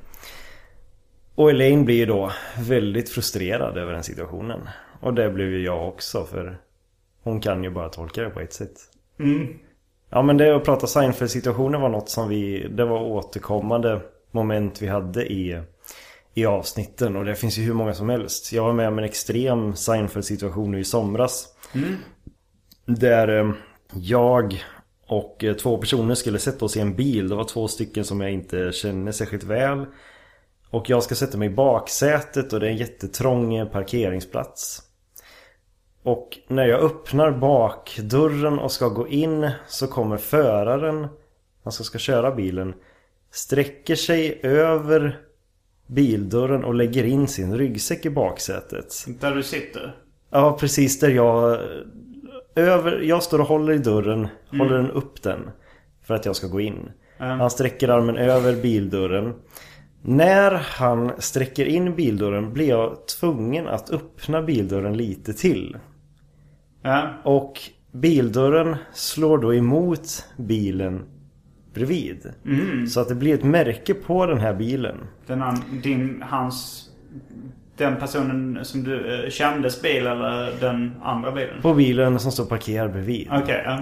Och 1.36 1.50
Elaine 1.50 1.86
blir 1.86 2.08
då 2.08 2.32
väldigt 2.60 3.10
frustrerad 3.10 3.78
över 3.78 3.94
den 3.94 4.04
situationen. 4.04 4.60
Och 5.00 5.14
det 5.14 5.30
blev 5.30 5.48
ju 5.48 5.64
jag 5.64 5.88
också 5.88 6.26
för 6.26 6.58
hon 7.24 7.42
kan 7.42 7.64
ju 7.64 7.70
bara 7.70 7.90
tolka 7.90 8.24
det 8.24 8.30
på 8.30 8.40
ett 8.40 8.54
sätt. 8.54 8.76
Ja 10.10 10.22
men 10.22 10.38
det 10.38 10.56
att 10.56 10.64
prata 10.64 10.88
Seinfeld-situationer 10.88 11.80
var 11.80 11.90
något 11.90 12.10
som 12.10 12.30
vi... 12.30 12.68
Det 12.72 12.86
var 12.86 13.00
återkommande 13.00 14.02
moment 14.32 14.82
vi 14.82 14.88
hade 14.88 15.32
i, 15.32 15.62
i 16.34 16.46
avsnitten. 16.46 17.16
Och 17.16 17.26
det 17.26 17.36
finns 17.36 17.58
ju 17.58 17.64
hur 17.64 17.74
många 17.74 17.94
som 17.94 18.10
helst. 18.10 18.54
Jag 18.54 18.64
var 18.64 18.74
med 18.74 18.88
om 18.88 18.98
en 18.98 19.04
extrem 19.04 19.76
Seinfeld-situation 19.76 20.72
nu 20.72 20.80
i 20.80 20.84
somras. 20.84 21.48
Där 22.86 23.40
eh, 23.40 23.52
jag 23.94 24.64
och 25.08 25.44
eh, 25.44 25.54
två 25.54 25.78
personer 25.78 26.16
skulle 26.16 26.40
sätta 26.40 26.66
oss 26.66 26.78
i 26.78 26.80
en 26.80 26.96
bil. 26.96 27.30
Det 27.30 27.36
var 27.36 27.44
två 27.44 27.68
stycken 27.68 28.06
som 28.06 28.22
jag 28.22 28.32
inte 28.32 28.72
känner 28.72 29.12
särskilt 29.12 29.44
väl. 29.44 29.86
Och 30.70 30.90
jag 30.90 31.04
ska 31.04 31.16
sätta 31.16 31.38
mig 31.38 31.48
i 31.48 31.56
baksätet 31.56 32.54
och 32.54 32.60
det 32.60 32.68
är 32.68 32.72
en 32.72 32.78
jättetrång 32.78 33.56
eh, 33.56 33.68
parkeringsplats. 33.68 34.82
Och 36.04 36.38
när 36.48 36.66
jag 36.66 36.80
öppnar 36.80 37.32
bakdörren 37.32 38.60
och 38.60 38.72
ska 38.72 38.88
gå 38.88 39.08
in 39.08 39.52
så 39.68 39.88
kommer 39.88 40.18
föraren, 40.18 41.08
alltså 41.64 41.84
ska 41.84 41.98
köra 41.98 42.32
bilen, 42.32 42.74
sträcker 43.32 43.96
sig 43.96 44.40
över 44.44 45.20
bildörren 45.92 46.64
och 46.64 46.76
lägger 46.76 47.04
in 47.04 47.28
sin 47.28 47.58
ryggsäck 47.58 48.06
i 48.06 48.10
baksätet. 48.10 49.06
Där 49.20 49.36
du 49.36 49.44
sitter? 49.44 49.96
Ja, 50.30 50.58
precis 50.60 51.00
där 51.00 51.10
jag... 51.10 51.60
Över, 52.56 53.00
jag 53.02 53.24
står 53.24 53.40
och 53.40 53.48
håller 53.48 53.74
i 53.74 53.78
dörren, 53.78 54.28
håller 54.50 54.78
den 54.78 54.92
upp 54.92 55.22
den. 55.22 55.50
För 56.04 56.14
att 56.14 56.26
jag 56.26 56.36
ska 56.36 56.48
gå 56.48 56.62
in. 56.62 56.92
Han 57.18 57.50
sträcker 57.50 57.90
armen 57.90 58.18
över 58.18 58.62
bildörren. 58.62 59.34
När 60.02 60.52
han 60.52 61.12
sträcker 61.20 61.66
in 61.66 61.96
bildörren 61.96 62.54
blir 62.54 62.70
jag 62.70 63.08
tvungen 63.08 63.68
att 63.68 63.90
öppna 63.90 64.42
bildörren 64.42 64.98
lite 64.98 65.34
till. 65.34 65.78
Ja. 66.82 67.10
Och 67.24 67.60
bildörren 67.92 68.76
slår 68.94 69.38
då 69.38 69.54
emot 69.54 70.26
bilen 70.38 71.06
bredvid. 71.74 72.34
Så 72.90 73.00
att 73.00 73.08
det 73.08 73.16
blir 73.16 73.34
ett 73.34 73.44
märke 73.44 73.94
på 73.94 74.26
den 74.26 74.40
här 74.40 74.54
bilen. 74.54 74.98
Den, 75.28 75.42
an, 75.42 75.64
din, 75.84 76.24
hans... 76.28 76.88
Den 77.78 77.96
personen 77.96 78.60
som 78.66 78.84
du... 78.84 79.24
eh, 79.24 79.30
Kändes 79.30 79.82
bil 79.82 80.08
eller 80.08 80.60
den 80.60 80.92
andra 81.04 81.32
bilen? 81.32 81.62
På 81.62 81.74
bilen 81.74 82.20
som 82.20 82.32
står 82.32 82.46
parkerad 82.46 82.92
bredvid. 82.92 83.28
Okej, 83.32 83.62
ja. 83.66 83.80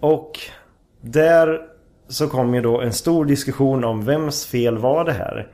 Och 0.00 0.32
där 1.00 1.60
så 2.08 2.28
kom 2.28 2.54
ju 2.54 2.60
då 2.60 2.80
en 2.80 2.92
stor 2.92 3.24
diskussion 3.24 3.84
om 3.84 4.04
vems 4.04 4.46
fel 4.46 4.78
var 4.78 5.04
det 5.04 5.12
här? 5.12 5.48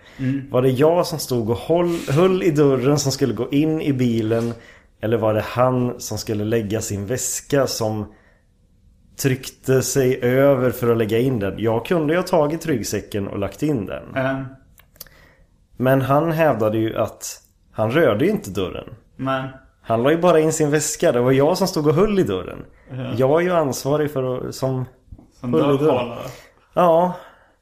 Var 0.51 0.63
det 0.63 0.71
jag 0.71 1.07
som 1.07 1.19
stod 1.19 1.51
och 1.51 1.57
håll, 1.57 1.97
höll 2.09 2.43
i 2.43 2.51
dörren 2.51 2.99
som 2.99 3.13
skulle 3.13 3.35
gå 3.35 3.51
in 3.51 3.83
i 3.83 3.93
bilen? 3.93 4.53
Eller 5.01 5.17
var 5.17 5.35
det 5.35 5.45
han 5.47 6.01
som 6.01 6.19
skulle 6.19 6.45
lägga 6.45 6.81
sin 6.81 7.07
väska 7.07 7.67
som 7.67 8.13
tryckte 9.23 9.83
sig 9.83 10.23
över 10.23 10.71
för 10.71 10.91
att 10.91 10.99
lägga 10.99 11.19
in 11.19 11.39
den? 11.39 11.55
Jag 11.59 11.87
kunde 11.87 12.13
ju 12.13 12.19
ha 12.19 12.27
tagit 12.27 12.67
ryggsäcken 12.67 13.29
och 13.29 13.39
lagt 13.39 13.63
in 13.63 13.87
den. 13.87 14.17
Eh, 14.17 14.41
Men 15.77 16.01
han 16.03 16.33
hävdade 16.33 16.79
ju 16.79 16.97
att 16.99 17.43
han 17.73 17.91
rörde 17.91 18.25
ju 18.25 18.31
inte 18.31 18.51
dörren. 18.51 18.89
men... 19.17 19.49
Han 19.83 20.03
la 20.03 20.11
ju 20.11 20.19
bara 20.19 20.41
in 20.41 20.53
sin 20.53 20.71
väska. 20.71 21.13
Det 21.13 21.21
var 21.21 21.33
jag 21.33 21.59
som 21.59 21.67
stod 21.69 21.87
och 21.87 21.95
höll 21.95 22.19
i 22.19 22.23
dörren. 22.23 22.59
Jag 23.17 23.41
är 23.41 23.45
ju 23.45 23.53
ansvarig 23.53 24.11
för 24.11 24.49
att, 24.49 24.55
som 24.55 24.85
Som 25.41 25.55
höll 25.55 25.75
i 25.75 25.79
dörren. 25.79 26.19
Ja, 26.75 27.13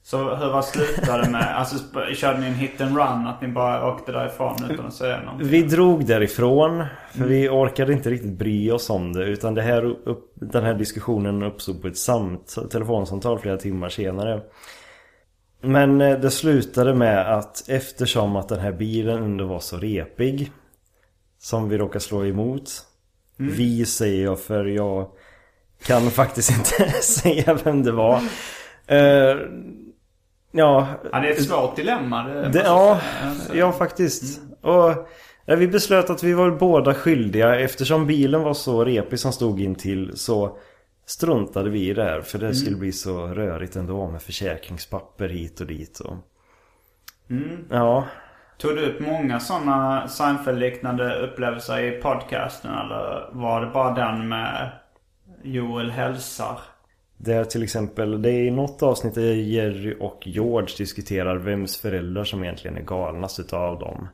Så 0.06 0.34
hur 0.34 0.52
var 0.52 0.62
slutade 0.62 1.30
med? 1.30 1.56
Alltså 1.56 1.76
körde 2.14 2.40
ni 2.40 2.46
en 2.46 2.54
hit 2.54 2.80
and 2.80 2.96
run? 2.96 3.26
Att 3.26 3.40
ni 3.42 3.48
bara 3.48 3.92
åkte 3.92 4.12
därifrån 4.12 4.70
utan 4.70 4.86
att 4.86 4.94
säga 4.94 5.20
någonting? 5.20 5.48
Vi 5.48 5.62
drog 5.62 6.06
därifrån 6.06 6.84
för 7.12 7.24
vi 7.24 7.48
orkade 7.48 7.92
inte 7.92 8.10
riktigt 8.10 8.38
bry 8.38 8.70
oss 8.70 8.90
om 8.90 9.12
det 9.12 9.24
utan 9.24 9.54
det 9.54 9.62
här 9.62 9.84
upp, 9.84 10.32
den 10.34 10.64
här 10.64 10.74
diskussionen 10.74 11.42
uppstod 11.42 11.82
på 11.82 11.88
ett 11.88 11.98
samt, 11.98 12.56
telefonsamtal 12.70 13.38
flera 13.38 13.56
timmar 13.56 13.88
senare. 13.88 14.40
Men 15.60 16.00
eh, 16.00 16.18
det 16.18 16.30
slutade 16.30 16.94
med 16.94 17.34
att 17.34 17.68
eftersom 17.68 18.36
att 18.36 18.48
den 18.48 18.60
här 18.60 18.72
bilen 18.72 19.22
ändå 19.22 19.44
var 19.46 19.60
så 19.60 19.76
repig 19.76 20.52
som 21.38 21.68
vi 21.68 21.78
råkade 21.78 22.00
slå 22.00 22.24
emot. 22.26 22.70
Vi 23.36 23.86
säger 23.86 24.24
jag 24.24 24.40
för 24.40 24.64
jag 24.64 25.08
kan 25.86 26.10
faktiskt 26.10 26.50
inte 26.50 26.90
säga 27.02 27.58
vem 27.64 27.82
det 27.82 27.92
var. 27.92 28.20
Eh, 28.86 29.36
ja, 30.56 30.86
Ja, 31.12 31.20
det 31.20 31.28
är 31.28 31.32
ett 31.32 31.44
svårt 31.44 31.76
dilemma. 31.76 32.24
Det, 32.24 32.48
det, 32.48 32.62
ja. 32.62 33.00
Alltså, 33.24 33.56
ja 33.56 33.72
faktiskt. 33.72 34.40
Och 34.60 35.08
ja, 35.44 35.56
vi 35.56 35.68
beslöt 35.68 36.10
att 36.10 36.22
vi 36.22 36.32
var 36.32 36.50
båda 36.50 36.94
skyldiga 36.94 37.60
eftersom 37.60 38.06
bilen 38.06 38.42
var 38.42 38.54
så 38.54 38.84
repig 38.84 39.18
som 39.18 39.32
stod 39.32 39.60
in 39.60 39.74
till 39.74 40.16
så 40.16 40.58
struntade 41.06 41.70
vi 41.70 41.88
i 41.88 41.94
det 41.94 42.04
här 42.04 42.20
för 42.20 42.38
det 42.38 42.54
skulle 42.54 42.76
bli 42.76 42.92
så 42.92 43.26
rörigt 43.26 43.76
ändå 43.76 44.10
med 44.10 44.22
försäkringspapper 44.22 45.28
hit 45.28 45.60
och 45.60 45.66
dit 45.66 46.00
och... 46.00 46.16
Ja, 47.70 48.04
Tog 48.58 48.76
du 48.76 48.86
upp 48.86 49.00
många 49.00 49.40
sådana 49.40 50.06
Seinfeld-liknande 50.08 51.14
upplevelser 51.14 51.78
i 51.78 51.90
podcasten? 51.90 52.70
Eller 52.70 53.28
var 53.32 53.60
det 53.60 53.66
bara 53.66 53.94
den 53.94 54.28
med 54.28 54.70
Joel 55.42 55.90
hälsar? 55.90 56.60
Det 57.16 57.32
är 57.34 57.44
till 57.44 57.62
exempel, 57.62 58.22
det 58.22 58.30
är 58.30 58.42
i 58.42 58.50
något 58.50 58.82
avsnitt 58.82 59.14
där 59.14 59.34
Jerry 59.34 59.96
och 60.00 60.22
George 60.26 60.74
diskuterar 60.78 61.36
vems 61.36 61.76
föräldrar 61.76 62.24
som 62.24 62.42
egentligen 62.44 62.76
är 62.76 62.82
galnast 62.82 63.40
utav 63.40 63.78
dem. 63.78 64.08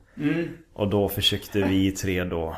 Och 0.73 0.89
då 0.89 1.09
försökte 1.09 1.63
vi 1.63 1.93
tre 1.93 2.25
då 2.25 2.57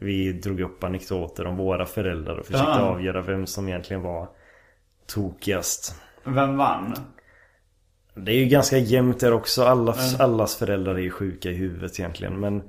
Vi 0.00 0.32
drog 0.32 0.60
upp 0.60 0.84
anekdoter 0.84 1.46
om 1.46 1.56
våra 1.56 1.86
föräldrar 1.86 2.36
och 2.36 2.46
försökte 2.46 2.66
Ja. 2.68 2.80
avgöra 2.80 3.22
vem 3.22 3.46
som 3.46 3.68
egentligen 3.68 4.02
var 4.02 4.28
tokigast. 5.06 5.94
Vem 6.24 6.56
vann? 6.56 6.94
Det 8.14 8.32
är 8.32 8.36
ju 8.36 8.46
ganska 8.46 8.78
jämnt 8.78 9.20
där 9.20 9.32
också. 9.32 9.62
Allas, 9.62 10.20
allas 10.20 10.56
föräldrar 10.56 10.94
är 10.94 10.98
ju 10.98 11.10
sjuka 11.10 11.50
i 11.50 11.54
huvudet 11.54 12.00
egentligen. 12.00 12.40
Men 12.40 12.62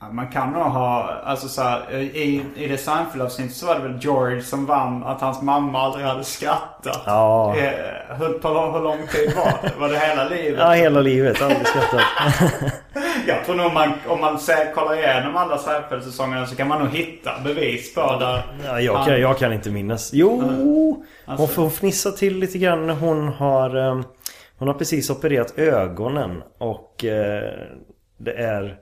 Ja, 0.00 0.06
Man 0.12 0.28
kan 0.28 0.52
nog 0.52 0.62
ha, 0.62 1.10
alltså 1.24 1.48
så 1.48 1.62
här, 1.62 1.92
i, 1.94 2.42
i 2.56 2.68
det 2.68 2.76
Seinfeld-avsnittet 2.78 3.56
så 3.56 3.66
var 3.66 3.74
det 3.74 3.80
väl 3.88 3.98
George 4.00 4.42
som 4.42 4.66
vann 4.66 5.04
att 5.04 5.20
hans 5.20 5.42
mamma 5.42 5.80
aldrig 5.80 6.06
hade 6.06 6.24
skrattat. 6.24 7.02
Ja. 7.06 7.56
Eh, 7.56 8.16
Hur, 8.18 8.38
på, 8.38 8.48
hur 8.48 8.80
lång 8.80 9.06
tid 9.06 9.32
var 9.36 9.52
det? 9.62 9.72
Var 9.78 9.88
det 9.88 9.98
hela 9.98 10.28
livet? 10.28 10.58
ja, 10.60 10.70
hela 10.70 11.00
livet. 11.00 11.42
Aldrig 11.42 11.66
skrattat. 11.66 12.00
Jag 13.26 13.44
tror 13.44 13.54
nog 13.56 13.72
man, 13.72 13.92
om 14.08 14.20
man 14.20 14.38
ser, 14.38 14.72
kollar 14.74 14.94
igenom 14.98 15.36
alla 15.36 15.58
Seinfeld-säsongerna 15.58 16.46
så 16.46 16.56
kan 16.56 16.68
man 16.68 16.78
nog 16.84 16.88
hitta 16.88 17.30
bevis 17.44 17.94
på 17.94 18.00
där. 18.00 18.42
Ja, 18.64 18.80
jag, 18.80 19.04
kan, 19.06 19.20
jag 19.20 19.38
kan 19.38 19.52
inte 19.52 19.70
minnas. 19.70 20.10
Jo! 20.12 21.04
Hon 21.26 21.48
får 21.48 21.70
fnissa 21.70 22.10
till 22.10 22.38
lite 22.38 22.58
grann 22.58 22.86
när 22.86 22.94
hon 22.94 23.28
har... 23.28 23.76
eh, 23.88 24.00
Hon 24.58 24.68
har 24.68 24.74
precis 24.74 25.10
opererat 25.10 25.58
ögonen 25.58 26.42
och 26.58 27.04
eh, 27.04 27.50
det 28.18 28.32
är... 28.32 28.76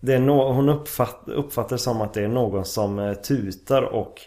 Det 0.00 0.14
är 0.14 0.18
no, 0.18 0.52
hon 0.52 0.68
uppfatt, 0.68 1.20
uppfattar 1.26 1.70
det 1.76 1.78
som 1.78 2.00
att 2.00 2.14
det 2.14 2.22
är 2.24 2.28
någon 2.28 2.64
som 2.64 2.98
eh, 2.98 3.12
tutar 3.14 3.82
och 3.82 4.20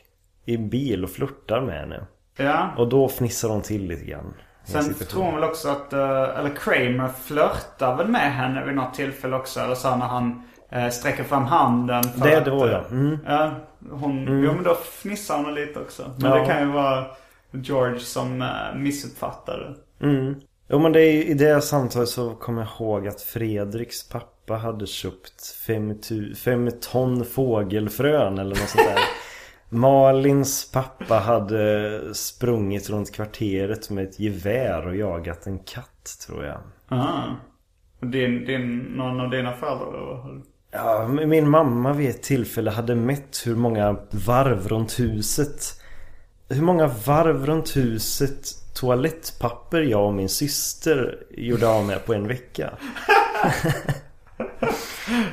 i 0.45 0.57
bil 0.57 1.03
och 1.03 1.09
flörtar 1.09 1.61
med 1.61 1.79
henne. 1.79 2.05
Ja. 2.37 2.69
Och 2.77 2.89
då 2.89 3.07
fnissar 3.09 3.49
hon 3.49 3.61
till 3.61 3.87
lite 3.87 4.05
grann. 4.05 4.33
Sen 4.65 4.93
tror 4.93 5.23
hon 5.23 5.35
väl 5.35 5.43
också 5.43 5.69
att, 5.69 5.93
eh, 5.93 6.39
eller 6.39 6.55
Kramer 6.55 7.07
flörtar 7.23 7.95
väl 7.97 8.07
med 8.07 8.33
henne 8.33 8.65
vid 8.65 8.75
något 8.75 8.93
tillfälle 8.93 9.35
också. 9.35 9.59
Eller 9.59 9.75
så 9.75 9.95
när 9.95 10.05
han 10.05 10.43
eh, 10.69 10.89
sträcker 10.89 11.23
fram 11.23 11.43
handen. 11.45 12.03
För 12.03 12.29
Det 12.29 12.37
att, 12.37 12.47
eh, 12.47 12.91
Mm. 12.91 13.17
ja 13.27 13.51
hon, 13.91 14.41
Jo 14.43 14.53
men 14.53 14.63
då 14.63 14.75
fnissar 14.75 15.43
hon 15.43 15.53
lite 15.55 15.79
också. 15.79 16.11
Men 16.17 16.31
Ja. 16.31 16.37
det 16.37 16.45
kan 16.45 16.59
ju 16.59 16.71
vara 16.71 17.05
George 17.51 17.99
som 17.99 18.45
missuppfattade. 18.75 19.73
Mm. 20.01 20.35
Jo 20.69 20.79
men 20.79 20.91
det 20.91 21.01
är, 21.01 21.23
i 21.23 21.33
det 21.33 21.61
samtalet 21.61 22.09
så 22.09 22.29
kommer 22.29 22.61
jag 22.61 22.69
ihåg 22.79 23.07
att 23.07 23.21
Fredriks 23.21 24.09
pappa 24.09 24.32
hade 24.47 24.87
köpt 24.87 25.55
fem, 25.67 26.01
tu, 26.01 26.35
fem 26.35 26.71
ton 26.81 27.25
fågelfrön 27.25 28.37
eller 28.37 28.49
något 28.49 28.69
sånt 28.69 28.87
där. 28.87 28.99
Malins 29.69 30.71
pappa 30.71 31.15
hade 31.15 32.01
sprungit 32.15 32.89
runt 32.89 33.11
kvarteret 33.11 33.89
med 33.89 34.03
ett 34.03 34.19
gevär 34.19 34.87
och 34.87 34.95
jagat 34.95 35.47
en 35.47 35.59
katt 35.59 36.17
tror 36.27 36.45
jag. 36.45 36.59
Aha. 36.89 37.35
Din, 37.99 38.45
din, 38.45 38.77
någon 38.77 39.21
av 39.21 39.29
dina 39.29 39.53
föräldrar? 39.53 40.41
Ja, 40.71 41.07
min 41.07 41.49
mamma 41.49 41.93
vid 41.93 42.09
ett 42.09 42.23
tillfälle 42.23 42.71
hade 42.71 42.95
mätt 42.95 43.43
hur 43.45 43.55
många 43.55 43.97
varv 44.11 44.67
runt 44.67 44.99
huset 44.99 45.81
Hur 46.49 46.61
många 46.61 46.87
varv 46.87 47.45
runt 47.45 47.75
huset 47.75 48.47
toalettpapper 48.75 49.81
jag 49.81 50.05
och 50.05 50.13
min 50.13 50.29
syster 50.29 51.23
gjorde 51.31 51.67
av 51.67 51.85
med 51.85 52.05
på 52.05 52.13
en 52.13 52.27
vecka 52.27 52.73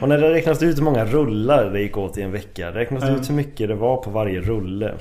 Och 0.01 0.09
när 0.09 0.19
det 0.19 0.33
räknades 0.33 0.63
ut 0.63 0.79
hur 0.79 0.83
många 0.83 1.05
rullar 1.05 1.71
det 1.71 1.81
gick 1.81 1.97
åt 1.97 2.19
i 2.19 2.23
en 2.23 2.33
vecka 2.33 2.71
Räknades 2.71 3.09
det 3.09 3.17
ut 3.17 3.31
hur 3.31 3.35
mycket 3.35 3.69
det 3.69 3.75
var 3.75 3.97
på 3.97 4.11
varje 4.11 4.41
rulle 4.41 4.95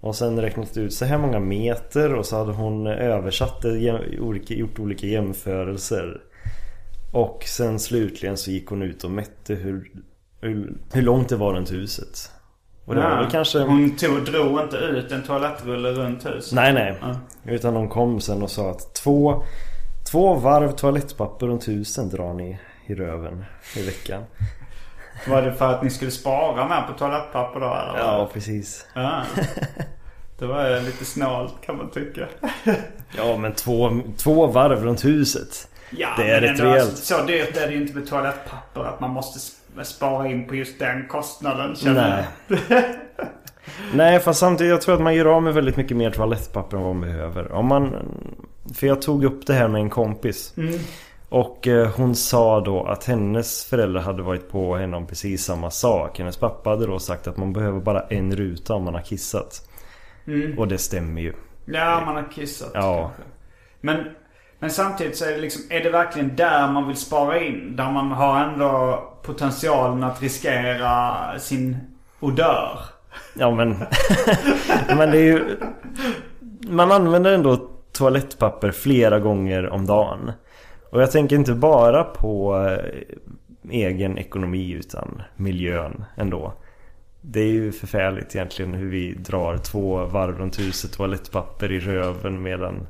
Och 0.00 0.14
sen 0.14 0.40
räknades 0.40 0.70
det 0.70 0.80
ut 0.80 0.92
så 0.92 1.04
här 1.04 1.18
många 1.18 1.40
meter 1.40 2.14
och 2.14 2.26
så 2.26 2.36
hade 2.36 2.52
hon 2.52 2.86
översatt 2.86 3.62
det, 3.62 3.78
gjort 4.48 4.78
olika 4.78 5.06
jämförelser 5.06 6.20
och 7.12 7.42
sen 7.46 7.78
slutligen 7.78 8.36
så 8.36 8.50
gick 8.50 8.66
hon 8.66 8.82
ut 8.82 9.04
och 9.04 9.10
mätte 9.10 9.54
hur, 9.54 9.90
hur, 10.40 10.76
hur 10.92 11.02
långt 11.02 11.28
det 11.28 11.36
var 11.36 11.54
runt 11.54 11.72
huset. 11.72 12.30
Och 12.84 12.94
det 12.94 13.00
väl 13.00 13.30
kanske... 13.30 13.58
Hon 13.58 13.96
tog, 13.96 14.24
drog 14.24 14.60
inte 14.60 14.76
ut 14.76 15.12
en 15.12 15.22
toalettrulle 15.22 15.92
runt 15.92 16.26
huset? 16.26 16.52
Nej, 16.54 16.72
nej. 16.72 16.98
Ja. 17.00 17.16
Utan 17.52 17.74
de 17.74 17.88
kom 17.88 18.20
sen 18.20 18.42
och 18.42 18.50
sa 18.50 18.70
att 18.70 18.94
två, 18.94 19.42
två 20.10 20.34
varv 20.34 20.70
toalettpapper 20.72 21.46
runt 21.46 21.68
husen 21.68 22.08
drar 22.08 22.34
ni 22.34 22.58
i 22.86 22.94
röven 22.94 23.44
i 23.76 23.82
veckan. 23.86 24.22
Var 25.28 25.42
det 25.42 25.52
för 25.54 25.74
att 25.74 25.82
ni 25.82 25.90
skulle 25.90 26.10
spara 26.10 26.68
mer 26.68 26.82
på 26.92 26.98
toalettpapper 26.98 27.60
då 27.60 27.66
eller? 27.66 27.98
Ja, 27.98 28.30
precis. 28.32 28.86
ja. 28.94 29.22
Det 30.38 30.46
var 30.46 30.80
lite 30.80 31.04
snålt 31.04 31.54
kan 31.66 31.76
man 31.76 31.90
tycka. 31.90 32.26
Ja, 33.16 33.36
men 33.36 33.52
två, 33.52 34.00
två 34.16 34.46
varv 34.46 34.84
runt 34.84 35.04
huset. 35.04 35.68
Ja, 35.90 36.08
Det 36.16 36.30
är 36.30 36.40
rätt 36.40 36.50
ändå, 36.50 36.64
rejält. 36.64 36.88
alltså, 36.90 37.14
Så 37.14 37.26
dyrt 37.26 37.56
är 37.56 37.66
det 37.66 37.72
ju 37.72 37.80
inte 37.82 37.94
med 37.98 38.06
toalettpapper 38.08 38.80
att 38.84 39.00
man 39.00 39.10
måste 39.10 39.38
sp- 39.38 39.82
spara 39.82 40.28
in 40.28 40.46
på 40.48 40.54
just 40.54 40.78
den 40.78 41.08
kostnaden 41.08 41.76
känner 41.76 42.24
Nej. 42.48 42.58
jag. 42.68 42.84
Nej, 43.94 44.20
fast 44.20 44.40
samtidigt 44.40 44.70
jag 44.70 44.80
tror 44.82 44.94
att 44.94 45.00
man 45.00 45.14
gör 45.14 45.24
av 45.26 45.42
med 45.42 45.54
väldigt 45.54 45.76
mycket 45.76 45.96
mer 45.96 46.10
toalettpapper 46.10 46.76
än 46.76 46.82
vad 46.82 46.96
man 46.96 47.08
behöver. 47.08 47.52
Om 47.52 47.66
man... 47.66 47.96
För 48.74 48.86
jag 48.86 49.02
tog 49.02 49.24
upp 49.24 49.46
det 49.46 49.54
här 49.54 49.68
med 49.68 49.80
en 49.80 49.90
kompis. 49.90 50.54
Mm. 50.56 50.78
Och 51.28 51.66
eh, 51.66 51.90
hon 51.96 52.14
sa 52.14 52.60
då 52.60 52.84
att 52.84 53.04
hennes 53.04 53.64
föräldrar 53.64 54.02
hade 54.02 54.22
varit 54.22 54.50
på 54.50 54.76
henne 54.76 54.96
om 54.96 55.06
precis 55.06 55.44
samma 55.44 55.70
sak. 55.70 56.18
Hennes 56.18 56.36
pappa 56.36 56.70
hade 56.70 56.86
då 56.86 56.98
sagt 56.98 57.26
att 57.26 57.36
man 57.36 57.52
behöver 57.52 57.80
bara 57.80 58.00
en 58.00 58.36
ruta 58.36 58.74
om 58.74 58.84
man 58.84 58.94
har 58.94 59.02
kissat. 59.02 59.68
Mm. 60.26 60.58
Och 60.58 60.68
det 60.68 60.78
stämmer 60.78 61.20
ju. 61.20 61.32
Ja, 61.64 62.02
man 62.06 62.16
har 62.16 62.30
kissat 62.32 62.70
Ja. 62.74 62.98
kanske. 63.02 63.22
Men, 63.80 64.04
men 64.58 64.70
samtidigt 64.70 65.16
så 65.16 65.24
är 65.24 65.32
det 65.32 65.38
liksom, 65.38 65.62
är 65.70 65.80
det 65.80 65.90
verkligen 65.90 66.36
där 66.36 66.72
man 66.72 66.86
vill 66.86 66.96
spara 66.96 67.40
in? 67.40 67.76
Där 67.76 67.90
man 67.92 68.10
har 68.10 68.40
ändå 68.40 69.02
potentialen 69.22 70.04
att 70.04 70.22
riskera 70.22 71.38
sin 71.38 71.76
odör? 72.20 72.78
Ja 73.34 73.50
men... 73.50 73.68
men 74.96 75.10
det 75.10 75.18
är 75.18 75.22
ju... 75.22 75.56
Man 76.68 76.92
använder 76.92 77.32
ändå 77.32 77.56
toalettpapper 77.92 78.70
flera 78.70 79.18
gånger 79.18 79.68
om 79.68 79.86
dagen. 79.86 80.32
Och 80.96 81.02
jag 81.02 81.10
tänker 81.10 81.36
inte 81.36 81.54
bara 81.54 82.04
på 82.04 82.56
eh, 82.66 83.70
egen 83.70 84.18
ekonomi 84.18 84.70
utan 84.70 85.22
miljön 85.36 86.04
ändå. 86.16 86.52
Det 87.20 87.40
är 87.40 87.52
ju 87.52 87.72
förfärligt 87.72 88.34
egentligen 88.34 88.74
hur 88.74 88.90
vi 88.90 89.12
drar 89.12 89.56
två 89.56 90.04
varv 90.04 90.38
runt 90.38 90.58
huset 90.58 90.92
toalettpapper 90.92 91.72
i 91.72 91.80
röven 91.80 92.42
medan 92.42 92.86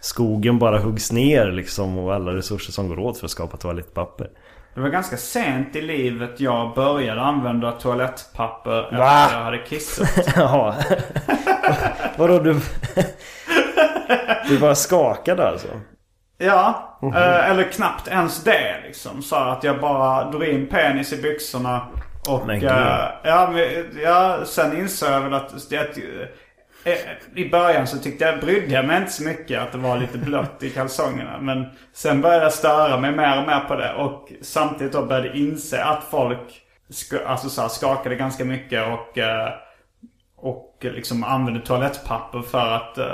skogen 0.00 0.58
bara 0.58 0.78
huggs 0.78 1.12
ner 1.12 1.52
liksom 1.52 1.98
och 1.98 2.14
alla 2.14 2.34
resurser 2.34 2.72
som 2.72 2.88
går 2.88 2.98
åt 2.98 3.18
för 3.18 3.26
att 3.26 3.30
skapa 3.30 3.56
toalettpapper. 3.56 4.30
Det 4.74 4.80
var 4.80 4.88
ganska 4.88 5.16
sent 5.16 5.76
i 5.76 5.82
livet 5.82 6.40
jag 6.40 6.74
började 6.74 7.20
använda 7.20 7.72
toalettpapper 7.72 8.82
efter 8.82 8.96
Va? 8.96 9.28
jag 9.32 9.44
hade 9.44 9.58
kissat. 9.58 10.32
Ja. 10.36 10.74
Vadå 12.16 12.38
du... 12.38 12.60
du 14.48 14.58
bara 14.58 14.74
skakade 14.74 15.48
alltså? 15.48 15.68
Ja, 16.38 16.98
eh, 17.02 17.50
eller 17.50 17.72
knappt 17.72 18.08
ens 18.08 18.44
det 18.44 18.76
liksom. 18.86 19.22
Så 19.22 19.36
att 19.36 19.64
jag 19.64 19.80
bara 19.80 20.30
drog 20.30 20.44
in 20.44 20.66
penis 20.66 21.12
i 21.12 21.22
byxorna. 21.22 21.86
Och 22.28 22.46
Men 22.46 22.56
eh, 22.56 23.08
ja, 23.22 23.52
ja, 24.02 24.38
sen 24.44 24.78
insåg 24.78 25.10
jag 25.10 25.20
väl 25.20 25.34
att, 25.34 25.54
att 25.54 25.98
eh, 26.84 26.92
i 27.34 27.50
början 27.50 27.86
så 27.86 27.98
tyckte 27.98 28.24
jag, 28.24 28.40
brydde 28.40 28.74
jag 28.74 28.84
mig 28.84 28.96
inte 28.96 29.12
så 29.12 29.22
mycket 29.22 29.62
att 29.62 29.72
det 29.72 29.78
var 29.78 29.98
lite 29.98 30.18
blött 30.18 30.62
i 30.62 30.70
kalsongerna. 30.70 31.38
Men 31.40 31.66
sen 31.92 32.20
började 32.20 32.42
jag 32.42 32.52
störa 32.52 32.96
mig 32.96 33.12
mer 33.12 33.40
och 33.40 33.46
mer 33.46 33.60
på 33.60 33.76
det. 33.76 33.94
Och 33.94 34.32
samtidigt 34.42 34.92
då 34.92 35.02
började 35.06 35.26
jag 35.26 35.36
inse 35.36 35.84
att 35.84 36.04
folk 36.10 36.62
alltså 37.26 37.48
så 37.48 37.60
här, 37.60 37.68
skakade 37.68 38.14
ganska 38.14 38.44
mycket 38.44 38.82
och 38.88 39.18
eh, 39.18 39.48
och 40.36 40.76
liksom 40.80 41.24
använde 41.24 41.60
toalettpapper 41.60 42.42
för 42.42 42.72
att 42.72 42.98
uh, 42.98 43.04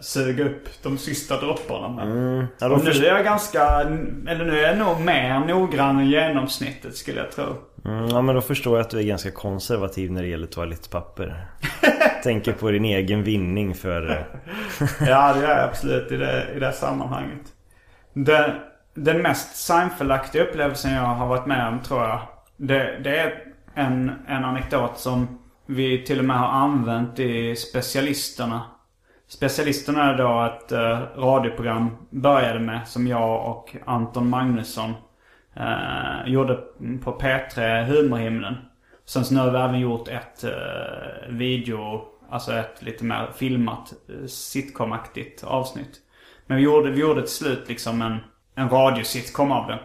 suga 0.00 0.44
upp 0.44 0.68
de 0.82 0.98
sista 0.98 1.40
dropparna 1.40 1.88
med. 1.88 2.46
Ja, 2.58 2.68
då 2.68 2.74
och 2.74 2.84
nu 2.84 2.90
är 2.90 3.14
jag 3.14 3.24
ganska, 3.24 3.80
eller 4.28 4.44
nu 4.44 4.58
är 4.58 4.68
jag 4.68 4.78
nog 4.78 5.00
mer 5.00 5.40
noggrann 5.40 5.98
än 5.98 6.06
genomsnittet 6.06 6.96
skulle 6.96 7.18
jag 7.18 7.32
tro. 7.32 7.44
Mm, 7.84 8.08
ja 8.08 8.22
men 8.22 8.34
då 8.34 8.40
förstår 8.40 8.76
jag 8.78 8.84
att 8.84 8.90
du 8.90 8.98
är 8.98 9.02
ganska 9.02 9.30
konservativ 9.30 10.12
när 10.12 10.22
det 10.22 10.28
gäller 10.28 10.46
toalettpapper. 10.46 11.46
Tänker 12.22 12.52
på 12.52 12.70
din 12.70 12.84
egen 12.84 13.22
vinning 13.22 13.74
för... 13.74 14.10
eh, 14.10 14.86
Ja 15.08 15.32
det 15.32 15.40
gör 15.40 15.48
jag 15.48 15.68
absolut 15.68 16.12
i 16.12 16.16
det, 16.16 16.46
i 16.56 16.60
det 16.60 16.72
sammanhanget. 16.72 17.42
Den, 18.12 18.50
den 18.94 19.22
mest 19.22 19.56
Seinfeldaktiga 19.56 20.42
upplevelsen 20.42 20.92
jag 20.92 21.02
har 21.02 21.26
varit 21.26 21.46
med 21.46 21.68
om 21.68 21.80
tror 21.80 22.02
jag. 22.02 22.20
Det, 22.56 23.00
det 23.04 23.18
är 23.18 23.44
en, 23.74 24.12
en 24.28 24.44
anekdot 24.44 24.98
som 24.98 25.38
vi 25.70 26.04
till 26.04 26.18
och 26.18 26.24
med 26.24 26.38
har 26.38 26.48
använt 26.48 27.18
i 27.18 27.56
Specialisterna. 27.56 28.62
Specialisterna 29.28 30.12
är 30.12 30.18
då 30.18 30.44
ett 30.44 30.72
eh, 30.72 31.20
radioprogram 31.20 31.96
började 32.10 32.60
med 32.60 32.88
som 32.88 33.06
jag 33.06 33.50
och 33.50 33.76
Anton 33.84 34.28
Magnusson 34.28 34.94
eh, 35.56 36.32
gjorde 36.32 36.54
på 37.04 37.18
P3 37.20 37.84
Humorhimlen. 37.84 38.54
Sen 39.04 39.24
så 39.24 39.34
nu 39.34 39.40
har 39.40 39.50
vi 39.50 39.58
även 39.58 39.80
gjort 39.80 40.08
ett 40.08 40.44
eh, 40.44 41.28
video, 41.28 42.04
alltså 42.30 42.52
ett 42.52 42.82
lite 42.82 43.04
mer 43.04 43.30
filmat 43.36 43.92
eh, 44.08 44.26
sitcomaktigt 44.26 45.44
avsnitt. 45.44 46.00
Men 46.46 46.56
vi 46.56 46.62
gjorde, 46.62 46.90
vi 46.90 47.00
gjorde 47.00 47.20
till 47.20 47.30
slut 47.30 47.68
liksom 47.68 48.02
en, 48.02 48.16
en 48.54 48.68
radiositcom 48.68 49.52
av 49.52 49.66
det. 49.66 49.78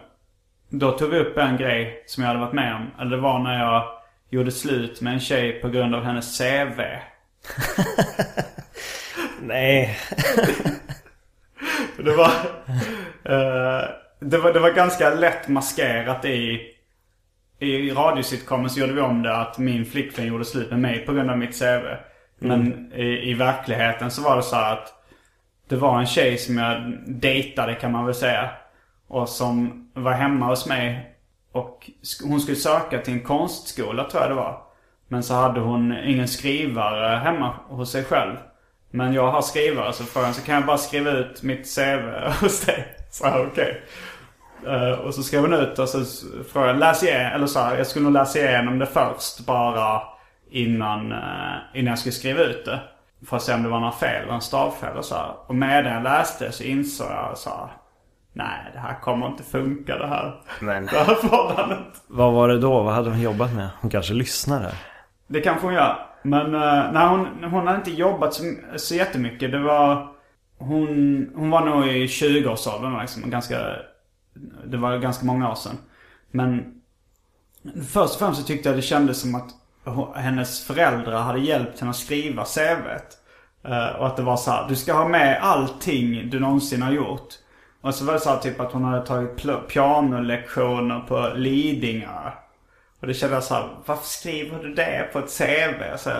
Då 0.68 0.92
tog 0.92 1.10
vi 1.10 1.18
upp 1.18 1.38
en 1.38 1.56
grej 1.56 2.04
som 2.06 2.22
jag 2.22 2.28
hade 2.28 2.40
varit 2.40 2.52
med 2.52 2.74
om. 2.74 2.90
Eller 3.00 3.16
det 3.16 3.22
var 3.22 3.38
när 3.38 3.58
jag 3.58 3.95
gjorde 4.30 4.52
slut 4.52 5.00
med 5.00 5.12
en 5.12 5.20
tjej 5.20 5.52
på 5.52 5.68
grund 5.68 5.94
av 5.94 6.04
hennes 6.04 6.38
CV. 6.38 6.80
Nej. 9.40 9.98
Det 11.98 12.16
var, 12.16 12.26
eh, 13.24 13.88
det 14.20 14.38
var, 14.38 14.52
det 14.52 14.60
var 14.60 14.70
ganska 14.70 15.14
lätt 15.14 15.48
maskerat 15.48 16.24
i, 16.24 16.60
i 17.58 17.90
radiositcomen 17.90 18.70
så 18.70 18.80
gjorde 18.80 18.92
vi 18.92 19.00
om 19.00 19.22
det 19.22 19.36
att 19.36 19.58
min 19.58 19.86
flickvän 19.86 20.26
gjorde 20.26 20.44
slut 20.44 20.70
med 20.70 20.80
mig 20.80 20.98
på 20.98 21.12
grund 21.12 21.30
av 21.30 21.38
mitt 21.38 21.58
CV. 21.58 21.84
Men 22.38 22.92
i, 22.92 23.30
i 23.30 23.34
verkligheten 23.34 24.10
så 24.10 24.22
var 24.22 24.36
det 24.36 24.42
så 24.42 24.56
att 24.56 24.92
det 25.68 25.76
var 25.76 26.00
en 26.00 26.06
tjej 26.06 26.38
som 26.38 26.58
jag 26.58 26.98
dejtade 27.06 27.74
kan 27.74 27.92
man 27.92 28.06
väl 28.06 28.14
säga. 28.14 28.50
Och 29.08 29.28
som 29.28 29.88
var 29.94 30.12
hemma 30.12 30.46
hos 30.46 30.66
mig. 30.66 31.15
Och 31.56 31.90
hon 32.24 32.40
skulle 32.40 32.56
söka 32.56 32.98
till 32.98 33.14
en 33.14 33.22
konstskola 33.22 34.04
tror 34.04 34.22
jag 34.22 34.30
det 34.30 34.34
var. 34.34 34.62
Men 35.08 35.22
så 35.22 35.34
hade 35.34 35.60
hon 35.60 35.98
ingen 36.04 36.28
skrivare 36.28 37.16
hemma 37.16 37.54
hos 37.68 37.92
sig 37.92 38.04
själv. 38.04 38.36
Men 38.90 39.12
jag 39.12 39.30
har 39.30 39.42
skrivare 39.42 39.92
så 39.92 40.04
frågade 40.04 40.28
hon, 40.28 40.34
så 40.34 40.42
kan 40.42 40.54
jag 40.54 40.66
bara 40.66 40.78
skriva 40.78 41.10
ut 41.10 41.42
mitt 41.42 41.74
CV 41.74 42.30
hos 42.40 42.60
dig? 42.60 42.96
Så 43.10 43.46
okej. 43.52 43.82
Eh, 44.66 44.90
och 44.90 45.14
så 45.14 45.22
skrev 45.22 45.40
hon 45.40 45.54
ut 45.54 45.78
och 45.78 45.88
så 45.88 46.04
frågade 46.52 46.72
jag, 46.72 46.78
läs 46.78 47.02
igen, 47.02 47.32
eller 47.32 47.46
så 47.46 47.58
här, 47.60 47.76
jag 47.76 47.86
skulle 47.86 48.04
nog 48.04 48.12
läsa 48.12 48.38
igenom 48.38 48.78
det 48.78 48.86
först 48.86 49.40
bara 49.46 50.02
innan, 50.50 51.12
eh, 51.12 51.56
innan 51.74 51.90
jag 51.90 51.98
skulle 51.98 52.12
skriva 52.12 52.40
ut 52.40 52.64
det. 52.64 52.80
För 53.26 53.36
att 53.36 53.42
se 53.42 53.54
om 53.54 53.62
det 53.62 53.68
var 53.68 53.80
några 53.80 53.92
fel, 53.92 54.28
en 54.30 54.40
stavfel 54.40 54.96
och 54.96 55.04
så 55.04 55.14
här. 55.14 55.34
Och 55.46 55.54
medan 55.54 55.92
jag 55.92 56.02
läste 56.02 56.52
så 56.52 56.62
insåg 56.62 57.10
jag 57.10 57.38
så 57.38 57.50
här, 57.50 57.68
nej 58.36 58.70
det 58.72 58.78
här 58.78 59.00
kommer 59.00 59.26
inte 59.26 59.42
funka 59.42 59.98
det 59.98 60.06
här. 60.06 60.40
Men 60.60 60.86
Det 60.92 60.98
här 60.98 61.14
förhållandet. 61.14 62.02
vad 62.06 62.32
var 62.32 62.48
det 62.48 62.58
då? 62.58 62.82
Vad 62.82 62.94
hade 62.94 63.10
hon 63.10 63.20
jobbat 63.20 63.54
med? 63.54 63.68
Hon 63.80 63.90
kanske 63.90 64.14
lyssnar 64.14 64.60
här. 64.60 64.74
Det 65.26 65.40
kanske 65.40 65.66
hon 65.66 65.74
gör. 65.74 66.06
Men 66.22 66.54
uh, 66.54 66.92
nej, 66.92 67.08
hon, 67.08 67.44
hon 67.50 67.66
hade 67.66 67.78
inte 67.78 67.90
jobbat 67.90 68.34
så, 68.34 68.42
så 68.76 68.94
jättemycket. 68.94 69.52
Det 69.52 69.58
var... 69.58 70.08
Hon, 70.58 71.30
hon 71.36 71.50
var 71.50 71.64
nog 71.64 71.86
i 71.86 72.06
20-årsåldern 72.06 73.00
liksom. 73.00 73.30
Ganska, 73.30 73.58
det 74.66 74.76
var 74.76 74.98
ganska 74.98 75.26
många 75.26 75.50
år 75.50 75.54
sedan. 75.54 75.78
Men 76.30 76.80
först 77.92 78.14
och 78.14 78.18
främst 78.18 78.40
så 78.40 78.46
tyckte 78.46 78.68
jag 78.68 78.78
det 78.78 78.82
kändes 78.82 79.20
som 79.20 79.34
att 79.34 79.50
hennes 80.16 80.66
föräldrar 80.66 81.22
hade 81.22 81.38
hjälpt 81.38 81.80
henne 81.80 81.90
att 81.90 81.96
skriva 81.96 82.44
CVt. 82.44 83.18
Eh, 83.64 83.96
och 84.00 84.06
att 84.06 84.16
det 84.16 84.22
var 84.22 84.36
så 84.36 84.50
här, 84.50 84.68
du 84.68 84.76
ska 84.76 84.92
ha 84.92 85.08
med 85.08 85.38
allting 85.42 86.30
du 86.30 86.40
någonsin 86.40 86.82
har 86.82 86.92
gjort. 86.92 87.28
Och 87.80 87.94
så 87.94 88.04
var 88.04 88.12
det 88.12 88.20
så 88.20 88.30
här 88.30 88.38
typ 88.38 88.60
att 88.60 88.72
hon 88.72 88.84
hade 88.84 89.06
tagit 89.06 89.36
pianolektioner 89.68 91.00
på 91.00 91.32
Lidingö. 91.34 92.30
Och 93.00 93.06
det 93.06 93.14
kändes 93.14 93.46
så 93.46 93.54
här, 93.54 93.68
varför 93.84 94.06
skriver 94.06 94.62
du 94.62 94.74
det 94.74 95.08
på 95.12 95.18
ett 95.18 95.38
CV? 95.38 95.80
Så 95.80 95.92
alltså, 95.92 96.10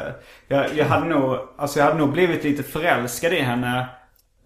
jag, 0.49 0.75
jag, 0.77 0.85
hade 0.85 1.07
nog, 1.07 1.39
alltså 1.57 1.79
jag 1.79 1.87
hade 1.87 1.99
nog 1.99 2.13
blivit 2.13 2.45
lite 2.45 2.63
förälskad 2.63 3.33
i 3.33 3.41
henne. 3.41 3.89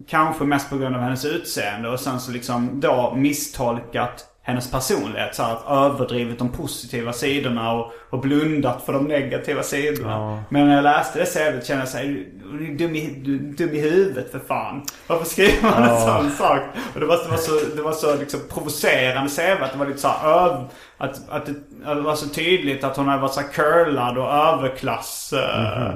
Kanske 0.07 0.43
mest 0.43 0.69
på 0.69 0.77
grund 0.77 0.95
av 0.95 1.01
hennes 1.01 1.25
utseende 1.25 1.89
och 1.89 1.99
sen 1.99 2.19
så 2.19 2.31
liksom 2.31 2.79
då 2.79 3.13
misstolkat 3.15 4.30
hennes 4.43 4.71
personlighet. 4.71 5.35
Så 5.35 5.43
att 5.43 5.65
överdrivit 5.69 6.39
de 6.39 6.49
positiva 6.49 7.13
sidorna 7.13 7.73
och, 7.73 7.91
och 8.09 8.19
blundat 8.19 8.81
för 8.85 8.93
de 8.93 9.03
negativa 9.07 9.63
sidorna. 9.63 10.11
Ja. 10.11 10.43
Men 10.49 10.67
när 10.67 10.75
jag 10.75 10.83
läste 10.83 11.19
det 11.19 11.25
CVt 11.25 11.65
kände 11.65 11.81
jag 11.81 11.89
såhär, 11.89 12.25
du 12.59 12.71
är 12.73 12.77
dum 12.77 12.95
i, 12.95 13.21
du 13.25 13.35
är 13.35 13.39
dum 13.39 13.69
i 13.75 13.79
huvudet 13.79 14.31
för 14.31 14.39
fan. 14.39 14.83
Varför 15.07 15.25
skriver 15.25 15.61
man 15.71 15.83
en 15.83 15.89
Ja. 15.89 15.99
sån 16.21 16.31
sak? 16.31 16.61
Och 16.93 16.99
det 16.99 17.05
var, 17.05 17.17
det 17.23 17.29
var 17.29 17.37
så, 17.37 17.75
det 17.75 17.81
var 17.81 17.91
så 17.91 18.15
liksom 18.15 18.39
provocerande 18.53 19.29
CV 19.29 19.63
att 19.63 19.71
det 19.71 19.77
var 19.79 19.85
lite 19.85 19.99
såhär 19.99 20.29
öv, 20.29 20.63
att, 20.97 21.29
att, 21.29 21.45
det, 21.45 21.53
att 21.85 21.95
det 21.97 22.01
var 22.01 22.15
så 22.15 22.29
tydligt 22.29 22.83
att 22.83 22.97
hon 22.97 23.07
hade 23.07 23.21
varit 23.21 23.33
så 23.33 23.41
curlad 23.41 24.17
och 24.17 24.33
överklass. 24.33 25.33
eh, 25.33 25.93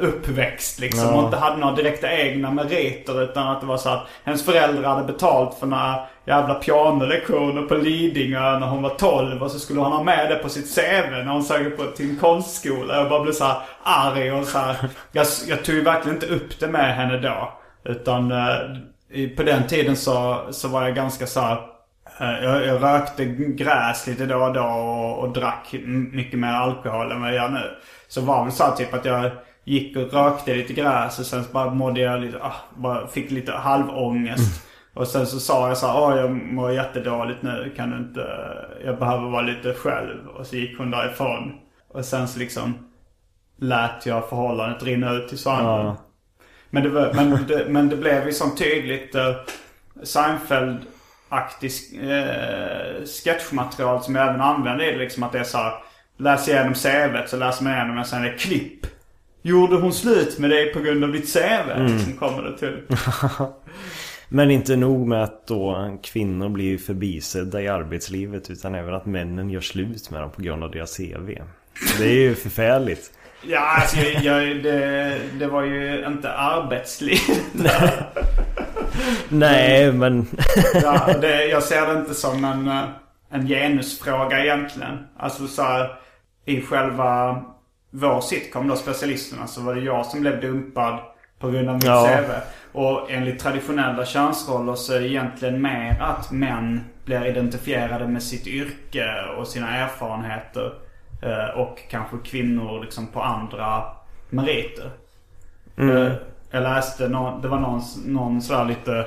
uppväxt 0.00 0.80
liksom. 0.80 1.04
Ja. 1.08 1.14
Och 1.14 1.24
inte 1.24 1.36
hade 1.36 1.56
några 1.56 1.74
direkta 1.74 2.12
egna 2.12 2.50
meriter. 2.50 3.22
Utan 3.22 3.48
att 3.48 3.60
det 3.60 3.66
var 3.66 3.76
så 3.76 3.88
att 3.88 4.06
hennes 4.24 4.44
föräldrar 4.44 4.88
hade 4.94 5.12
betalt 5.12 5.58
för 5.58 5.66
några 5.66 5.98
jävla 6.24 6.54
pianolektioner 6.54 7.62
på 7.62 7.74
Lidingö 7.74 8.58
när 8.58 8.66
hon 8.66 8.82
var 8.82 8.90
12. 8.90 9.42
Och 9.42 9.50
så 9.50 9.58
skulle 9.58 9.80
hon 9.80 9.92
ha 9.92 10.02
med 10.02 10.30
det 10.30 10.36
på 10.36 10.48
sitt 10.48 10.74
CV 10.74 11.10
när 11.10 11.32
hon 11.32 11.44
sökte 11.44 11.70
på 11.70 11.84
till 11.90 12.10
en 12.10 12.16
konstskola. 12.16 12.96
Jag 12.96 13.08
bara 13.08 13.22
blev 13.22 13.32
så 13.32 13.44
här 13.44 13.56
arg 13.82 14.32
och 14.32 14.44
så 14.46 14.58
här. 14.58 14.76
Jag, 15.12 15.26
jag 15.48 15.64
tog 15.64 15.74
ju 15.74 15.82
verkligen 15.82 16.16
inte 16.16 16.26
upp 16.34 16.60
det 16.60 16.68
med 16.68 16.96
henne 16.96 17.18
då. 17.18 17.52
Utan 17.84 18.32
eh, 18.32 19.28
på 19.36 19.42
den 19.42 19.66
tiden 19.66 19.96
så, 19.96 20.40
så 20.50 20.68
var 20.68 20.82
jag 20.82 20.94
ganska 20.94 21.26
så 21.26 21.40
här. 21.40 21.58
eh, 22.20 22.44
Jag, 22.44 22.66
jag 22.66 22.82
rökte 22.82 23.24
gräs 23.24 24.06
lite 24.06 24.26
då 24.26 24.36
och 24.36 24.52
då 24.52 24.62
och, 24.64 25.18
och 25.18 25.32
drack 25.32 25.74
mycket 26.12 26.38
mer 26.38 26.52
alkohol 26.52 27.12
än 27.12 27.20
vad 27.20 27.30
jag 27.30 27.36
gör 27.36 27.48
nu. 27.48 27.70
Så 28.08 28.20
var 28.20 28.44
det 28.44 28.50
så 28.50 28.64
här 28.64 28.72
typ 28.76 28.94
att 28.94 29.04
jag 29.04 29.30
gick 29.68 29.96
och 29.96 30.12
rökte 30.12 30.54
lite 30.54 30.72
gräs 30.72 31.18
och 31.18 31.26
sen 31.26 31.44
så 31.44 31.52
bara 31.52 31.74
mådde 31.74 32.00
jag 32.00 32.20
lite, 32.20 32.38
ah, 32.42 32.56
bara 32.76 33.06
fick 33.06 33.30
lite 33.30 33.52
halvångest. 33.52 34.64
Och 34.94 35.08
sen 35.08 35.26
så 35.26 35.40
sa 35.40 35.68
jag 35.68 35.78
så 35.78 35.86
här, 35.86 36.00
åh 36.00 36.16
jag 36.16 36.30
mår 36.30 36.72
jättedåligt 36.72 37.42
nu, 37.42 37.72
kan 37.76 37.90
du 37.90 37.96
inte, 37.96 38.26
jag 38.84 38.98
behöver 38.98 39.28
vara 39.28 39.42
lite 39.42 39.74
själv. 39.74 40.28
Och 40.28 40.46
så 40.46 40.56
gick 40.56 40.78
hon 40.78 40.90
därifrån. 40.90 41.52
Och 41.88 42.04
sen 42.04 42.28
så 42.28 42.38
liksom 42.38 42.74
lät 43.58 44.06
jag 44.06 44.28
förhållandet 44.28 44.82
rinna 44.82 45.12
ut 45.12 45.28
till 45.28 45.38
sanden. 45.38 45.86
Ja. 45.86 45.96
Men 46.70 46.82
det, 46.82 46.88
var, 46.88 47.12
men, 47.14 47.46
det, 47.48 47.66
men 47.68 47.88
det 47.88 47.96
blev 47.96 48.26
ju 48.26 48.32
sånt 48.32 48.58
tydligt 48.58 49.14
uh, 49.14 49.34
Seinfeld-aktigt 50.02 51.94
uh, 52.02 53.04
sketchmaterial 53.04 54.02
som 54.02 54.14
jag 54.14 54.28
även 54.28 54.40
använde 54.40 54.88
i 54.88 54.92
det. 54.92 54.98
Liksom 54.98 55.22
att 55.22 55.32
det 55.32 55.38
är 55.38 55.44
så 55.44 55.58
här, 55.58 55.74
läs 56.16 56.48
igenom 56.48 56.74
CVt 56.74 57.28
så 57.28 57.36
läser 57.36 57.64
man 57.64 57.72
igenom 57.72 57.98
och 57.98 58.06
sen 58.06 58.24
är 58.24 58.30
det 58.30 58.38
klipp. 58.38 58.86
Gjorde 59.48 59.76
hon 59.76 59.92
slut 59.92 60.38
med 60.38 60.50
dig 60.50 60.72
på 60.72 60.80
grund 60.80 61.04
av 61.04 61.12
ditt 61.12 61.32
CV? 61.32 61.88
Liksom 61.92 62.12
kommer 62.12 62.42
det 62.42 62.58
till. 62.58 62.82
Men 64.28 64.50
inte 64.50 64.76
nog 64.76 65.06
med 65.06 65.22
att 65.22 65.46
då 65.46 65.98
kvinnor 66.02 66.48
blir 66.48 66.78
förbisedda 66.78 67.62
i 67.62 67.68
arbetslivet 67.68 68.50
utan 68.50 68.74
även 68.74 68.94
att 68.94 69.06
männen 69.06 69.50
gör 69.50 69.60
slut 69.60 70.10
med 70.10 70.20
dem 70.20 70.30
på 70.30 70.42
grund 70.42 70.64
av 70.64 70.70
deras 70.70 70.96
CV. 70.96 71.30
Det 71.98 72.04
är 72.04 72.20
ju 72.20 72.34
förfärligt. 72.34 73.10
Ja, 73.42 73.60
alltså 73.60 73.96
jag, 74.22 74.62
det, 74.62 75.20
det 75.38 75.46
var 75.46 75.62
ju 75.62 76.06
inte 76.06 76.32
arbetsliv. 76.32 77.18
Nej 79.28 79.92
men... 79.92 80.26
Ja, 80.82 81.14
det, 81.20 81.44
jag 81.44 81.62
ser 81.62 81.86
det 81.86 82.00
inte 82.00 82.14
som 82.14 82.44
en, 82.44 82.68
eh, 82.68 82.84
en 83.30 83.46
genusfråga 83.46 84.44
egentligen. 84.44 84.98
Alltså 85.16 85.46
så 85.46 85.62
här, 85.62 85.90
i 86.44 86.60
själva 86.60 87.44
vår 87.90 88.20
sitcom 88.20 88.68
då, 88.68 88.76
Specialisterna, 88.76 89.46
så 89.46 89.60
var 89.60 89.74
det 89.74 89.80
jag 89.80 90.06
som 90.06 90.20
blev 90.20 90.40
dumpad 90.40 90.98
på 91.38 91.50
grund 91.50 91.68
av 91.68 91.74
mitt 91.74 91.84
Ja. 91.84 92.06
CV. 92.08 92.30
Och 92.72 93.10
enligt 93.10 93.38
traditionella 93.40 94.04
könsroller 94.04 94.74
så 94.74 94.92
är 94.94 95.00
det 95.00 95.08
egentligen 95.08 95.62
mer 95.62 96.00
att 96.00 96.30
män 96.30 96.80
blir 97.04 97.26
identifierade 97.26 98.08
med 98.08 98.22
sitt 98.22 98.46
yrke 98.46 99.06
och 99.38 99.46
sina 99.48 99.76
erfarenheter. 99.76 100.72
eh, 101.22 101.60
Och 101.60 101.78
kanske 101.90 102.16
kvinnor 102.24 102.80
liksom 102.84 103.06
på 103.06 103.22
andra 103.22 103.82
meriter. 104.30 104.90
Eh, 105.76 106.12
Jag 106.50 106.62
läste, 106.62 107.08
det 107.42 107.48
var 107.48 107.58
någon, 107.60 107.80
någon 108.06 108.42
sådär 108.42 108.64
lite, 108.64 109.06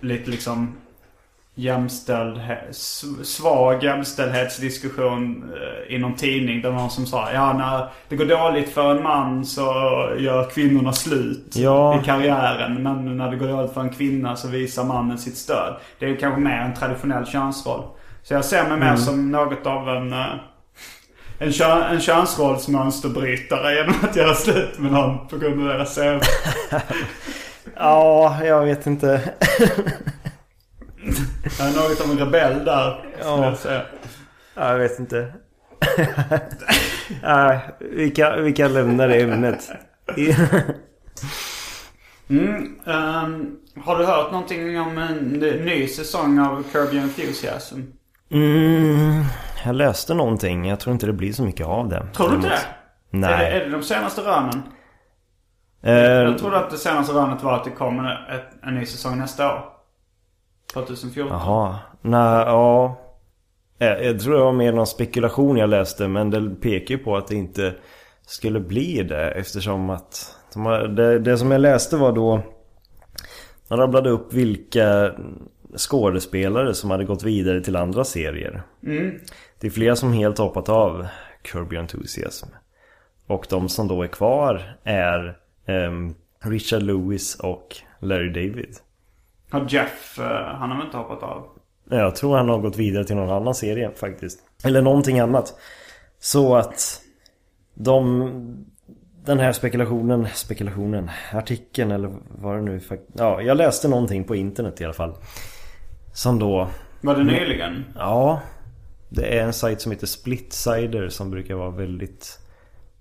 lite 0.00 0.30
liksom 0.30 0.76
jämställdhet, 1.58 2.76
svag 3.24 3.84
jämställdhetsdiskussion 3.84 5.52
eh, 5.88 5.94
i 5.94 5.98
någon 5.98 6.14
tidning. 6.14 6.62
Där 6.62 6.72
någon 6.72 6.90
som 6.90 7.06
sa 7.06 7.32
ja 7.32 7.52
när 7.52 7.88
det 8.08 8.16
går 8.16 8.24
dåligt 8.24 8.72
för 8.72 8.90
en 8.96 9.02
man 9.02 9.44
så 9.46 9.62
gör 10.18 10.50
kvinnorna 10.50 10.92
slut 10.92 11.52
Ja. 11.56 12.00
i 12.00 12.04
karriären. 12.04 12.82
Men 12.82 13.16
när 13.16 13.30
det 13.30 13.36
går 13.36 13.48
dåligt 13.48 13.72
för 13.72 13.80
en 13.80 13.90
kvinna 13.90 14.36
så 14.36 14.48
visar 14.48 14.84
mannen 14.84 15.18
sitt 15.18 15.36
stöd. 15.36 15.76
Det 15.98 16.06
är 16.06 16.16
kanske 16.16 16.40
mer 16.40 16.58
en 16.58 16.74
traditionell 16.74 17.26
könsroll. 17.26 17.82
Så 18.22 18.34
jag 18.34 18.44
ser 18.44 18.68
mig 18.68 18.78
mer 18.78 18.96
som 18.96 19.32
något 19.32 19.66
av 19.66 19.88
en 19.88 20.12
eh, 20.12 20.26
en, 21.40 21.52
kön, 21.52 21.82
en 21.82 22.00
könsrollsmönsterbrytare 22.00 23.74
genom 23.74 23.94
att 24.02 24.16
göra 24.16 24.34
slut 24.34 24.78
med 24.78 24.92
någon 24.92 25.28
på 25.28 25.38
grund 25.38 25.60
av 25.62 25.68
deras 25.68 25.94
CV. 25.94 26.20
Ja, 27.80 28.44
jag 28.44 28.64
vet 28.64 28.86
inte. 28.86 29.20
Jag 31.58 31.68
är 31.68 31.74
något 31.74 32.00
av 32.00 32.10
en 32.10 32.18
rebell 32.18 32.64
där. 32.64 33.04
Ja. 33.20 33.44
jag 33.44 33.56
säga. 33.56 33.82
Ja, 34.54 34.70
jag 34.72 34.78
vet 34.78 34.98
inte. 34.98 35.32
Nej, 37.22 37.60
vi 37.80 38.10
kan, 38.10 38.44
vi 38.44 38.52
kan 38.52 38.72
lämna 38.72 39.06
det 39.06 39.22
ämnet. 39.22 39.68
Mm, 42.30 42.78
ehm, 42.86 43.56
har 43.84 43.98
du 43.98 44.04
hört 44.04 44.30
någonting 44.32 44.80
om 44.80 44.98
en 44.98 45.16
ny 45.64 45.86
säsong 45.86 46.38
av 46.38 46.62
Curb 46.72 46.92
Your 46.92 47.02
Enthusiasm? 47.04 47.80
Mm, 48.30 49.24
jag 49.64 49.74
läste 49.74 50.14
någonting. 50.14 50.68
Jag 50.68 50.80
tror 50.80 50.92
inte 50.92 51.06
det 51.06 51.12
blir 51.12 51.32
så 51.32 51.42
mycket 51.42 51.66
av 51.66 51.88
det. 51.88 52.06
Tror 52.16 52.28
du 52.28 52.36
inte 52.36 52.48
det? 52.48 52.58
Nej. 53.10 53.32
Är 53.32 53.38
det, 53.38 53.46
är 53.60 53.64
det 53.64 53.70
de 53.70 53.82
senaste 53.82 54.20
rönen? 54.20 54.62
Eh, 55.82 55.92
Jag 55.94 56.38
trodde 56.38 56.56
att 56.58 56.70
det 56.70 56.76
senaste 56.78 57.12
rönet 57.12 57.42
var 57.42 57.56
att 57.56 57.64
det 57.64 57.70
kommer 57.70 58.34
ett, 58.34 58.64
en 58.68 58.74
ny 58.74 58.86
säsong 58.86 59.18
nästa 59.18 59.54
år. 59.54 59.64
2014. 60.72 61.32
Jaha. 61.32 61.78
Nej, 62.02 62.44
ja. 62.46 63.00
Jag, 63.78 64.20
tror 64.20 64.34
det 64.34 64.40
var 64.40 64.52
mer 64.52 64.72
någon 64.72 64.86
spekulation 64.86 65.56
jag 65.56 65.70
läste. 65.70 66.08
Men 66.08 66.30
det 66.30 66.50
pekar 66.60 66.94
ju 66.94 66.98
på 66.98 67.16
att 67.16 67.28
det 67.28 67.34
inte 67.34 67.74
skulle 68.26 68.60
bli 68.60 69.02
det. 69.02 69.30
Eftersom 69.30 69.90
att... 69.90 70.34
De 70.54 70.94
det, 70.94 71.18
det 71.18 71.38
som 71.38 71.50
jag 71.50 71.60
läste 71.60 71.96
var 71.96 72.12
då... 72.12 72.42
Man 73.68 73.78
rabblade 73.78 74.10
upp 74.10 74.32
vilka 74.32 75.12
skådespelare 75.76 76.74
som 76.74 76.90
hade 76.90 77.04
gått 77.04 77.22
vidare 77.22 77.60
till 77.60 77.76
andra 77.76 78.04
serier. 78.04 78.62
Det 79.60 79.66
är 79.66 79.70
flera 79.70 79.96
som 79.96 80.12
helt 80.12 80.38
hoppat 80.38 80.68
av 80.68 81.06
Curb 81.42 81.72
Your 81.72 81.82
Enthusiasm. 81.82 82.46
Och 83.26 83.46
de 83.50 83.68
som 83.68 83.88
då 83.88 84.02
är 84.02 84.08
kvar 84.08 84.76
är 84.84 85.38
ehm, 85.66 86.14
Richard 86.40 86.82
Lewis 86.82 87.34
och 87.34 87.76
Larry 88.00 88.28
David. 88.28 88.76
Har 89.50 89.66
Jeff, 89.68 90.18
eh, 90.18 90.56
han 90.56 90.70
har 90.70 90.76
väl 90.76 90.86
inte 90.86 90.96
hoppat 90.96 91.22
av? 91.22 91.46
Jag 91.90 92.16
tror 92.16 92.36
han 92.36 92.48
har 92.48 92.58
gått 92.58 92.76
vidare 92.76 93.04
till 93.04 93.16
någon 93.16 93.30
annan 93.30 93.54
serie 93.54 93.90
faktiskt. 93.94 94.38
Eller 94.64 94.82
någonting 94.82 95.20
annat. 95.20 95.54
Så 96.18 96.56
att 96.56 97.02
de... 97.74 98.64
Den 99.24 99.38
här 99.38 99.52
spekulationen, 99.52 100.26
spekulationen, 100.34 101.10
artikeln 101.32 101.90
eller 101.90 102.12
vad 102.28 102.56
det 102.56 102.62
nu 102.62 102.80
Ja, 103.12 103.42
jag 103.42 103.56
läste 103.56 103.88
någonting 103.88 104.24
på 104.24 104.36
internet 104.36 104.80
i 104.80 104.84
alla 104.84 104.92
fall. 104.92 105.14
Som 106.12 106.38
då... 106.38 106.68
Var 107.00 107.16
det 107.16 107.24
nyligen? 107.24 107.84
Ja. 107.94 108.40
Det 109.08 109.38
är 109.38 109.44
en 109.44 109.52
sajt 109.52 109.80
som 109.80 109.92
heter 109.92 110.06
Splitsider 110.06 111.08
som 111.08 111.30
brukar 111.30 111.54
vara 111.54 111.70
väldigt... 111.70 112.40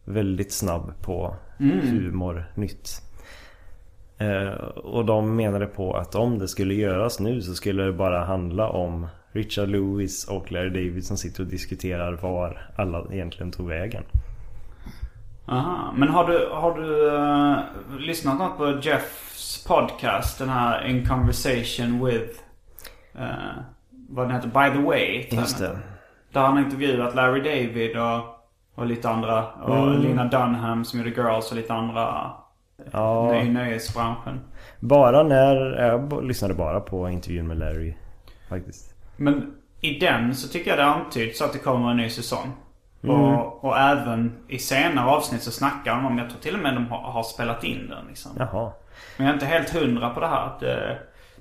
Väldigt 0.06 0.52
snabb 0.52 0.94
på 1.02 1.36
humornytt. 1.58 3.02
Eh, 4.18 4.48
och 4.68 5.06
de 5.06 5.36
menade 5.36 5.66
på 5.66 5.94
att 5.94 6.16
om 6.16 6.40
det 6.40 6.48
skulle 6.48 6.74
göras 6.74 7.20
nu 7.20 7.42
så 7.42 7.54
skulle 7.54 7.84
det 7.84 7.94
bara 7.94 8.24
handla 8.26 8.70
om 8.70 9.08
Richard 9.32 9.70
Lewis 9.70 10.28
och 10.28 10.52
Larry 10.52 10.70
David 10.70 11.06
som 11.06 11.18
sitter 11.18 11.44
och 11.44 11.50
diskuterar 11.50 12.14
var 12.14 12.70
alla 12.76 13.06
egentligen 13.12 13.52
tog 13.52 13.68
vägen. 13.68 14.04
Aha. 15.50 15.94
Men 15.96 16.10
har 16.10 16.28
du, 16.28 16.50
har 16.52 16.74
du 16.80 17.16
eh, 17.16 17.58
lyssnat 18.00 18.40
något 18.40 18.58
på 18.58 18.80
Jeffs 18.82 19.66
podcast? 19.68 20.40
Den 20.40 20.50
här 20.50 20.86
In 20.88 21.06
Conversation 21.06 22.06
with... 22.06 22.40
eh, 23.16 23.28
vad 24.10 24.28
den 24.28 24.36
heter? 24.36 24.48
By 24.48 24.78
the 24.78 24.84
way. 24.86 25.28
Just 25.32 25.60
det. 25.60 25.78
Där 26.32 26.42
han 26.42 26.54
har 26.58 26.64
intervjuat 26.64 27.16
Larry 27.16 27.40
David 27.42 27.98
och, 27.98 28.24
och 28.76 28.86
lite 28.86 29.10
andra. 29.10 29.46
Och 29.54 29.78
Mm. 29.88 30.02
Lina 30.02 30.26
Dunham 30.26 30.86
som 30.86 31.00
gjorde 31.00 31.12
Girls 31.22 31.52
och 31.52 31.58
lite 31.58 31.74
andra 31.74 32.32
Ja, 32.92 33.44
nöjesbranschen. 33.44 34.40
bara 34.80 35.24
när... 35.24 35.56
Jag 35.56 36.26
lyssnade 36.26 36.54
bara 36.54 36.80
på 36.80 37.10
intervjun 37.10 37.48
med 37.48 37.58
Larry. 37.58 37.94
Faktiskt. 38.50 38.96
Men 39.18 39.54
i 39.82 40.00
den 40.00 40.36
så 40.36 40.48
tycker 40.48 40.70
jag 40.70 40.80
det 40.80 40.86
antyds 40.86 41.42
att 41.42 41.54
det 41.54 41.60
kommer 41.60 41.92
en 41.92 41.98
ny 41.98 42.10
säsong. 42.10 42.52
Mm. 43.04 43.16
Och, 43.16 43.64
och 43.64 43.78
även 43.78 44.34
i 44.48 44.60
senare 44.60 45.10
avsnitt 45.10 45.42
så 45.42 45.52
snackar 45.52 45.96
de 45.96 46.06
om, 46.06 46.18
jag 46.18 46.30
tror 46.30 46.40
till 46.40 46.56
och 46.56 46.62
med 46.62 46.74
de 46.74 46.88
har, 46.88 47.12
har 47.12 47.24
spelat 47.24 47.64
in 47.64 47.90
den 47.90 48.06
liksom. 48.08 48.32
Jaha. 48.40 48.72
Men 49.18 49.28
jag 49.28 49.32
är 49.32 49.34
inte 49.34 49.46
helt 49.46 49.70
hundra 49.70 50.10
på 50.10 50.20
det 50.20 50.28
här. 50.28 50.46
Att, 50.46 50.64
eh, 50.64 50.96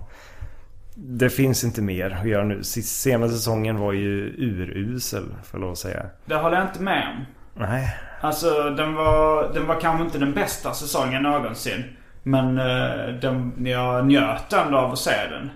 Det 0.94 1.30
finns 1.30 1.64
inte 1.64 1.82
mer 1.82 2.18
att 2.22 2.28
göra 2.28 2.44
nu. 2.44 2.62
Senaste 2.62 3.36
säsongen 3.36 3.78
var 3.78 3.92
ju 3.92 4.34
urusel, 4.38 5.22
får 5.22 5.36
jag 5.52 5.60
lov 5.60 5.72
att 5.72 5.78
säga. 5.78 6.02
Det 6.24 6.34
håller 6.34 6.56
jag 6.56 6.66
inte 6.66 6.82
med 6.82 7.08
om. 7.18 7.24
Nej. 7.62 7.96
Alltså 8.20 8.70
den 8.70 8.94
var, 8.94 9.50
den 9.54 9.66
var 9.66 9.80
kanske 9.80 10.04
inte 10.04 10.18
den 10.18 10.32
bästa 10.32 10.72
säsongen 10.74 11.22
någonsin. 11.22 11.84
Men 12.22 12.58
eh, 12.58 13.14
den, 13.20 13.52
jag 13.66 14.06
njöt 14.06 14.52
ändå 14.52 14.78
av 14.78 14.92
att 14.92 14.98
se 14.98 15.26
den. 15.30 15.50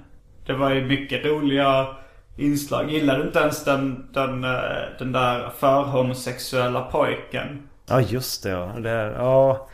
Det 0.47 0.53
var 0.53 0.71
ju 0.71 0.85
mycket 0.87 1.25
roliga 1.25 1.87
inslag. 2.41 2.91
Gillar 2.91 3.19
du 3.19 3.27
inte 3.27 3.39
ens 3.39 3.65
den, 3.65 4.09
den, 4.13 4.45
eh, 4.45 4.51
den 4.99 5.13
där 5.13 5.51
förhomosexuella 5.59 6.83
pojken? 6.83 7.69
Ja 7.87 8.01
just 8.01 8.43
det 8.43 8.51
ja. 8.51 8.75
Det 8.79 9.15
ja. 9.17 9.69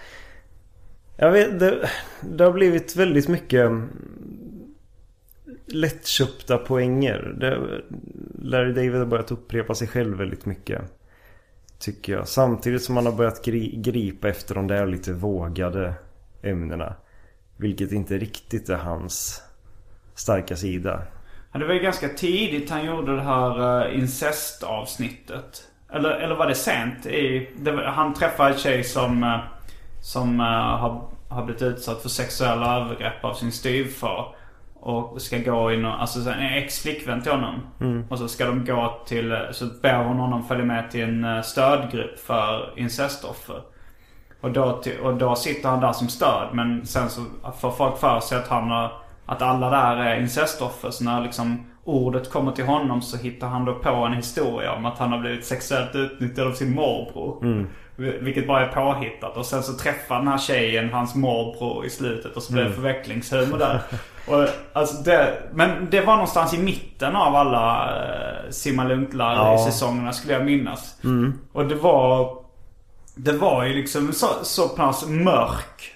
Jag 1.17 1.31
vet, 1.31 1.61
det, 1.61 1.89
det 2.21 2.45
har 2.45 2.53
blivit 2.53 2.97
väldigt 2.97 3.29
mycket 3.29 3.67
mm, 3.67 3.89
lättköpta 5.67 6.59
poänger. 6.59 7.35
Det, 7.41 7.83
Larry 8.43 8.73
David 8.73 8.95
har 8.95 9.07
börjat 9.07 9.33
upprepa 9.33 9.75
sig 9.75 9.89
själv 9.89 10.17
väldigt 10.17 10.47
mycket. 10.47 10.83
Tycker 11.79 12.12
jag. 12.12 12.29
Samtidigt 12.29 12.83
som 12.83 12.97
han 12.97 13.07
har 13.07 13.12
börjat 13.12 13.45
gri, 13.45 13.77
gripa 13.77 14.29
efter 14.29 14.55
de 14.55 14.67
där 14.67 14.87
lite 14.87 15.12
vågade 15.12 15.95
ämnena. 16.43 16.95
Vilket 17.57 17.93
inte 17.93 18.19
riktigt 18.19 18.69
är 18.69 18.77
hans 18.77 19.43
starka 20.14 20.57
sida. 20.57 21.03
Ja, 21.57 21.61
det 21.61 21.66
var 21.66 21.74
ju 21.74 21.80
ganska 21.80 22.09
tidigt 22.09 22.70
han 22.70 22.86
gjorde 22.86 23.16
det 23.16 23.22
här 23.22 23.86
uh, 23.86 23.98
incestavsnittet. 23.98 25.64
Eller, 25.92 26.11
eller 26.11 26.34
var 26.34 26.46
det 26.46 26.54
sent? 26.54 27.07
I, 27.07 27.50
det 27.59 27.72
var, 27.72 27.82
han 27.82 28.14
träffade 28.14 28.52
en 28.52 28.59
tjej 28.59 28.84
som, 28.84 29.22
eh, 29.22 29.38
som 30.00 30.40
eh, 30.40 30.46
har, 30.46 31.02
har 31.28 31.44
blivit 31.44 31.62
utsatt 31.62 32.02
för 32.02 32.09
sexuella 32.09 32.80
övergrepp 32.80 33.24
av 33.24 33.34
sin 33.34 33.52
styvfar. 33.52 34.34
Och 34.74 35.22
ska 35.22 35.38
gå 35.38 35.72
in 35.72 35.84
och, 35.84 36.00
alltså 36.00 36.30
en 36.30 36.40
ex-flickvän 36.40 37.22
till 37.22 37.32
honom. 37.32 37.61
Och 38.11 38.18
så 38.18 38.28
ska 38.28 38.46
de 38.46 38.64
gå 38.64 39.02
till, 39.07 39.32
eh, 39.32 39.38
så 39.50 39.66
ber 39.82 40.04
hon 40.04 40.16
honom 40.16 40.44
följa 40.44 40.64
med 40.64 40.90
till 40.90 41.02
en 41.02 41.24
eh, 41.24 41.42
stödgrupp 41.42 42.18
för 42.18 42.72
incestoffer. 42.76 43.62
Och 44.40 44.50
då, 44.50 44.82
och 45.02 45.14
då 45.14 45.34
sitter 45.34 45.68
han 45.68 45.80
där 45.80 45.92
som 45.92 46.09
stöd. 46.09 46.48
Men 46.52 46.86
sen 46.86 47.11
så 47.11 47.20
får 47.61 47.70
folk 47.70 47.98
för 47.98 48.20
sig 48.20 48.38
att 48.38 48.48
han 48.48 48.70
har, 48.70 48.92
att 49.27 49.43
alla 49.43 49.70
där 49.70 49.97
är 49.97 50.20
incestoffer. 50.20 50.91
Så 50.91 51.05
när 51.05 51.20
liksom 51.20 51.66
ordet 51.85 52.31
kommer 52.33 52.53
till 52.53 52.64
honom 52.64 53.03
så 53.03 53.16
hittar 53.16 53.47
han 53.49 53.64
då 53.64 53.74
på 53.74 53.89
en 53.91 54.12
historia 54.12 54.72
om 54.72 54.87
att 54.87 54.99
han 54.99 55.12
har 55.12 55.18
blivit 55.18 55.45
sexuellt 55.47 55.95
utnyttjad 55.95 56.47
av 56.47 56.53
sin 56.53 56.74
morbror. 56.74 57.66
Vil- 57.97 58.18
Vilket 58.24 58.47
bara 58.47 58.66
är 58.66 58.72
påhittat. 58.72 59.37
Och 59.37 59.47
sen 59.47 59.62
så 59.62 59.72
träffar 59.72 60.18
den 60.18 60.29
här 60.29 60.39
tjejen 60.39 60.93
hans 60.93 61.14
morbror 61.14 61.87
i 61.87 61.91
slutet 61.91 62.37
och 62.37 62.43
så 62.43 62.53
blir 62.53 62.64
det 62.64 62.72
förvecklingshumor 62.72 63.59
där. 63.59 63.81
Och, 64.29 64.49
alltså 64.72 65.03
det, 65.03 65.43
men 65.53 65.91
det 65.91 66.01
var 66.01 66.12
någonstans 66.14 66.55
i 66.55 66.59
mitten 66.59 67.16
av 67.16 67.35
alla 67.37 67.89
uh, 67.91 68.51
Simma 68.51 68.85
Lunklar 68.85 69.35
Ja. 69.35 69.64
säsongerna 69.66 70.12
skulle 70.12 70.33
jag 70.35 70.45
minnas. 70.45 70.97
Och 71.53 71.66
det 71.66 71.74
var 71.74 72.39
det 73.14 73.33
var 73.33 73.64
ju 73.64 73.74
liksom 73.74 74.12
så, 74.12 74.27
så 74.43 74.68
pass 74.68 75.07
mörk 75.09 75.93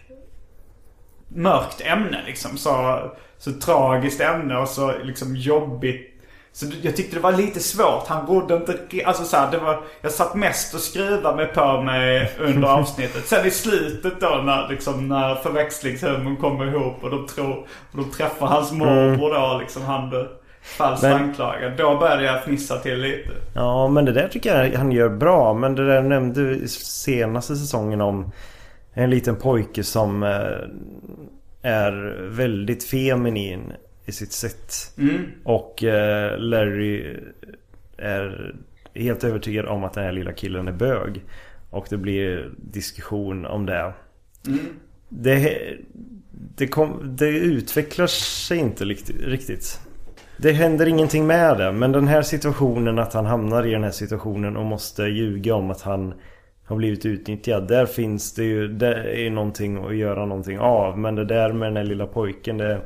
Mörkt 1.34 1.80
ämne 1.80 2.22
liksom. 2.26 2.58
Så, 2.58 3.00
så 3.38 3.52
tragiskt 3.52 4.20
ämne 4.20 4.56
och 4.56 4.68
så 4.68 4.92
liksom 5.02 5.36
jobbigt. 5.36 6.06
Så 6.52 6.66
jag 6.82 6.96
tyckte 6.96 7.16
det 7.16 7.22
var 7.22 7.32
lite 7.32 7.60
svårt. 7.60 8.06
Han 8.06 8.26
borde 8.26 8.54
inte... 8.54 8.78
Alltså 9.04 9.24
så 9.24 9.36
här, 9.36 9.50
det 9.50 9.58
var... 9.58 9.82
Jag 10.00 10.12
satt 10.12 10.34
mest 10.34 10.74
och 10.74 10.80
skruvade 10.80 11.36
mig 11.36 11.46
på 11.46 11.82
mig 11.82 12.32
under 12.40 12.68
avsnittet. 12.78 13.26
Sen 13.26 13.46
i 13.46 13.50
slutet 13.50 14.20
då 14.20 14.40
när 14.44 14.68
liksom 14.68 15.08
när 15.08 15.34
förväxlingshumorn 15.34 16.36
kommer 16.36 16.66
ihop 16.66 17.04
och 17.04 17.10
de 17.10 17.26
tror... 17.26 17.66
Och 17.92 17.96
de 17.96 18.10
träffar 18.10 18.46
hans 18.46 18.72
morbror 18.72 19.34
då 19.34 19.58
liksom. 19.60 19.82
Han 19.82 20.10
blev 20.10 20.26
falskt 20.62 21.04
anklagad. 21.04 21.72
Då 21.76 21.96
började 21.96 22.24
jag 22.24 22.44
fnissa 22.44 22.78
till 22.78 23.00
lite. 23.00 23.30
Ja 23.54 23.88
men 23.88 24.04
det 24.04 24.12
där 24.12 24.28
tycker 24.28 24.62
jag 24.62 24.78
han 24.78 24.92
gör 24.92 25.08
bra. 25.08 25.54
Men 25.54 25.74
det 25.74 25.86
där 25.86 26.02
nämnde 26.02 26.40
du 26.40 26.68
senaste 26.68 27.56
säsongen 27.56 28.00
om 28.00 28.32
en 28.92 29.10
liten 29.10 29.36
pojke 29.36 29.84
som 29.84 30.22
eh, 30.22 30.30
är 31.62 32.26
väldigt 32.30 32.84
feminin 32.84 33.72
i 34.06 34.12
sitt 34.12 34.32
sätt. 34.32 34.72
Och 35.44 35.84
eh, 35.84 36.38
Larry 36.38 37.16
är 37.96 38.54
helt 38.94 39.24
övertygad 39.24 39.66
om 39.66 39.84
att 39.84 39.92
den 39.94 40.04
här 40.04 40.12
lilla 40.12 40.32
killen 40.32 40.68
är 40.68 40.72
bög. 40.72 41.22
Och 41.70 41.86
det 41.90 41.96
blir 41.96 42.50
diskussion 42.56 43.46
om 43.46 43.66
det. 43.66 43.92
Det, 45.08 45.58
det, 46.56 46.66
kom, 46.66 47.16
det 47.18 47.28
utvecklar 47.28 48.06
sig 48.06 48.58
inte 48.58 48.84
riktigt- 48.84 49.22
riktigt. 49.22 49.80
Det 50.36 50.52
händer 50.52 50.86
ingenting 50.88 51.26
med 51.26 51.58
det. 51.58 51.72
Men 51.72 51.92
den 51.92 52.08
här 52.08 52.22
situationen 52.22 52.98
att 52.98 53.12
han 53.12 53.26
hamnar 53.26 53.66
i 53.66 53.70
den 53.70 53.84
här 53.84 53.90
situationen 53.90 54.56
och 54.56 54.64
måste 54.66 55.02
ljuga 55.02 55.54
om 55.54 55.70
att 55.70 55.80
han 55.82 56.14
har 56.70 56.76
blivit 56.76 57.06
utnyttjad. 57.06 57.68
Där 57.68 57.86
finns 57.86 58.34
det 58.34 58.44
ju, 58.44 58.68
det 58.68 59.26
är 59.26 59.30
någonting 59.30 59.84
att 59.84 59.96
göra 59.96 60.26
någonting 60.26 60.58
av. 60.58 60.98
Men 60.98 61.14
det 61.14 61.24
där 61.24 61.52
med 61.52 61.68
den 61.68 61.76
här 61.76 61.84
lilla 61.84 62.06
pojken 62.06 62.58
det... 62.58 62.80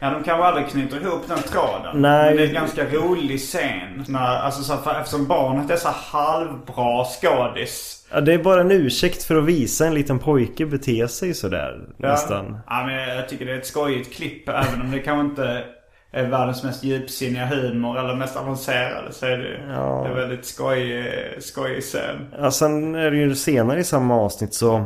Ja, 0.00 0.10
de 0.10 0.24
kanske 0.24 0.44
aldrig 0.44 0.68
knyter 0.68 1.00
ihop 1.00 1.28
den 1.28 1.38
tråden. 1.38 2.02
Nej. 2.02 2.26
Men 2.26 2.36
det 2.36 2.42
är 2.42 2.48
en 2.48 2.54
ganska 2.54 2.84
rolig 2.84 3.40
scen. 3.40 4.04
När, 4.08 4.36
alltså 4.38 4.62
så 4.62 4.76
för, 4.76 5.00
eftersom 5.00 5.26
barnet 5.26 5.70
är 5.70 5.76
så 5.76 5.88
halvbra 5.88 7.04
skådis. 7.04 8.06
Ja, 8.12 8.20
det 8.20 8.34
är 8.34 8.38
bara 8.38 8.60
en 8.60 8.70
ursäkt 8.70 9.22
för 9.22 9.36
att 9.36 9.44
visa 9.44 9.86
en 9.86 9.94
liten 9.94 10.18
pojke 10.18 10.66
bete 10.66 11.08
sig 11.08 11.34
sådär 11.34 11.80
nästan. 11.96 12.58
Ja, 12.66 12.84
men 12.86 13.16
jag 13.16 13.28
tycker 13.28 13.46
det 13.46 13.52
är 13.52 13.58
ett 13.58 13.66
skojigt 13.66 14.16
klipp. 14.16 14.48
Även 14.48 14.80
om 14.80 14.90
det 14.90 14.98
kanske 14.98 15.30
inte 15.30 15.64
världens 16.12 16.64
mest 16.64 16.84
djupsinniga 16.84 17.46
humor 17.46 17.98
eller 17.98 18.14
mest 18.14 18.36
avancerade. 18.36 19.12
Så 19.12 19.26
är 19.26 19.38
det, 19.38 19.64
Ja. 19.68 20.02
det 20.04 20.10
är 20.10 20.14
väldigt 20.14 20.44
skojig, 20.44 21.04
skojig 21.42 21.82
scen. 21.82 22.26
Ja, 22.38 22.50
sen 22.50 22.94
är 22.94 23.10
det 23.10 23.16
ju 23.16 23.34
senare 23.34 23.80
i 23.80 23.84
samma 23.84 24.14
avsnitt 24.16 24.54
så 24.54 24.84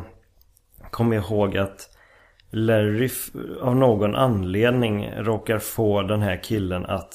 kommer 0.91 1.17
jag 1.17 1.25
ihåg 1.25 1.57
att 1.57 1.89
Larry 2.51 3.11
av 3.61 3.77
någon 3.77 4.15
anledning 4.15 5.11
råkar 5.17 5.59
få 5.59 6.03
den 6.03 6.23
här 6.23 6.43
killen 6.43 6.87
att 6.87 7.15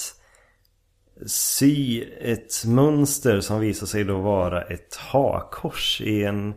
sy 1.26 2.04
ett 2.22 2.66
mönster 2.66 3.40
som 3.40 3.60
visar 3.60 3.88
sig 3.88 4.04
då 4.04 4.18
vara 4.18 4.62
ett 4.62 4.96
hakkors 4.96 6.02
i 6.02 6.24
en, 6.24 6.56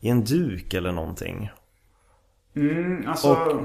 i 0.00 0.08
en 0.08 0.24
duk 0.24 0.74
eller 0.74 0.92
någonting. 0.92 1.50
Mm, 2.56 3.08
alltså... 3.08 3.32
Och- 3.32 3.62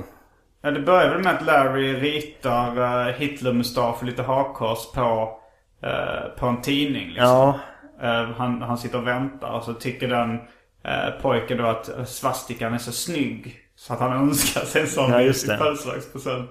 Ja, 0.64 0.72
det 0.72 0.80
börjar 0.80 1.09
väl 1.09 1.24
med 1.24 1.36
att 1.36 1.45
Larry 1.45 1.93
ritar 1.93 2.80
uh, 2.80 3.14
Hitlermustasch 3.14 3.97
och 3.99 4.03
lite 4.03 4.24
hakkors 4.24 4.91
på, 4.93 5.39
eh, 5.84 6.39
på 6.39 6.45
en 6.45 6.61
tidning. 6.61 7.07
Liksom. 7.07 7.28
Ja, 7.28 7.59
Eh, 8.03 8.30
han, 8.38 8.61
han 8.61 8.78
sitter 8.78 8.97
och 8.97 9.07
väntar 9.07 9.51
och 9.51 9.64
så 9.64 9.74
tycker 9.74 10.07
den 10.07 10.32
uh, 10.34 11.22
pojken 11.22 11.57
då 11.57 11.66
att 11.66 12.09
svastikan 12.09 12.74
är 12.74 12.78
så 12.78 12.91
snygg. 12.91 13.59
Så 13.76 13.93
att 13.93 13.99
han 13.99 14.14
önskar 14.14 14.61
sig 14.61 14.82
en 14.82 14.88
sån 14.88 15.11
Ja, 15.11 15.22
i 15.22 15.34
födelsedagspresent. 15.34 16.49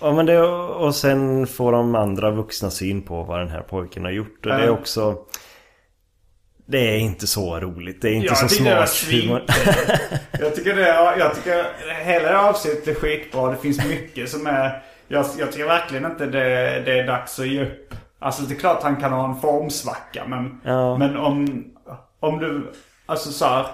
Ja 0.00 0.12
men 0.12 0.26
det 0.26 0.42
och 0.42 0.94
sen 0.94 1.46
får 1.46 1.72
de 1.72 1.94
andra 1.94 2.30
vuxna 2.30 2.70
syn 2.70 3.02
på 3.02 3.22
vad 3.22 3.38
den 3.38 3.48
här 3.48 3.62
pojken 3.62 4.04
har 4.04 4.10
gjort. 4.10 4.46
Och 4.46 4.52
det 4.52 4.64
är 4.64 4.70
också... 4.70 5.18
Det 6.70 6.78
är 6.78 6.98
inte 6.98 7.26
så 7.26 7.60
roligt. 7.60 8.02
Det 8.02 8.08
är 8.08 8.12
inte 8.12 8.26
Jag 8.26 8.36
så 8.36 8.48
smart 8.48 8.90
humor. 9.10 9.42
Jag 10.40 10.54
tycker 10.54 10.76
det, 10.76 10.88
jag 11.18 11.34
tycker 11.34 11.64
hela 12.04 12.48
avsnittet 12.48 12.88
är 12.88 12.94
skitbra. 12.94 13.50
Det 13.50 13.56
finns 13.56 13.84
mycket 13.84 14.30
som 14.30 14.46
är... 14.46 14.82
Jag, 15.08 15.26
jag 15.38 15.52
tycker 15.52 15.66
verkligen 15.66 16.04
inte 16.04 16.26
det, 16.26 16.82
det 16.84 16.98
är 16.98 17.06
dags 17.06 17.38
att 17.38 17.48
ge 17.48 17.62
upp. 17.62 17.94
Alltså 18.18 18.42
det 18.42 18.54
är 18.54 18.58
klart 18.58 18.82
han 18.82 18.96
kan 18.96 19.12
ha 19.12 19.28
en 19.28 19.40
formsvacka 19.40 20.24
men... 20.26 20.60
Ja. 20.64 20.98
Men 20.98 21.16
om, 21.16 21.64
om 22.20 22.38
du... 22.38 22.72
Alltså 23.06 23.32
så 23.32 23.44
här, 23.44 23.66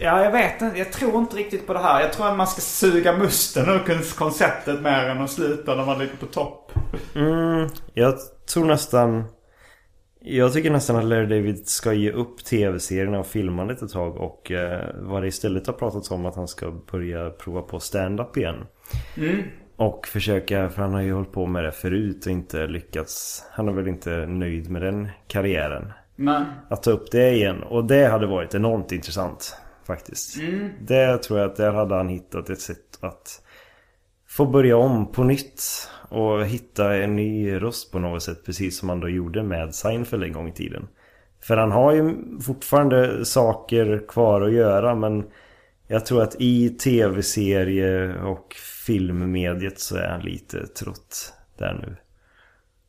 Ja, 0.00 0.24
jag 0.24 0.32
vet 0.32 0.62
inte. 0.62 0.78
Jag 0.78 0.92
tror 0.92 1.18
inte 1.18 1.36
riktigt 1.36 1.66
på 1.66 1.72
det 1.72 1.78
här. 1.78 2.00
Jag 2.00 2.12
tror 2.12 2.28
att 2.28 2.36
man 2.36 2.46
ska 2.46 2.60
suga 2.60 3.12
musten 3.12 3.68
ur 3.68 4.14
konceptet 4.16 4.80
mer 4.80 5.08
än 5.08 5.20
att 5.20 5.30
sluta 5.30 5.74
när 5.74 5.84
man 5.84 5.98
ligger 5.98 6.16
på 6.16 6.26
topp. 6.26 6.72
Mm, 7.14 7.68
jag 7.94 8.14
tror 8.52 8.64
nästan... 8.64 9.24
Jag 10.20 10.52
tycker 10.52 10.70
nästan 10.70 10.96
att 10.96 11.04
Larry 11.04 11.26
David 11.26 11.68
ska 11.68 11.92
ge 11.92 12.10
upp 12.10 12.44
tv-serierna 12.44 13.18
och 13.18 13.26
filmandet 13.26 13.82
ett 13.82 13.92
tag 13.92 14.16
och 14.16 14.50
eh, 14.50 14.86
vad 14.94 15.22
det 15.22 15.28
istället 15.28 15.66
har 15.66 15.74
pratats 15.74 16.10
om 16.10 16.26
att 16.26 16.36
han 16.36 16.48
ska 16.48 16.70
börja 16.70 17.30
prova 17.30 17.62
på 17.62 17.80
stand-up 17.80 18.36
igen. 18.36 18.66
Mm. 19.16 19.42
Och 19.76 20.06
försöka, 20.06 20.70
för 20.70 20.82
han 20.82 20.94
har 20.94 21.00
ju 21.00 21.12
hållit 21.12 21.32
på 21.32 21.46
med 21.46 21.64
det 21.64 21.72
förut 21.72 22.26
och 22.26 22.32
inte 22.32 22.66
lyckats. 22.66 23.44
Han 23.50 23.68
är 23.68 23.72
väl 23.72 23.88
inte 23.88 24.26
nöjd 24.26 24.70
med 24.70 24.82
den 24.82 25.08
karriären. 25.26 25.92
Men, 26.16 26.44
Att 26.70 26.82
ta 26.82 26.90
upp 26.90 27.10
det 27.10 27.30
igen. 27.30 27.62
Och 27.62 27.84
det 27.84 28.06
hade 28.06 28.26
varit 28.26 28.54
enormt 28.54 28.92
intressant. 28.92 29.56
Faktiskt. 29.86 30.38
mm. 30.38 30.70
Det 30.80 31.18
tror 31.18 31.38
jag 31.38 31.50
att 31.50 31.56
där 31.56 31.72
hade 31.72 31.94
han 31.94 32.08
hittat 32.08 32.50
ett 32.50 32.60
sätt 32.60 32.98
att 33.00 33.42
få 34.28 34.46
börja 34.46 34.76
om 34.76 35.12
på 35.12 35.24
nytt. 35.24 35.62
Och 36.08 36.46
hitta 36.46 36.96
en 36.96 37.16
ny 37.16 37.54
röst 37.54 37.92
på 37.92 37.98
något 37.98 38.22
sätt. 38.22 38.44
Precis 38.46 38.78
som 38.78 38.88
han 38.88 39.00
då 39.00 39.08
gjorde 39.08 39.42
med 39.42 39.74
Seinfeld 39.74 40.24
en 40.24 40.32
gång 40.32 40.48
i 40.48 40.52
tiden. 40.52 40.88
För 41.42 41.56
han 41.56 41.72
har 41.72 41.92
ju 41.92 42.14
fortfarande 42.40 43.24
saker 43.24 44.02
kvar 44.08 44.40
att 44.40 44.52
göra. 44.52 44.94
Men 44.94 45.24
jag 45.86 46.06
tror 46.06 46.22
att 46.22 46.36
i 46.38 46.68
tv-serie 46.70 48.14
och 48.22 48.54
filmmediet 48.86 49.80
så 49.80 49.96
är 49.96 50.08
han 50.08 50.20
lite 50.20 50.66
trött 50.66 51.32
där 51.58 51.74
nu. 51.86 51.96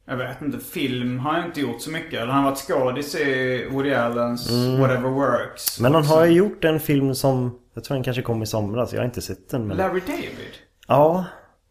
Jag 0.06 0.18
vet 0.18 0.42
inte. 0.42 0.60
Film 0.60 1.20
har 1.20 1.38
jag 1.38 1.46
inte 1.46 1.62
gjort 1.62 1.82
så 1.82 1.92
mycket. 1.92 2.14
Eller 2.14 2.32
han 2.32 2.44
har 2.44 2.52
varit 2.52 2.60
skådis 2.60 3.16
i 3.16 3.68
Woody 3.72 3.94
Allens 3.94 4.52
Whatever 4.80 5.10
Works. 5.10 5.80
Men 5.80 5.94
han 5.94 6.02
också. 6.02 6.14
har 6.14 6.26
ju 6.26 6.32
gjort 6.32 6.64
en 6.64 6.80
film 6.80 7.16
som 7.16 7.60
Jag 7.80 7.84
tror 7.84 7.96
den 7.96 8.04
kanske 8.04 8.22
kom 8.22 8.44
i 8.44 8.46
somras, 8.46 8.94
jag 8.94 9.00
har 9.00 9.06
inte 9.06 9.22
sett 9.22 9.50
den 9.50 9.68
men... 9.68 9.78
Larry 9.78 10.02
David? 10.08 10.58
Ja, 10.88 11.26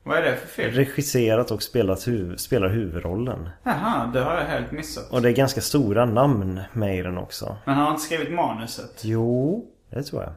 Vad 0.09 0.19
är 0.19 0.23
det 0.23 0.37
för 0.37 0.47
film? 0.49 0.71
regisserat 0.75 1.51
och 1.51 1.63
spelat 1.63 2.09
huv... 2.09 2.37
spelar 2.37 2.69
huvudrollen. 2.69 3.49
Jaha, 3.63 4.11
det 4.13 4.21
har 4.21 4.35
jag 4.35 4.45
helt 4.45 4.73
missat. 4.73 5.11
Och 5.13 5.23
det 5.23 5.29
är 5.29 5.33
ganska 5.33 5.61
stora 5.61 6.05
namn 6.05 6.61
med 6.73 6.99
i 6.99 7.03
den 7.03 7.19
också. 7.19 7.57
Men 7.65 7.75
han 7.75 7.85
har 7.85 7.91
inte 7.91 8.03
skrivit 8.03 8.33
manuset. 8.33 9.01
Jo, 9.03 9.65
det 9.91 10.03
tror 10.03 10.23
jag. 10.23 10.33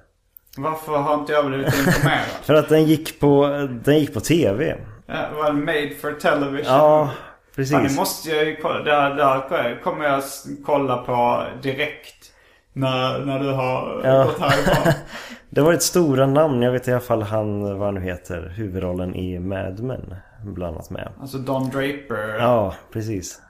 Varför 0.57 0.97
har 0.97 1.13
inte 1.13 1.33
jag 1.33 1.45
blivit 1.45 1.67
informerad? 1.67 2.19
För 2.43 2.53
att 2.53 2.69
den 2.69 2.83
gick 2.85 3.19
på, 3.19 3.47
den 3.83 3.99
gick 3.99 4.13
på 4.13 4.19
tv. 4.19 4.77
Ja, 5.05 5.25
Var 5.35 5.45
det 5.45 5.53
made 5.59 5.89
for 6.01 6.11
television? 6.11 6.73
Ja, 6.73 7.09
precis. 7.55 7.77
det 7.93 7.95
måste 7.99 8.29
jag 8.29 8.45
ju 8.45 8.55
kolla. 8.55 8.83
Där, 8.83 9.15
där 9.15 9.81
kommer 9.83 10.05
jag 10.05 10.23
kolla 10.65 10.97
på 10.97 11.43
direkt. 11.61 12.15
När, 12.73 13.19
när 13.25 13.39
du 13.39 13.49
har 13.51 14.01
Ja. 14.03 14.23
gått 14.23 14.39
härifrån. 14.39 14.93
Det 15.53 15.61
var 15.61 15.73
ett 15.73 15.83
stora 15.83 16.25
namn. 16.27 16.61
Jag 16.61 16.71
vet 16.71 16.87
i 16.87 16.91
alla 16.91 16.99
fall 17.01 17.21
han, 17.21 17.61
vad 17.77 17.85
han 17.87 17.93
nu 17.93 18.01
heter, 18.01 18.53
huvudrollen 18.55 19.15
i 19.15 19.39
Mad 19.39 19.79
Men. 19.79 20.15
Bland 20.45 20.75
annat 20.75 20.89
med. 20.89 21.09
Alltså 21.21 21.37
Don 21.37 21.63
Draper. 21.69 22.37
Ja, 22.39 22.75
precis. 22.93 23.41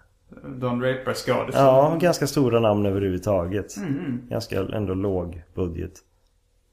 Don 0.43 0.79
Draper 0.79 1.13
skådis. 1.13 1.55
Ja, 1.55 1.97
ganska 2.01 2.27
stora 2.27 2.59
namn 2.59 2.85
överhuvudtaget. 2.85 3.77
Mm. 3.77 4.21
Ganska 4.29 4.59
ändå 4.59 4.93
låg 4.93 5.43
budget. 5.55 5.91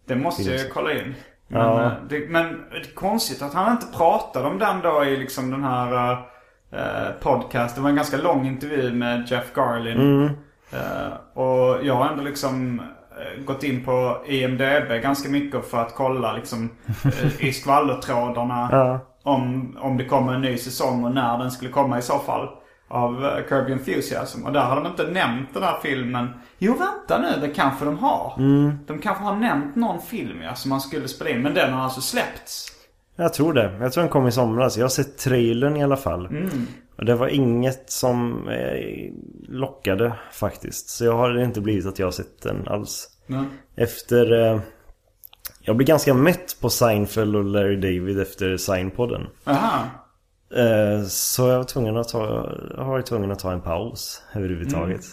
Det 0.06 0.16
måste 0.16 0.42
jag 0.42 0.52
ju 0.52 0.58
Finns. 0.58 0.72
kolla 0.72 0.92
in. 0.92 1.14
Men, 1.48 1.60
Ja. 1.60 1.84
eh, 1.84 1.92
det, 2.08 2.28
men 2.28 2.44
det 2.70 2.76
är 2.76 2.94
konstigt 2.94 3.42
att 3.42 3.54
han 3.54 3.72
inte 3.72 3.86
pratade 3.98 4.48
om 4.48 4.58
den 4.58 4.80
då 4.82 5.04
i 5.04 5.16
liksom 5.16 5.50
den 5.50 5.64
här 5.64 6.12
uh, 6.72 7.10
podcast. 7.20 7.74
Det 7.76 7.80
var 7.80 7.90
en 7.90 7.96
ganska 7.96 8.16
lång 8.16 8.46
intervju 8.46 8.92
med 8.92 9.28
Jeff 9.30 9.52
Garlin. 9.54 9.96
Mm. 10.00 10.24
Eh, 10.72 11.38
och 11.42 11.84
jag 11.86 11.94
har 11.94 12.08
ändå 12.08 12.22
liksom 12.24 12.80
eh, 12.80 12.84
gått 13.44 13.62
in 13.62 13.84
på 13.84 14.16
IMDB 14.26 15.02
ganska 15.02 15.28
mycket 15.28 15.70
för 15.70 15.78
att 15.82 15.94
kolla 15.94 16.32
liksom 16.32 16.70
eh, 17.04 17.44
i 17.46 17.52
skvallertrådarna 17.52 18.68
Ja. 18.72 19.00
om, 19.22 19.76
om 19.80 19.96
det 19.96 20.04
kommer 20.04 20.32
en 20.34 20.40
ny 20.40 20.56
säsong 20.58 21.04
och 21.04 21.12
när 21.14 21.38
den 21.38 21.50
skulle 21.50 21.70
komma 21.70 21.98
i 21.98 22.02
så 22.02 22.18
fall. 22.18 22.48
Av 22.90 23.26
Kirby 23.48 23.72
Enthusiasm. 23.72 24.44
Och 24.44 24.52
där 24.52 24.60
har 24.60 24.76
de 24.76 24.86
inte 24.86 25.06
nämnt 25.10 25.54
den 25.54 25.62
här 25.62 25.76
filmen. 25.82 26.28
Jo 26.58 26.72
vänta 26.78 27.18
nu, 27.22 27.40
det 27.48 27.54
kanske 27.54 27.84
de 27.84 27.98
har. 27.98 28.32
De 28.86 28.98
kanske 28.98 29.24
har 29.24 29.36
nämnt 29.36 29.76
någon 29.76 30.00
film 30.02 30.42
ja, 30.42 30.54
som 30.54 30.68
man 30.68 30.80
skulle 30.80 31.08
spela 31.08 31.30
in. 31.30 31.42
Men 31.42 31.54
den 31.54 31.72
har 31.72 31.82
alltså 31.84 32.00
släppts. 32.00 32.66
Jag 33.16 33.34
tror 33.34 33.52
det. 33.52 33.78
Jag 33.80 33.92
tror 33.92 34.02
den 34.02 34.10
kom 34.10 34.26
i 34.26 34.32
somras. 34.32 34.76
Jag 34.76 34.84
har 34.84 34.88
sett 34.88 35.18
trailern 35.18 35.76
i 35.76 35.82
alla 35.84 35.96
fall. 35.96 36.28
Det 37.02 37.14
var 37.14 37.28
inget 37.28 37.90
som 37.90 38.48
eh, 38.48 39.12
lockade 39.48 40.12
faktiskt. 40.32 40.88
Så 40.88 41.04
jag 41.04 41.16
har 41.16 41.38
inte 41.38 41.60
blivit 41.60 41.86
att 41.86 41.98
jag 41.98 42.06
har 42.06 42.12
sett 42.12 42.42
den 42.42 42.68
alls. 42.68 43.08
Nej. 43.26 43.44
Efter... 43.76 44.32
Eh, 44.32 44.60
jag 45.60 45.76
blir 45.76 45.86
ganska 45.86 46.14
mätt 46.14 46.60
på 46.60 46.70
Seinfeld 46.70 47.36
och 47.36 47.44
Larry 47.44 47.76
David 47.76 48.20
efter 48.20 48.56
Seinpodden. 48.56 49.26
Aha. 49.44 49.84
Eh, 50.56 51.04
så 51.04 51.48
jag 51.48 51.56
var 51.56 51.64
tvungen 51.64 51.96
att 51.96 52.08
ta, 52.08 52.54
jag 52.76 52.84
har 52.84 52.90
varit 52.90 53.06
tvungen 53.06 53.30
att 53.30 53.38
ta 53.38 53.52
en 53.52 53.60
paus 53.60 54.22
överhuvudtaget. 54.34 55.04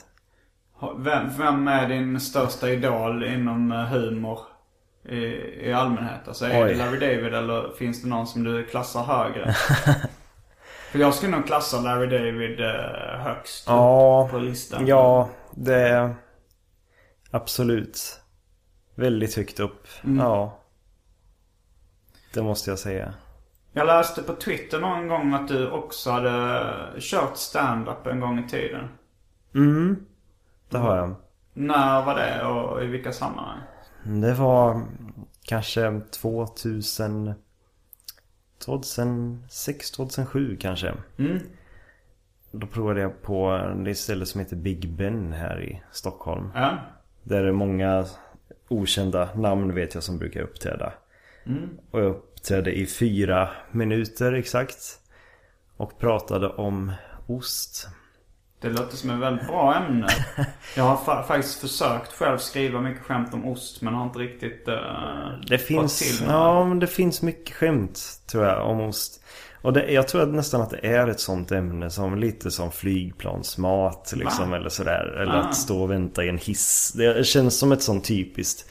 Vem, 0.97 1.29
vem 1.37 1.67
är 1.67 1.89
din 1.89 2.19
största 2.19 2.69
idol 2.69 3.23
inom 3.23 3.71
eh, 3.71 3.77
humor 3.77 4.39
i, 5.09 5.15
i 5.67 5.73
allmänhet? 5.73 6.27
Alltså 6.27 6.45
är 6.45 6.65
Oj. 6.65 6.73
det 6.73 6.77
Larry 6.77 6.99
David 6.99 7.33
eller 7.33 7.77
finns 7.77 8.01
det 8.01 8.07
någon 8.07 8.27
som 8.27 8.43
du 8.43 8.65
klassar 8.65 9.03
högre? 9.03 9.55
För 10.95 11.01
jag 11.01 11.13
skulle 11.13 11.31
nog 11.37 11.45
klassa 11.45 11.81
Larry 11.81 12.07
David 12.07 12.59
eh, 12.59 13.19
högst 13.19 13.63
Ja, 13.67 14.27
på 14.31 14.37
listan. 14.37 14.87
ja, 14.87 15.29
det 15.51 15.75
är 15.75 16.15
absolut 17.31 18.19
väldigt 18.95 19.35
högt 19.35 19.59
upp. 19.59 19.87
Ja. 20.17 20.59
Det 22.33 22.43
måste 22.43 22.69
jag 22.69 22.79
säga. 22.79 23.13
Jag 23.73 23.87
läste 23.87 24.23
på 24.23 24.33
Twitter 24.33 24.79
någon 24.79 25.07
gång 25.07 25.33
att 25.33 25.47
du 25.47 25.69
också 25.69 26.11
hade 26.11 26.63
kört 26.99 27.37
stand-up 27.37 28.07
en 28.07 28.19
gång 28.19 28.39
i 28.39 28.49
tiden. 28.49 28.87
Mm, 29.55 30.05
det 30.69 30.77
har 30.77 30.97
jag. 30.97 31.15
När 31.53 32.05
var 32.05 32.15
det 32.15 32.45
och 32.45 32.83
i 32.83 32.87
vilka 32.87 33.11
sammanhang? 33.11 33.59
Det 34.03 34.33
var 34.33 34.81
kanske 35.43 36.01
2000 36.21 37.33
2006, 38.59 39.91
2007 39.91 40.57
kanske. 40.57 40.93
Mm. 41.17 41.39
Då 42.51 42.67
provade 42.67 43.01
jag 43.01 43.21
på 43.21 43.71
det 43.85 43.95
ställe 43.95 44.25
som 44.25 44.39
heter 44.39 44.55
Big 44.55 44.89
Ben 44.89 45.33
här 45.33 45.63
i 45.63 45.81
Stockholm. 45.91 46.51
Ja. 46.55 46.77
Där 47.23 47.43
det 47.43 47.49
är 47.49 47.53
många 47.53 48.05
okända 48.67 49.29
namn 49.35 49.75
vet 49.75 49.93
jag 49.93 50.03
som 50.03 50.17
brukar 50.17 50.41
uppträda. 50.41 50.93
Och 51.91 51.99
jag 51.99 52.09
uppträdde 52.09 52.71
i 52.71 52.85
fyra 52.85 53.49
minuter 53.71 54.33
exakt. 54.33 54.99
Och 55.77 55.99
pratade 55.99 56.47
om 56.47 56.91
ost. 57.27 57.87
Det 58.61 58.69
låter 58.69 58.97
som 58.97 59.09
ett 59.09 59.19
väldigt 59.19 59.47
bra 59.47 59.75
ämne. 59.75 60.07
Jag 60.75 60.83
har 60.83 60.95
fa- 60.97 61.23
faktiskt 61.23 61.59
försökt 61.61 62.13
själv 62.13 62.37
skriva 62.37 62.81
mycket 62.81 63.03
skämt 63.03 63.33
om 63.33 63.45
ost 63.45 63.81
men 63.81 63.93
har 63.93 64.03
inte 64.03 64.19
riktigt 64.19 64.67
uh, 64.67 64.75
Det 65.49 65.57
finns, 65.57 65.99
till 65.99 66.27
ja, 66.27 66.65
men 66.65 66.79
det 66.79 66.87
finns 66.87 67.21
mycket 67.21 67.55
skämt 67.55 68.01
tror 68.31 68.45
jag 68.45 68.69
om 68.69 68.79
ost. 68.81 69.21
Och 69.61 69.73
det, 69.73 69.91
jag 69.91 70.07
tror 70.07 70.21
att 70.21 70.29
nästan 70.33 70.61
att 70.61 70.69
det 70.69 70.87
är 70.87 71.07
ett 71.07 71.19
sånt 71.19 71.51
ämne 71.51 71.89
som 71.89 72.17
lite 72.17 72.51
som 72.51 72.71
flygplansmat 72.71 74.13
liksom 74.15 74.49
Va? 74.51 74.57
eller 74.57 74.69
sådär. 74.69 75.17
Eller 75.21 75.33
Ah. 75.33 75.39
att 75.41 75.55
stå 75.55 75.81
och 75.83 75.91
vänta 75.91 76.23
i 76.23 76.29
en 76.29 76.37
hiss. 76.37 76.93
Det 76.95 77.25
känns 77.27 77.59
som 77.59 77.71
ett 77.71 77.81
sånt 77.81 78.05
typiskt 78.05 78.69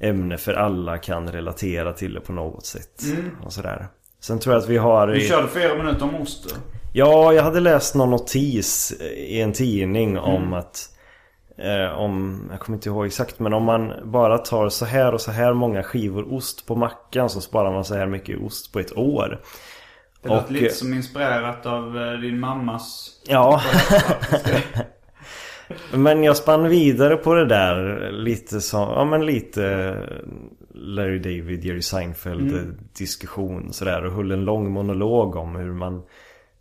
ämne 0.00 0.38
för 0.38 0.54
alla 0.54 0.98
kan 0.98 1.32
relatera 1.32 1.92
till 1.92 2.14
det 2.14 2.20
på 2.20 2.32
något 2.32 2.66
sätt. 2.66 3.02
Och 3.42 3.52
sådär. 3.52 3.86
Sen 4.20 4.38
tror 4.38 4.54
jag 4.54 4.62
att 4.62 4.68
vi 4.68 4.76
har... 4.76 5.06
Du 5.06 5.16
i- 5.22 5.28
körde 5.28 5.48
fyra 5.48 5.74
minuter 5.74 6.02
om 6.02 6.14
ost. 6.14 6.56
Ja, 6.94 7.32
jag 7.32 7.42
hade 7.42 7.60
läst 7.60 7.94
någon 7.94 8.10
notis 8.10 8.92
i 9.16 9.40
en 9.40 9.52
tidning 9.52 10.18
om 10.18 10.52
att 10.52 10.88
eh, 11.58 11.98
om, 11.98 12.44
jag 12.50 12.60
kommer 12.60 12.76
inte 12.76 12.88
ihåg 12.88 13.06
exakt 13.06 13.38
men 13.38 13.52
om 13.52 13.64
man 13.64 13.92
bara 14.04 14.38
tar 14.38 14.68
så 14.68 14.84
här 14.84 15.14
och 15.14 15.20
så 15.20 15.30
här 15.30 15.52
många 15.52 15.82
skivor 15.82 16.34
ost 16.34 16.66
på 16.66 16.76
mackan 16.76 17.30
så 17.30 17.40
sparar 17.40 17.72
man 17.72 17.84
så 17.84 17.94
här 17.94 18.06
mycket 18.06 18.40
ost 18.40 18.72
på 18.72 18.80
ett 18.80 18.96
år. 18.96 19.40
Det 20.22 20.28
Och, 20.28 20.36
låter 20.36 20.52
lite 20.52 20.66
eh, 20.66 20.72
som 20.72 20.94
inspirerat 20.94 21.66
av 21.66 21.98
eh, 21.98 22.12
din 22.12 22.40
mammas... 22.40 23.10
Ja, 23.28 23.62
men 25.92 26.24
jag 26.24 26.36
spann 26.36 26.68
vidare 26.68 27.16
på 27.16 27.34
det 27.34 27.46
där 27.46 28.10
lite 28.12 28.60
som, 28.60 28.80
ja 28.80 29.04
men 29.04 29.26
lite 29.26 29.96
Larry 30.74 31.18
David, 31.18 31.64
Jerry 31.64 31.82
Seinfeld 31.82 32.52
Mm. 32.52 32.78
diskussion 32.98 33.72
sådär 33.72 34.04
och 34.04 34.12
höll 34.12 34.30
en 34.30 34.44
lång 34.44 34.70
monolog 34.70 35.36
om 35.36 35.56
hur 35.56 35.72
man 35.72 36.02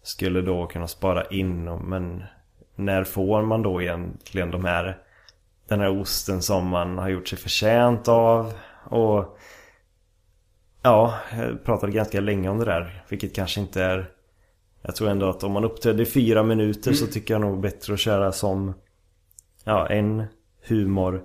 skulle 0.03 0.41
då 0.41 0.67
kunna 0.67 0.87
spara 0.87 1.25
in 1.25 1.67
och, 1.67 1.81
men 1.81 2.23
när 2.75 3.03
får 3.03 3.41
man 3.41 3.61
då 3.61 3.81
egentligen 3.81 4.51
de 4.51 4.65
här 4.65 4.97
den 5.67 5.79
här 5.79 5.99
osten 6.01 6.41
som 6.41 6.67
man 6.67 6.97
har 6.97 7.09
gjort 7.09 7.27
sig 7.27 7.37
förtjänt 7.37 8.07
av 8.07 8.53
och 8.83 9.37
ja, 10.81 11.15
jag 11.37 11.63
pratade 11.63 11.91
ganska 11.91 12.19
länge 12.19 12.49
om 12.49 12.59
det 12.59 12.65
där 12.65 13.03
vilket 13.09 13.35
kanske 13.35 13.59
inte 13.61 13.83
är 13.83 14.09
jag 14.81 14.95
tror 14.95 15.09
ändå 15.09 15.29
att 15.29 15.43
om 15.43 15.51
man 15.51 15.63
uppträder 15.63 16.01
i 16.01 16.05
fyra 16.05 16.43
minuter 16.43 16.89
Mm. 16.91 16.97
så 16.97 17.07
tycker 17.07 17.33
jag 17.33 17.41
nog 17.41 17.61
bättre 17.61 17.93
att 17.93 17.99
köra 17.99 18.31
som 18.31 18.73
Ja, 19.63 19.87
en 19.87 20.23
humor 20.67 21.23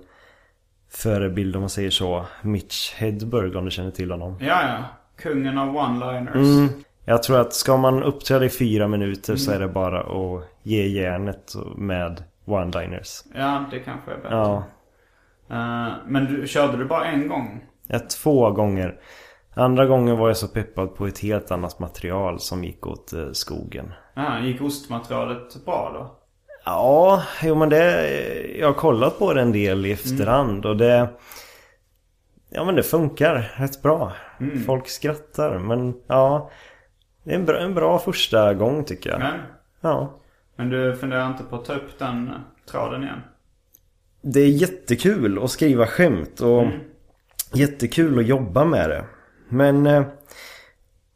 förebild 0.89 1.55
om 1.55 1.61
man 1.61 1.69
säger 1.69 1.89
så. 1.89 2.25
Mitch 2.41 2.93
Hedberg 2.93 3.55
om 3.55 3.65
du 3.65 3.71
känner 3.71 3.91
till 3.91 4.11
honom. 4.11 4.37
Ja, 4.41 4.61
ja. 4.67 4.83
Kungen 5.17 5.57
av 5.57 5.67
one-liners. 5.75 6.35
Mm. 6.35 6.83
Jag 7.09 7.23
tror 7.23 7.39
att 7.39 7.53
ska 7.53 7.77
man 7.77 8.03
uppträda 8.03 8.45
i 8.45 8.49
fyra 8.49 8.87
minuter 8.87 9.35
så 9.35 9.51
är 9.51 9.59
det 9.59 9.67
bara 9.67 9.99
att 9.99 10.43
ge 10.63 10.87
järnet 10.87 11.53
med 11.75 12.23
one-liners. 12.45 13.25
Ja, 13.35 13.65
det 13.71 13.79
kanske 13.79 14.11
är 14.11 14.15
bättre. 14.15 14.35
Ja. 14.35 14.63
Eh, 15.49 15.93
men 16.07 16.25
du, 16.25 16.47
körde 16.47 16.77
du 16.77 16.85
bara 16.85 17.05
en 17.05 17.27
gång? 17.27 17.65
Ja, 17.87 17.99
två 17.99 18.51
gånger. 18.51 18.99
Andra 19.53 19.85
gången 19.85 20.17
var 20.17 20.27
jag 20.27 20.37
så 20.37 20.47
peppad 20.47 20.95
på 20.95 21.07
ett 21.07 21.19
helt 21.19 21.51
annat 21.51 21.79
material 21.79 22.39
som 22.39 22.63
gick 22.63 22.87
åt 22.87 23.13
eh, 23.13 23.31
skogen. 23.31 23.93
Ja, 24.13 24.39
gick 24.39 24.61
ostmaterialet 24.61 25.65
bra 25.65 25.91
då? 25.93 26.15
Ja, 26.65 27.23
jo 27.43 27.55
men 27.55 27.69
det... 27.69 28.11
Jag 28.59 28.67
har 28.67 28.73
kollat 28.73 29.19
på 29.19 29.33
det 29.33 29.41
en 29.41 29.51
del 29.51 29.85
i 29.85 29.91
efterhand 29.91 30.65
och 30.65 30.77
det... 30.77 31.09
Ja 32.49 32.65
men 32.65 32.75
det 32.75 32.83
funkar 32.83 33.51
rätt 33.55 33.81
bra. 33.81 34.11
Folk 34.65 34.87
skrattar 34.87 35.59
men 35.59 35.95
ja... 36.07 36.51
Det 37.27 37.33
är 37.33 37.35
en 37.35 37.45
bra, 37.45 37.59
en 37.59 37.73
bra 37.73 37.99
första 37.99 38.53
gång 38.53 38.83
tycker 38.83 39.09
jag. 39.09 39.19
Men, 39.19 39.39
Ja. 39.81 40.13
men 40.55 40.69
du 40.69 40.95
funderar 40.95 41.27
inte 41.31 41.43
på 41.43 41.55
att 41.55 41.65
ta 41.65 41.73
upp 41.73 41.99
den 41.99 42.31
tråden 42.71 43.03
igen? 43.03 43.21
Det 44.21 44.39
är 44.39 44.47
jättekul 44.49 45.43
att 45.43 45.51
skriva 45.51 45.87
skämt 45.87 46.41
och 46.41 46.61
Mm. 46.63 46.79
jättekul 47.53 48.19
att 48.19 48.25
jobba 48.27 48.65
med 48.65 48.89
det. 48.89 49.05
Men... 49.49 49.87
eh, 49.87 50.03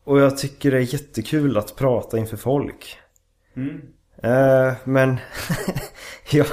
Och 0.03 0.20
jag 0.20 0.38
tycker 0.38 0.72
det 0.72 0.78
är 0.78 0.93
jättekul 0.93 1.57
att 1.57 1.76
prata 1.76 2.18
inför 2.18 2.38
folk. 2.38 2.97
Mm. 3.55 3.82
Eh, 4.24 4.74
men... 4.84 5.18
ja, 6.32 6.45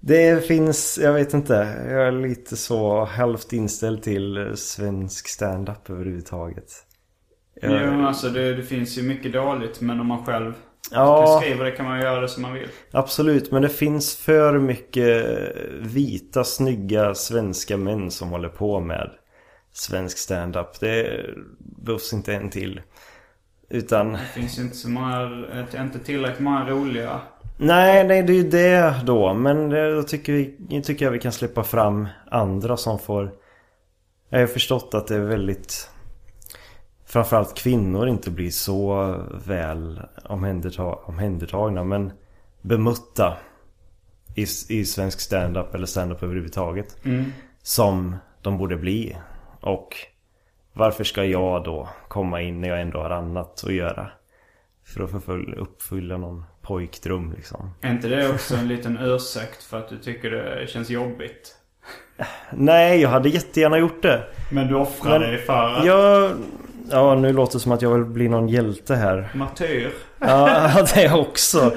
det 0.00 0.46
finns... 0.46 0.98
Jag 1.02 1.12
vet 1.12 1.34
inte. 1.34 1.54
Jag 1.90 2.06
är 2.06 2.12
lite 2.12 2.56
så 2.56 3.04
halvt 3.04 3.52
inställd 3.52 4.02
till 4.02 4.52
svensk 4.56 5.28
stand-up 5.28 5.90
överhuvudtaget. 5.90 6.72
Jag- 7.60 7.94
Jo, 7.94 8.06
alltså 8.06 8.28
det, 8.28 8.54
det 8.54 8.62
finns 8.62 8.98
ju 8.98 9.02
mycket 9.02 9.32
dåligt 9.32 9.80
men 9.80 10.00
om 10.00 10.06
man 10.06 10.24
själv 10.24 10.52
Ja. 10.90 11.40
skriver 11.42 11.64
det 11.64 11.70
kan 11.70 11.86
man 11.86 12.00
göra 12.00 12.20
det 12.20 12.28
som 12.28 12.42
man 12.42 12.52
vill. 12.54 12.68
Absolut, 12.92 13.50
men 13.52 13.62
det 13.62 13.68
finns 13.68 14.16
för 14.16 14.58
mycket 14.58 15.26
vita, 15.80 16.44
snygga 16.44 17.14
svenska 17.14 17.76
män 17.76 18.10
som 18.10 18.28
håller 18.28 18.48
på 18.48 18.80
med 18.80 19.10
svensk 19.72 20.18
stand-up. 20.18 20.80
Det 20.80 21.26
behövs 21.58 22.12
inte 22.12 22.34
en 22.34 22.50
till. 22.50 22.80
Utan, 23.70 24.12
Det 24.12 24.18
finns 24.34 24.58
inte 24.58 24.76
så 24.76 24.88
många, 24.90 25.44
eh, 25.74 25.82
inte 25.82 25.98
tillräckligt 25.98 26.40
många 26.40 26.70
roliga. 26.70 27.20
nej, 27.56 28.04
nej 28.06 28.22
det 28.22 28.32
är 28.32 28.36
ju 28.36 28.50
det 28.50 28.94
då. 29.04 29.34
Men 29.34 29.70
då 29.70 30.02
tycker, 30.02 30.32
vi, 30.32 30.82
tycker 30.82 31.04
jag 31.04 31.12
vi 31.12 31.18
kan 31.18 31.32
släppa 31.32 31.64
fram 31.64 32.08
andra 32.30 32.76
som 32.76 32.98
får... 32.98 33.30
Jag 34.28 34.40
har 34.40 34.46
förstått 34.46 34.90
att 34.94 35.06
det 35.06 35.14
är 35.14 35.20
väldigt... 35.20 35.90
Framförallt 37.14 37.54
kvinnor 37.54 38.08
inte 38.08 38.30
blir 38.30 38.50
så 38.50 39.14
väl 39.46 40.00
omhänderta, 40.24 40.82
omhändertagna 40.82 41.84
men 41.84 42.12
bemötta 42.62 43.36
i, 44.34 44.46
i 44.68 44.84
svensk 44.84 45.20
stand-up 45.20 45.74
eller 45.74 45.86
stand-up 45.86 46.22
överhuvudtaget. 46.22 46.96
Som 47.62 48.16
de 48.42 48.58
borde 48.58 48.76
bli. 48.76 49.16
Och 49.60 49.96
varför 50.72 51.04
ska 51.04 51.24
jag 51.24 51.64
då 51.64 51.88
komma 52.08 52.40
in 52.40 52.60
när 52.60 52.68
jag 52.68 52.80
ändå 52.80 52.98
har 52.98 53.10
annat 53.10 53.64
att 53.64 53.74
göra? 53.74 54.10
För 54.84 55.04
att 55.04 55.10
förfölja, 55.10 55.54
uppfylla 55.54 56.16
någon 56.16 56.44
pojkdröm 56.62 57.32
liksom. 57.32 57.70
Är 57.80 57.90
inte 57.90 58.08
det 58.08 58.30
också 58.30 58.56
en 58.56 58.68
liten 58.68 58.98
ursäkt 59.00 59.62
för 59.62 59.78
att 59.78 59.88
du 59.88 59.98
tycker 59.98 60.30
det 60.30 60.66
känns 60.70 60.90
jobbigt? 60.90 61.56
Nej, 62.50 63.00
jag 63.00 63.08
hade 63.08 63.28
jättegärna 63.28 63.78
gjort 63.78 64.02
det. 64.02 64.24
Men 64.52 64.68
du 64.68 64.74
offrar 64.74 65.18
dig 65.18 65.38
för 65.38 65.74
att... 65.74 65.86
Jag... 65.86 66.30
Ja, 66.90 67.14
nu 67.14 67.32
låter 67.32 67.52
det 67.52 67.60
som 67.60 67.72
att 67.72 67.82
jag 67.82 67.90
vill 67.90 68.04
bli 68.04 68.28
någon 68.28 68.48
hjälte 68.48 68.94
här. 68.94 69.30
Martyr. 69.34 69.90
Ja, 70.18 70.70
det 70.94 71.12
också. 71.12 71.72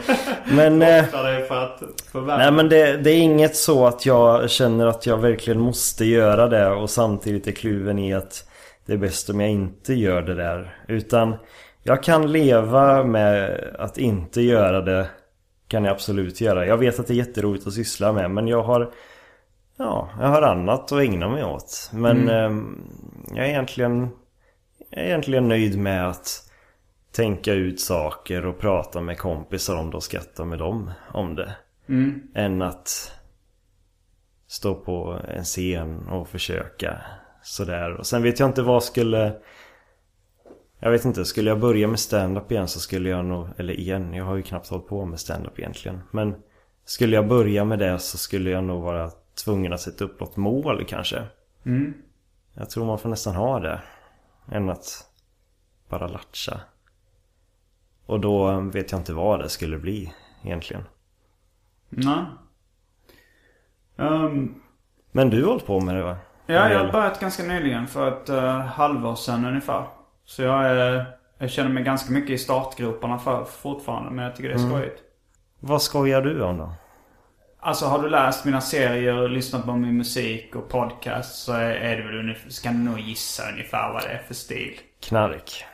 Men... 0.52 0.82
eh, 0.82 1.06
för 1.06 1.64
att 1.64 1.82
förvärva. 2.12 2.38
Nej 2.38 2.52
men 2.52 2.70
det, 2.70 2.98
det 2.98 3.12
är 3.12 3.18
inget 3.18 3.56
så 3.56 3.86
att 3.86 4.06
jag 4.06 4.50
känner 4.50 4.88
att 4.88 5.06
jag 5.06 5.18
verkligen 5.18 5.60
måste 5.60 6.06
göra 6.06 6.48
det 6.48 6.70
och 6.70 6.90
samtidigt 6.90 7.48
är 7.48 7.52
kluven 7.52 8.00
i 8.00 8.14
att 8.14 8.50
det 8.86 8.94
är 8.94 8.98
bäst 8.98 9.30
om 9.30 9.40
jag 9.40 9.50
inte 9.50 9.94
gör 9.94 10.22
det 10.22 10.36
där. 10.36 10.76
Utan 10.88 11.36
jag 11.84 12.04
kan 12.04 12.32
leva 12.32 13.04
med 13.04 13.64
att 13.80 13.98
inte 13.98 14.42
göra 14.42 14.82
det. 14.82 15.08
Kan 15.68 15.84
jag 15.86 15.92
absolut 15.92 16.42
göra. 16.42 16.66
Jag 16.66 16.78
vet 16.78 17.00
att 17.00 17.08
det 17.08 17.14
är 17.14 17.16
jätteroligt 17.16 17.68
att 17.68 17.74
syssla 17.74 18.12
med 18.12 18.32
men 18.32 18.48
jag 18.48 18.64
har 18.64 18.92
Ja, 19.80 20.10
jag 20.20 20.28
har 20.28 20.42
annat 20.42 20.92
att 20.92 21.00
ägna 21.00 21.30
mig 21.30 21.44
åt. 21.44 21.90
Men 21.94 22.30
ehm, 22.30 22.84
jag 23.36 23.46
är 23.46 23.50
egentligen 23.50 24.10
är 24.92 25.04
egentligen 25.04 25.48
nöjd 25.48 25.80
med 25.80 26.10
att 26.10 26.52
tänka 27.12 27.54
ut 27.54 27.80
saker 27.80 28.46
och 28.46 28.60
prata 28.60 29.02
med 29.02 29.18
kompisar 29.18 29.76
om 29.76 29.90
det 29.90 29.98
och 29.98 30.04
skratta 30.04 30.46
med 30.46 30.60
dem 30.60 30.92
om 31.14 31.36
det. 31.36 31.56
Mm. 31.90 32.22
Än 32.34 32.62
att 32.62 33.12
stå 34.48 34.76
på 34.76 35.20
en 35.28 35.44
scen 35.44 36.08
och 36.08 36.28
försöka 36.28 37.02
sådär. 37.44 37.94
Och 37.94 38.06
sen 38.06 38.24
vet 38.24 38.40
jag 38.40 38.50
inte 38.50 38.62
vad 38.62 38.84
skulle... 38.84 39.36
Jag 40.80 40.92
vet 40.92 41.06
inte, 41.06 41.26
skulle 41.26 41.50
jag 41.50 41.60
börja 41.60 41.88
med 41.88 42.00
stand-up 42.00 42.52
igen 42.52 42.68
så 42.68 42.80
skulle 42.80 43.10
jag 43.10 43.26
nog... 43.26 43.48
Eller 43.58 43.74
igen, 43.74 44.14
jag 44.14 44.26
har 44.26 44.36
ju 44.36 44.42
knappt 44.42 44.68
hållit 44.68 44.88
på 44.88 45.06
med 45.06 45.20
stand-up 45.20 45.60
egentligen. 45.60 46.02
Men 46.12 46.36
skulle 46.86 47.16
jag 47.16 47.28
börja 47.28 47.66
med 47.66 47.80
det 47.80 48.00
så 48.00 48.18
skulle 48.18 48.50
jag 48.50 48.64
nog 48.64 48.84
vara 48.84 49.12
tvungen 49.44 49.74
att 49.74 49.82
sätta 49.82 50.06
upp 50.06 50.20
något 50.20 50.38
mål 50.38 50.86
kanske. 50.88 51.24
Mm. 51.66 51.94
Jag 52.54 52.70
tror 52.70 52.86
man 52.86 53.00
får 53.00 53.10
nästan 53.10 53.36
ha 53.36 53.60
det. 53.60 53.82
Än 54.52 54.70
att 54.70 55.08
bara 55.90 56.08
latcha. 56.08 56.60
Och 58.06 58.20
då 58.20 58.60
vet 58.60 58.92
jag 58.92 59.00
inte 59.00 59.14
vad 59.14 59.40
det 59.40 59.50
skulle 59.50 59.78
bli 59.78 60.14
egentligen. 60.44 60.84
Nej. 61.90 62.26
Ehm, 63.98 64.56
Men 65.12 65.30
du 65.30 65.44
har 65.44 65.50
hållit 65.50 65.66
på 65.66 65.80
med 65.80 65.96
det 65.96 66.04
va? 66.04 66.18
ja, 66.46 66.70
jag 66.70 66.86
har 66.86 66.92
börjat 66.92 67.20
ganska 67.20 67.44
nyligen. 67.44 67.88
För 67.88 68.08
ett 68.08 68.30
uh, 68.30 68.60
halvår 68.60 69.16
sedan 69.16 69.46
ungefär. 69.46 69.88
Så 70.24 70.42
jag, 70.42 70.66
är, 70.66 71.06
jag 71.38 71.50
känner 71.52 71.70
mig 71.70 71.84
ganska 71.84 72.14
mycket 72.14 72.30
i 72.30 72.38
startgroparna 72.38 73.20
för, 73.20 73.44
fortfarande. 73.44 74.12
Men 74.12 74.26
jag 74.26 74.36
tycker 74.36 74.50
det 74.50 74.56
är 74.56 74.70
skojigt. 74.70 75.02
Vad 75.60 75.82
skojar 75.82 76.22
du 76.22 76.42
om 76.44 76.58
då? 76.58 76.74
Alltså 77.60 77.86
har 77.86 78.02
du 78.04 78.10
läst 78.10 78.46
mina 78.46 78.62
serier 78.62 79.18
och 79.18 79.30
lyssnat 79.30 79.66
på 79.66 79.72
min 79.76 79.98
musik 79.98 80.56
och 80.56 80.70
podcast 80.70 81.36
så 81.46 81.54
är, 81.54 81.98
det 81.98 82.04
väl 82.04 82.20
ungefär, 82.20 82.50
ska 82.50 82.70
du 82.70 82.78
nog 82.78 83.00
gissa 83.00 83.44
ungefär 83.52 83.94
vad 83.94 84.04
det 84.04 84.10
är 84.10 84.22
för 84.28 84.34
stil. 84.34 84.80
Knark. 85.08 85.66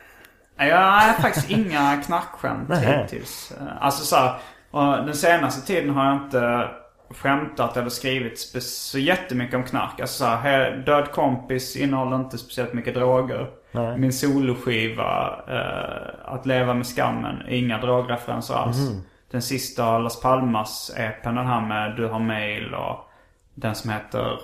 Jag 0.56 0.76
har 0.76 1.12
faktiskt 1.12 1.50
inga 1.50 2.02
knarkskämt 2.06 2.70
hittills. 2.78 3.52
Alltså 3.80 4.04
så 4.04 4.16
här, 4.16 5.02
den 5.06 5.14
senaste 5.14 5.66
tiden 5.66 5.90
har 5.90 6.04
jag 6.04 6.14
inte 6.16 6.68
skämtat 7.10 7.76
eller 7.76 7.88
skrivit 7.88 8.38
så 8.62 8.98
jättemycket 8.98 9.54
om 9.54 9.62
knark. 9.64 10.00
Alltså 10.00 10.24
så 10.24 10.30
här, 10.30 10.82
Död 10.86 11.12
kompis 11.12 11.76
innehåller 11.76 12.16
inte 12.16 12.38
speciellt 12.38 12.72
mycket 12.72 12.94
droger. 12.94 13.50
Nej. 13.72 13.98
Min 13.98 14.12
soloskiva, 14.12 15.40
eh, 15.48 16.32
Att 16.34 16.46
leva 16.46 16.74
med 16.74 16.86
skammen, 16.86 17.42
inga 17.48 17.78
drogreferenser 17.78 18.54
alls. 18.54 18.78
Mhm. 18.78 19.02
Den 19.34 19.42
sista 19.42 19.98
Las 19.98 20.22
Palmas-EPen, 20.22 21.34
den 21.34 21.46
här 21.46 21.60
med 21.60 21.96
Du 21.96 22.06
har 22.06 22.18
mail 22.18 22.74
och 22.74 23.08
den 23.54 23.74
som 23.74 23.90
heter 23.90 24.40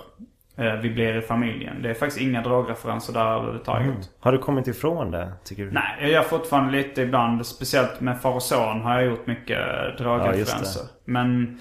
eh, 0.55 0.73
Vi 0.73 0.89
blir 0.89 1.17
i 1.17 1.21
familjen. 1.21 1.81
Det 1.81 1.89
är 1.89 1.93
faktiskt 1.93 2.21
inga 2.21 2.41
drogreferenser 2.41 3.13
där 3.13 3.25
överhuvudtaget. 3.25 4.09
Har 4.19 4.31
du 4.31 4.37
kommit 4.37 4.67
ifrån 4.67 5.11
det, 5.11 5.31
tycker 5.43 5.63
du? 5.65 5.71
Nej, 5.71 5.97
jag 6.01 6.09
gör 6.09 6.21
fortfarande 6.21 6.71
lite 6.71 7.01
ibland. 7.01 7.45
Speciellt 7.45 8.01
med 8.01 8.21
far 8.21 8.31
och 8.33 8.43
son 8.43 8.81
har 8.81 8.93
jag 8.93 9.05
gjort 9.05 9.27
mycket 9.27 9.59
Ja, 9.59 9.85
just 9.85 9.97
drogreferenser. 9.97 10.83
Men 11.05 11.59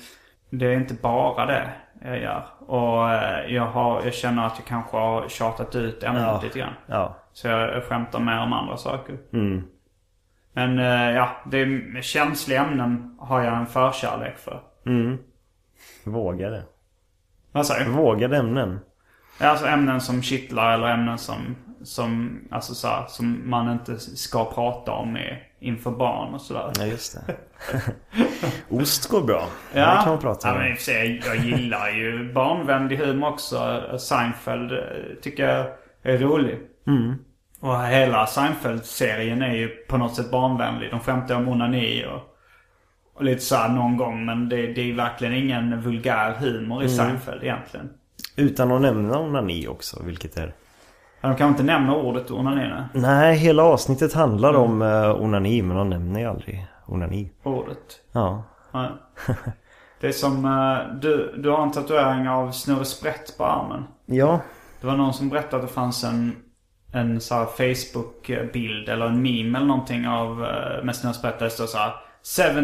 det 0.51 0.67
är 0.67 0.73
inte 0.73 0.95
bara 0.95 1.47
det 1.47 1.71
jag 2.05 2.19
gör. 2.21 2.45
Och 2.59 3.11
eh, 3.13 3.55
jag, 3.55 3.67
har, 3.67 4.03
jag 4.05 4.15
känner 4.15 4.47
att 4.47 4.55
jag 4.59 4.67
kanske 4.67 4.97
har 4.97 5.29
tjatat 5.29 5.75
ut 5.77 6.03
ämnet 6.03 6.23
Ja. 6.23 6.41
lite 6.43 6.59
grann. 6.59 6.75
Ja. 6.87 7.17
Så 7.33 7.49
jag, 7.49 7.61
jag 7.77 7.85
skämtar 7.85 8.21
mer 8.21 8.41
om 8.43 8.53
andra 8.53 8.77
saker. 8.77 9.17
Mm. 9.33 9.65
Men 10.53 10.79
eh, 10.79 11.11
ja, 11.17 11.37
det 11.51 11.59
är, 11.59 12.03
känsliga 12.03 12.65
ämnen 12.65 13.17
har 13.19 13.43
jag 13.43 13.57
en 13.59 13.67
förkärlek 13.67 14.39
för. 14.39 14.61
Mm. 14.87 15.19
Vågade. 16.05 16.63
Vad 17.53 17.67
säger 17.67 17.85
du? 17.85 17.91
Vågade 17.91 18.37
ämnen. 18.37 18.81
Alltså 19.41 19.67
ämnen 19.67 20.01
som 20.01 20.23
kittlar 20.23 20.73
eller 20.75 20.87
ämnen 20.87 21.19
som, 21.19 21.57
som, 21.83 22.41
alltså 22.51 22.75
så 22.75 22.89
här, 22.89 23.05
som 23.09 23.51
man 23.51 23.73
inte 23.73 23.99
ska 23.99 24.53
prata 24.53 24.93
om 24.93 25.17
i, 25.17 25.39
inför 25.61 25.91
barn 25.91 26.35
och 26.35 26.41
sådär. 26.41 26.73
Ja, 26.79 26.85
just 26.87 27.19
det. 27.27 27.37
Ost 28.69 29.09
går 29.11 29.23
bra. 29.23 29.47
Ja, 29.75 29.81
Det 29.81 30.03
kan 30.03 30.09
man 30.09 30.19
prata 30.21 30.49
ja 30.49 30.53
om. 30.55 30.59
men 30.61 30.71
i 30.71 30.73
och 30.73 30.77
för 30.77 30.85
sig, 30.85 31.23
jag 31.27 31.37
gillar 31.37 31.91
ju 31.91 32.33
barnvänlig 32.33 32.97
humor 32.97 33.29
också. 33.29 33.83
Seinfeld 33.99 34.73
eh, 34.73 34.79
tycker 35.23 35.49
jag 35.49 35.67
är 36.03 36.19
rolig. 36.19 36.59
Mm. 36.87 37.15
Och 37.61 37.85
hela 37.85 38.27
Seinfeld-serien 38.27 39.43
är 39.43 39.55
ju 39.55 39.69
på 39.69 39.97
något 39.97 40.15
sätt 40.15 40.31
barnvänlig. 40.31 40.91
De 40.91 41.01
skämtar 41.01 41.35
om 41.35 41.49
onani 41.49 42.05
och, 42.07 42.21
och 43.15 43.25
lite 43.25 43.41
så 43.41 43.57
här 43.57 43.69
någon 43.69 43.97
gång. 43.97 44.25
Men 44.27 44.49
det, 44.49 44.57
det 44.73 44.91
är 44.91 44.95
verkligen 44.95 45.35
ingen 45.35 45.81
vulgär 45.83 46.33
humor 46.33 46.83
i 46.83 46.87
Mm. 46.87 46.97
Seinfeld 46.97 47.43
egentligen. 47.43 47.91
Utan 48.37 48.73
att 48.73 48.81
nämna 48.83 49.19
onani 49.19 49.69
också, 49.69 50.03
vilket 50.03 50.37
är... 50.37 50.55
Ja, 51.21 51.29
De 51.29 51.37
kan 51.37 51.49
inte 51.49 51.63
nämna 51.63 51.95
ordet 51.97 52.31
onani 52.31 52.61
nu. 52.69 53.01
Nej, 53.01 53.37
hela 53.37 53.63
avsnittet 53.63 54.13
handlar 54.13 54.55
om 54.55 54.83
uh, 54.83 55.23
onani, 55.23 55.63
men 55.63 55.77
de 55.77 55.91
nämner 55.91 56.21
ju 56.21 56.27
aldrig 56.27 56.67
onani. 56.87 57.31
Ordet. 57.43 58.01
Ja. 58.13 58.43
Nej. 58.73 58.89
Det 60.01 60.07
är 60.09 60.13
som, 60.13 60.45
eh, 60.45 60.97
du, 61.01 61.35
du 61.39 61.51
har 61.51 61.63
en 61.63 61.73
tatuering 61.73 62.29
av 62.29 62.51
Snurre 62.51 62.85
Sprätt 62.85 63.39
på 63.39 63.45
armen. 63.45 63.85
Ja. 64.07 64.41
Det 64.81 64.87
var 64.87 64.97
någon 64.97 65.15
som 65.15 65.29
berättade 65.29 65.63
att 65.63 65.69
det 65.69 65.75
fanns 65.75 66.05
en, 66.05 66.37
en 66.93 67.21
så 67.21 67.47
Facebook-bild 67.47 68.89
eller 68.89 69.07
en 69.07 69.23
meme 69.23 69.59
eller 69.59 69.67
någonting 69.67 70.09
av 70.09 70.45
eh, 70.45 70.85
med 70.85 70.97
Snurre 70.97 71.15
Sprätt 71.15 71.39
där 71.39 71.45
det 71.45 71.51
står 71.51 71.67
så 71.67 71.79
här 71.79 71.93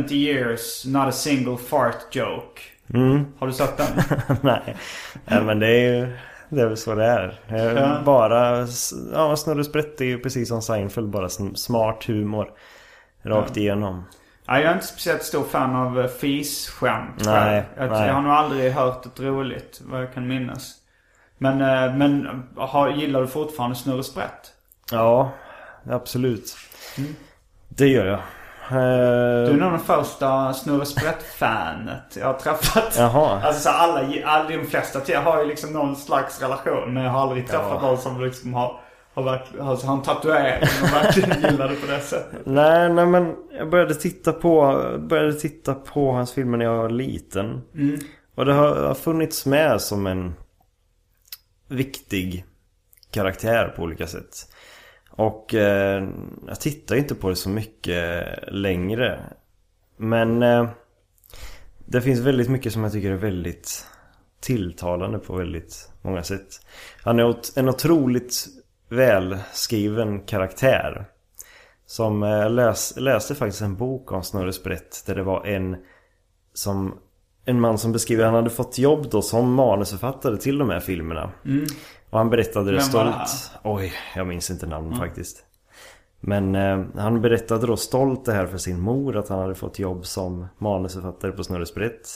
70 0.02 0.14
years, 0.14 0.84
not 0.86 1.06
a 1.08 1.12
single 1.12 1.56
fart 1.56 2.14
joke. 2.16 2.60
Har 3.38 3.46
du 3.46 3.52
sett 3.52 3.76
den? 3.76 3.86
Nej. 4.42 4.76
Nej, 5.24 5.42
men 5.42 5.58
det 5.58 5.68
är 5.68 5.94
ju... 5.94 6.16
Det 6.48 6.60
är 6.62 6.66
väl 6.66 6.76
så 6.76 6.94
det 6.94 7.04
är. 7.04 7.40
Är 7.48 7.76
Ja. 7.76 8.00
Bara... 8.04 8.66
Ja, 9.12 9.36
Snurre 9.36 9.64
Sprätt 9.64 10.00
är 10.00 10.04
ju 10.04 10.18
precis 10.18 10.48
som 10.48 10.62
Seinfeld. 10.62 11.08
Bara 11.10 11.26
sm- 11.26 11.54
smart 11.54 12.04
humor. 12.04 12.50
Rakt 13.22 13.56
igenom. 13.56 14.04
Ja, 14.46 14.60
jag 14.60 14.70
är 14.70 14.74
inte 14.74 14.86
speciellt 14.86 15.22
stor 15.22 15.44
fan 15.44 15.76
av 15.76 16.00
eh, 16.00 16.06
fis-skämt. 16.06 17.22
Nej, 17.24 17.64
jag, 17.76 17.90
nej. 17.90 18.06
jag 18.06 18.14
har 18.14 18.22
nog 18.22 18.32
aldrig 18.32 18.72
hört 18.72 19.06
ett 19.06 19.20
roligt, 19.20 19.80
vad 19.84 20.02
jag 20.02 20.14
kan 20.14 20.28
minnas. 20.28 20.74
Men, 21.38 21.60
eh, 21.60 21.94
men 21.96 22.42
har, 22.56 22.88
gillar 22.90 23.20
du 23.20 23.26
fortfarande 23.26 23.76
Snurre 23.76 24.02
Sprätt? 24.04 24.52
Ja, 24.92 25.30
absolut. 25.90 26.56
Det 27.68 27.88
gör 27.88 28.06
jag. 28.06 28.18
Eh, 28.70 29.46
Du 29.46 29.52
är 29.52 29.56
nog 29.56 29.70
den 29.72 29.80
första 29.80 30.52
Snurre 30.52 30.86
Sprätt-fanet 30.86 32.16
jag 32.20 32.26
har 32.26 32.34
träffat. 32.34 32.94
Jaha. 32.98 33.40
Alltså 33.44 33.60
så 33.62 33.68
alla, 33.70 34.00
alla, 34.24 34.48
de 34.48 34.64
flesta 34.66 35.00
till 35.00 35.16
har 35.16 35.42
ju 35.42 35.48
liksom 35.48 35.72
någon 35.72 35.96
slags 35.96 36.42
relation. 36.42 36.94
Men 36.94 37.02
jag 37.02 37.10
har 37.10 37.20
aldrig 37.20 37.46
träffat 37.48 37.78
Ja. 37.82 37.88
någon 37.88 37.98
som 37.98 38.20
liksom 38.24 38.54
har, 38.54 38.80
har, 39.14 39.22
verkligen, 39.22 39.66
alltså, 39.68 39.86
har 39.86 39.94
en 39.96 40.02
tatuering 40.02 40.62
och 40.82 40.92
verkligen 40.92 41.42
gillar 41.50 41.68
det 41.68 41.74
på 41.74 41.86
det 41.86 42.00
sättet. 42.00 42.40
Nej, 42.46 42.88
nej 42.92 43.06
men 43.06 43.34
jag 43.58 43.70
började 43.70 43.94
titta 43.94 44.32
på, 44.32 44.82
började 44.98 45.32
titta 45.32 45.74
på 45.74 46.12
hans 46.12 46.32
filmer 46.32 46.58
när 46.58 46.64
jag 46.64 46.76
var 46.76 46.88
liten. 46.90 47.62
Och 48.34 48.44
det 48.44 48.52
har, 48.52 48.76
har 48.76 48.94
funnits 48.94 49.46
med 49.46 49.80
som 49.80 50.06
en 50.06 50.34
viktig 51.68 52.44
karaktär 53.10 53.68
på 53.76 53.82
olika 53.82 54.06
sätt. 54.06 54.52
Och 55.10 55.54
eh, 55.54 56.08
jag 56.46 56.60
tittar 56.60 56.96
inte 56.96 57.14
på 57.14 57.28
det 57.28 57.36
så 57.36 57.48
mycket 57.48 58.24
längre. 58.48 59.20
Men 59.96 60.42
eh, 60.42 60.68
det 61.78 62.00
finns 62.00 62.20
väldigt 62.20 62.50
mycket 62.50 62.72
som 62.72 62.82
jag 62.82 62.92
tycker 62.92 63.10
är 63.10 63.16
väldigt 63.16 63.86
tilltalande 64.40 65.18
på 65.18 65.36
väldigt 65.36 65.90
många 66.02 66.22
sätt. 66.22 66.66
Han 67.02 67.18
är 67.18 67.58
en 67.58 67.68
otroligt 67.68 68.46
välskriven 68.88 70.20
karaktär. 70.20 71.06
Som 71.86 72.22
eh, 72.22 72.50
läs, 72.50 72.96
läste 72.96 73.34
faktiskt 73.34 73.62
en 73.62 73.76
bok 73.76 74.12
om 74.12 74.22
Snurre 74.22 74.52
Sprätt 74.52 75.02
där 75.06 75.14
det 75.14 75.22
var 75.22 75.46
en 75.46 75.76
som 76.54 76.98
en 77.46 77.60
man 77.60 77.78
som 77.78 77.92
beskriver, 77.92 78.24
han 78.24 78.34
hade 78.34 78.50
fått 78.50 78.78
jobb 78.78 79.06
då 79.10 79.22
som 79.22 79.54
manusförfattare 79.54 80.36
till 80.36 80.58
de 80.58 80.70
här 80.70 80.80
filmerna. 80.80 81.30
Och 82.10 82.18
han 82.18 82.30
berättade 82.30 82.72
det 82.72 82.80
stolt. 82.80 83.50
Oj, 83.62 83.92
jag 84.16 84.26
minns 84.26 84.50
inte 84.50 84.66
namn 84.66 84.96
faktiskt. 84.96 85.42
Men 86.20 86.54
eh, 86.54 86.84
han 86.96 87.20
berättade 87.20 87.66
då 87.66 87.76
stolt 87.76 88.24
det 88.24 88.32
här 88.32 88.46
för 88.46 88.58
sin 88.58 88.80
mor 88.80 89.16
att 89.16 89.28
han 89.28 89.38
hade 89.38 89.54
fått 89.54 89.78
jobb 89.78 90.06
som 90.06 90.46
manusförfattare 90.58 91.32
på 91.32 91.44
Snurre 91.44 91.66
Sprätt. 91.66 92.08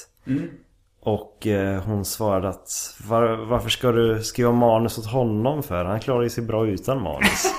Och 1.00 1.46
eh, 1.46 1.82
hon 1.82 2.04
svarade 2.04 2.48
att 2.48 2.96
var, 3.08 3.46
varför 3.46 3.68
ska 3.68 3.92
du 3.92 4.22
skriva 4.22 4.52
manus 4.52 4.98
åt 4.98 5.06
honom 5.06 5.62
för? 5.62 5.84
Han 5.84 6.00
klarar 6.00 6.22
ju 6.22 6.30
sig 6.30 6.44
bra 6.44 6.66
utan 6.66 7.02
manus. 7.02 7.44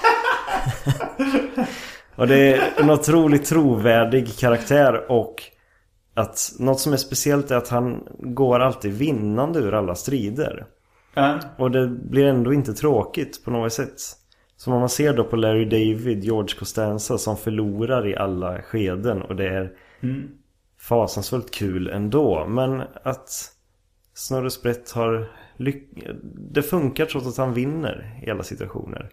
och 2.15 2.27
det 2.27 2.53
är 2.53 2.73
en 2.77 2.89
otroligt 2.89 3.45
trovärdig 3.45 4.37
karaktär 4.37 5.11
och 5.11 5.43
att 6.21 6.53
något 6.59 6.79
som 6.79 6.93
är 6.93 6.97
speciellt 6.97 7.51
är 7.51 7.55
att 7.55 7.67
han 7.67 8.07
går 8.19 8.59
alltid 8.59 8.93
vinnande 8.93 9.59
ur 9.59 9.73
alla 9.73 9.95
strider. 9.95 10.65
Ja. 11.13 11.39
Och 11.57 11.71
det 11.71 11.87
blir 11.87 12.25
ändå 12.25 12.53
inte 12.53 12.73
tråkigt 12.73 13.43
på 13.45 13.51
något 13.51 13.73
sätt. 13.73 13.99
Som 14.57 14.73
om 14.73 14.79
man 14.79 14.89
ser 14.89 15.13
då 15.13 15.23
på 15.23 15.35
Larry 15.35 15.65
David, 15.65 16.23
George 16.23 16.55
Costanza 16.59 17.17
som 17.17 17.37
förlorar 17.37 18.07
i 18.07 18.15
alla 18.15 18.61
skeden 18.61 19.21
och 19.21 19.35
det 19.35 19.47
är 19.47 19.71
fasansfullt 20.79 21.51
kul 21.51 21.89
ändå. 21.89 22.45
Men 22.47 22.81
att 23.03 23.29
Snurre 24.13 24.49
Sprätt 24.49 24.91
har 24.91 25.31
lyck- 25.57 26.07
Det 26.51 26.61
funkar 26.61 27.05
trots 27.05 27.27
att 27.27 27.37
han 27.37 27.53
vinner 27.53 28.19
i 28.23 28.29
alla 28.29 28.43
situationer. 28.43 29.09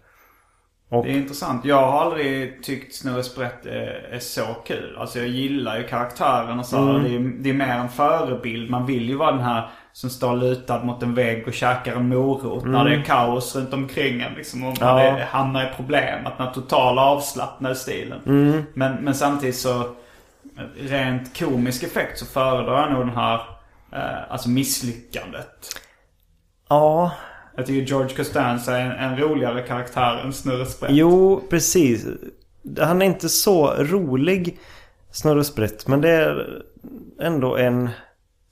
Och 0.88 1.04
Det 1.04 1.10
är 1.10 1.16
intressant. 1.16 1.64
Jag 1.64 1.90
har 1.90 2.00
aldrig 2.00 2.62
tyckt 2.62 2.94
Snurre 2.94 3.22
Sprätt 3.22 3.66
är, 3.66 4.08
är 4.12 4.18
så 4.18 4.44
kul. 4.66 4.96
Alltså 4.98 5.18
jag 5.18 5.28
gillar 5.28 5.78
ju 5.78 5.86
karaktären 5.86 6.58
och 6.58 6.66
så. 6.66 6.78
Mm. 6.78 7.02
Det, 7.02 7.14
är, 7.14 7.42
det 7.42 7.50
är 7.50 7.54
mer 7.54 7.78
en 7.78 7.88
förebild. 7.88 8.70
Man 8.70 8.86
vill 8.86 9.08
ju 9.08 9.16
vara 9.16 9.32
den 9.32 9.40
här 9.44 9.68
som 9.92 10.10
står 10.10 10.36
lutad 10.36 10.84
mot 10.84 11.02
en 11.02 11.14
vägg 11.14 11.46
och 11.48 11.52
käkar 11.54 11.96
en 11.96 12.08
morot 12.08 12.64
när 12.64 12.84
det 12.84 12.94
är 12.94 13.02
kaos 13.02 13.56
runt 13.56 13.72
omkring 13.74 14.20
en. 14.20 14.34
Liksom, 14.34 14.64
och 14.64 14.82
Mm. 14.82 15.18
Ja. 15.18 15.24
hamnar 15.30 15.64
i 15.64 15.74
problem. 15.76 16.26
Att 16.26 16.38
den 16.38 16.46
här 16.46 16.54
totala 16.54 17.02
avslappnade 17.02 17.74
stilen. 17.74 18.20
Mm. 18.26 18.62
Men, 18.74 18.94
men 18.94 19.14
samtidigt 19.14 19.56
så 19.56 19.94
rent 20.80 21.38
komisk 21.38 21.82
effekt 21.82 22.18
så 22.18 22.26
föredrar 22.26 22.80
jag 22.80 22.92
nog 22.92 23.06
den 23.06 23.16
här 23.16 23.40
eh, 23.92 24.32
alltså 24.32 24.48
misslyckandet. 24.48 25.80
ja, 26.68 27.10
Jag 27.58 27.66
tycker 27.66 27.86
George 27.86 28.16
Costanza 28.16 28.78
är 28.78 28.86
en, 28.86 28.92
en 28.92 29.18
roligare 29.18 29.62
karaktär 29.62 30.22
än 30.24 30.32
Snurre 30.32 30.66
Sprätt. 30.66 30.90
Jo, 30.92 31.42
precis. 31.50 32.06
Han 32.78 33.02
är 33.02 33.06
inte 33.06 33.28
så 33.28 33.74
rolig 33.78 34.58
Snurre 35.10 35.44
Sprätt. 35.44 35.88
Men 35.88 36.00
det 36.00 36.08
är 36.08 36.62
ändå 37.20 37.56
en 37.56 37.88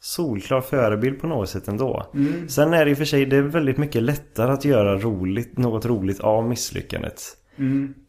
solklar 0.01 0.61
förebild 0.61 1.21
på 1.21 1.27
något 1.27 1.49
sätt 1.49 1.69
ändå. 1.69 2.07
Sen 2.49 2.75
är 2.75 2.85
det 2.85 2.91
i 2.91 2.95
och 2.95 2.99
för 2.99 3.05
sig 3.05 3.27
det 3.27 3.37
är 3.37 3.43
väldigt 3.43 3.79
mycket 3.79 4.03
lättare 4.03 4.53
att 4.53 4.65
göra 4.65 4.99
roligt, 4.99 5.59
något 5.59 5.85
roligt 5.85 6.21
av 6.21 6.49
misslyckandet. 6.49 7.23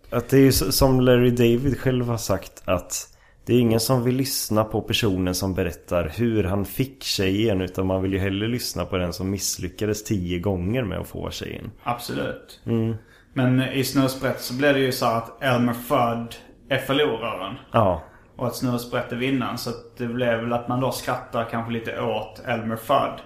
Att 0.09 0.29
det 0.29 0.37
är 0.37 0.41
ju 0.41 0.51
som 0.51 1.01
Larry 1.01 1.29
David 1.29 1.79
själv 1.79 2.07
har 2.07 2.17
sagt 2.17 2.61
att 2.65 3.16
det 3.47 3.53
är 3.53 3.59
ingen 3.59 3.79
som 3.79 4.03
vill 4.03 4.15
lyssna 4.15 4.63
på 4.63 4.81
personen 4.81 5.35
som 5.35 5.53
berättar 5.53 6.11
hur 6.17 6.43
han 6.43 6.65
fick 6.65 7.03
tjejen 7.03 7.61
utan 7.61 7.87
man 7.87 8.01
vill 8.01 8.13
ju 8.13 8.19
hellre 8.19 8.47
lyssna 8.47 8.85
på 8.85 8.97
den 8.97 9.13
som 9.13 9.29
misslyckades 9.29 10.03
tio 10.03 10.39
gånger 10.39 10.83
med 10.83 10.99
att 10.99 11.07
få 11.07 11.31
tjejen. 11.31 11.71
Absolut. 11.83 12.61
Men 13.33 13.61
i 13.61 13.83
Snurrsprätt 13.83 14.41
så 14.41 14.53
blir 14.53 14.73
det 14.73 14.79
ju 14.79 14.91
så 14.91 15.05
att 15.05 15.43
Elmer 15.43 15.73
Fudd 15.73 16.35
är 16.69 16.77
förloraren. 16.77 17.55
Ja, 17.71 18.03
Och 18.35 18.47
att 18.47 18.55
Snurrsprätt 18.55 19.11
är 19.11 19.15
vinnaren. 19.15 19.57
Så 19.57 19.71
det 19.97 20.07
blev 20.07 20.39
väl 20.39 20.53
att 20.53 20.67
man 20.67 20.79
då 20.79 20.91
skrattar 20.91 21.47
kanske 21.51 21.73
lite 21.73 22.01
åt 22.01 22.41
Elmer 22.45 22.75
Fudd. 22.75 23.21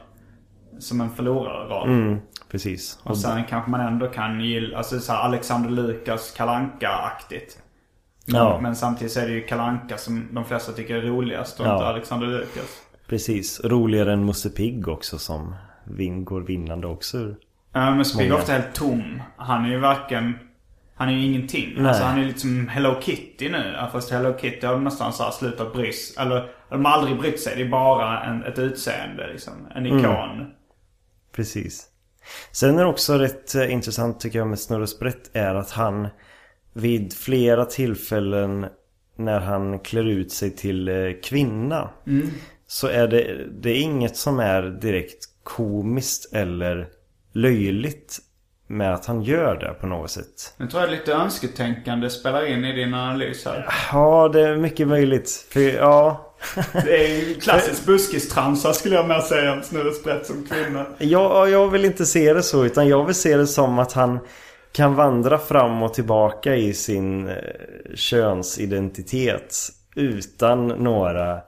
Som 0.80 1.02
en 1.02 1.10
förlorare 1.10 1.84
mm, 1.84 2.20
precis. 2.52 3.00
Och 3.04 3.18
sen 3.18 3.44
kanske 3.50 3.72
man 3.72 3.82
ändå 3.82 4.08
kan 4.08 4.42
gilla, 4.42 4.78
alltså 4.78 5.00
så 5.00 5.14
Alexander 5.14 5.70
Lukas 5.70 6.32
kalanka 6.32 6.90
aktigt 6.90 7.58
Ja. 8.26 8.60
men 8.62 8.76
samtidigt 8.76 9.14
så 9.14 9.20
är 9.20 9.28
det 9.28 9.34
ju 9.34 9.42
kalanka 9.42 9.98
som 9.98 10.28
de 10.32 10.46
flesta 10.46 10.72
tycker 10.72 10.96
är 10.96 11.02
roligast 11.02 11.60
och 11.60 11.66
Ja. 11.66 11.74
inte 11.74 11.86
Alexander 11.86 12.28
Lukas. 12.28 12.82
Precis, 13.08 13.62
roligare 13.64 14.14
än 14.14 14.26
Musse 14.26 14.50
Pigg 14.50 14.88
också 14.88 15.18
som 15.20 15.56
vin, 15.84 16.26
går 16.26 16.42
vinnande 16.42 16.88
också. 16.88 17.18
ur- 17.18 17.36
Ja, 17.74 17.96
men 17.96 18.06
Spigg 18.06 18.28
är 18.30 18.34
ofta 18.34 18.52
helt 18.52 18.74
tom. 18.76 19.22
Han 19.38 19.66
är 19.66 19.70
ju 19.70 19.80
varken... 19.80 20.34
Han 20.96 21.10
är 21.10 21.14
ju 21.14 21.26
ingenting. 21.26 21.74
Nej. 21.78 21.88
Alltså 21.88 22.04
han 22.04 22.20
är 22.20 22.26
lite 22.26 22.40
som 22.40 22.68
Hello 22.68 23.02
Kitty 23.02 23.50
nu. 23.50 23.76
Fast 23.92 24.12
Hello 24.12 24.38
Kitty 24.42 24.68
har 24.68 24.78
nästan 24.78 25.14
så 25.14 25.24
här 25.24 25.32
slutat 25.32 25.74
bry 25.74 25.92
sig. 25.92 26.24
Eller 26.24 26.50
de 26.70 26.86
har 26.86 26.92
aldrig 26.92 27.18
brytt 27.20 27.40
sig. 27.40 27.54
Det 27.56 27.62
är 27.64 27.70
bara 27.70 28.24
en, 28.24 28.44
ett 28.44 28.60
utseende 28.60 29.28
liksom. 29.32 29.54
En 29.76 29.86
Mm. 29.86 30.00
ikon. 30.00 30.52
Precis. 31.36 31.88
Sen 32.52 32.80
är 32.80 32.84
det 32.84 32.90
också 32.90 33.18
rätt 33.18 33.56
eh, 33.56 33.72
intressant 33.74 34.20
tycker 34.20 34.40
jag 34.40 34.48
med 34.48 34.60
Snurre 34.60 34.88
Sprätt 34.88 35.30
är 35.34 35.56
att 35.56 35.72
han 35.72 36.08
vid 36.74 37.14
flera 37.14 37.66
tillfällen 37.66 38.66
när 39.16 39.40
han 39.40 39.80
klär 39.80 40.08
ut 40.08 40.32
sig 40.32 40.56
till 40.56 40.88
eh, 40.88 40.96
kvinna 41.24 41.90
så 42.68 42.88
är 42.88 43.08
det, 43.08 43.48
det 43.62 43.70
är 43.70 43.82
inget 43.82 44.18
som 44.18 44.40
är 44.40 44.62
direkt 44.62 45.26
komiskt 45.44 46.34
eller 46.34 46.88
löjligt 47.34 48.20
med 48.68 48.94
att 48.94 49.06
han 49.06 49.22
gör 49.22 49.60
det 49.60 49.74
på 49.74 49.88
något 49.88 50.12
sätt. 50.12 50.54
Nu 50.58 50.68
tror 50.68 50.82
jag 50.82 50.92
lite 50.92 51.14
önsketänkande 51.14 52.10
spelar 52.10 52.46
in 52.46 52.66
i 52.66 52.76
din 52.76 52.94
analys 52.94 53.46
här. 53.46 53.68
Ja, 53.92 54.30
det 54.34 54.42
är 54.42 54.56
mycket 54.56 54.88
möjligt. 54.88 55.46
För 55.50 55.60
ja, 55.60 56.32
Det 56.86 57.06
är 57.06 57.28
ju 57.28 57.36
klassisk 57.36 57.86
buskistransa 57.86 58.74
skulle 58.74 58.96
jag 58.96 59.08
mer 59.08 59.20
säga 59.20 59.62
Snurre 59.64 59.92
Sprätt 59.92 60.26
som 60.26 60.48
kvinna. 60.48 60.86
Jag, 60.98 61.50
jag 61.50 61.68
vill 61.68 61.86
inte 61.86 62.06
se 62.06 62.34
det 62.34 62.44
så 62.44 62.66
utan 62.66 62.88
jag 62.88 63.06
vill 63.06 63.16
se 63.16 63.38
det 63.38 63.48
som 63.48 63.80
att 63.80 63.94
han 63.94 64.20
kan 64.72 64.96
vandra 64.96 65.38
fram 65.38 65.84
och 65.84 65.94
tillbaka 65.94 66.56
i 66.56 66.74
sin 66.74 67.28
eh, 67.28 67.36
könsidentitet 67.96 69.56
utan 69.96 70.68
några 70.68 71.42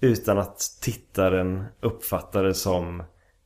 utan 0.00 0.38
att 0.38 0.58
tittaren 0.82 1.64
uppfattar 1.80 2.44
det 2.44 2.54
som 2.54 3.02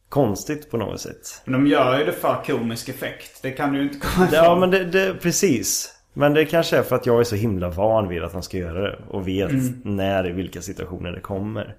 konstigt 0.08 0.70
på 0.70 0.76
något 0.76 1.00
sätt. 1.00 1.42
Men 1.44 1.64
de 1.64 1.70
gör 1.70 1.98
ju 1.98 2.04
det 2.04 2.12
för 2.12 2.44
komisk 2.46 2.88
effekt. 2.88 3.42
Det 3.42 3.50
kan 3.50 3.72
du 3.72 3.78
ju 3.78 3.84
inte 3.84 3.98
komma 3.98 4.26
ifrån. 4.26 4.44
Ja 4.44 4.56
men 4.56 4.70
det, 4.70 4.84
det, 4.84 5.14
precis. 5.14 5.94
Men 6.12 6.34
det 6.34 6.44
kanske 6.44 6.76
är 6.76 6.82
för 6.82 6.96
att 6.96 7.06
jag 7.06 7.20
är 7.20 7.24
så 7.24 7.36
himla 7.36 7.68
van 7.68 8.08
vid 8.08 8.22
att 8.22 8.32
han 8.32 8.42
ska 8.42 8.58
göra 8.58 8.80
det. 8.80 8.98
Och 9.08 9.28
vet 9.28 9.52
när 9.84 10.28
i 10.28 10.32
vilka 10.32 10.62
situationer 10.62 11.12
det 11.12 11.20
kommer. 11.20 11.76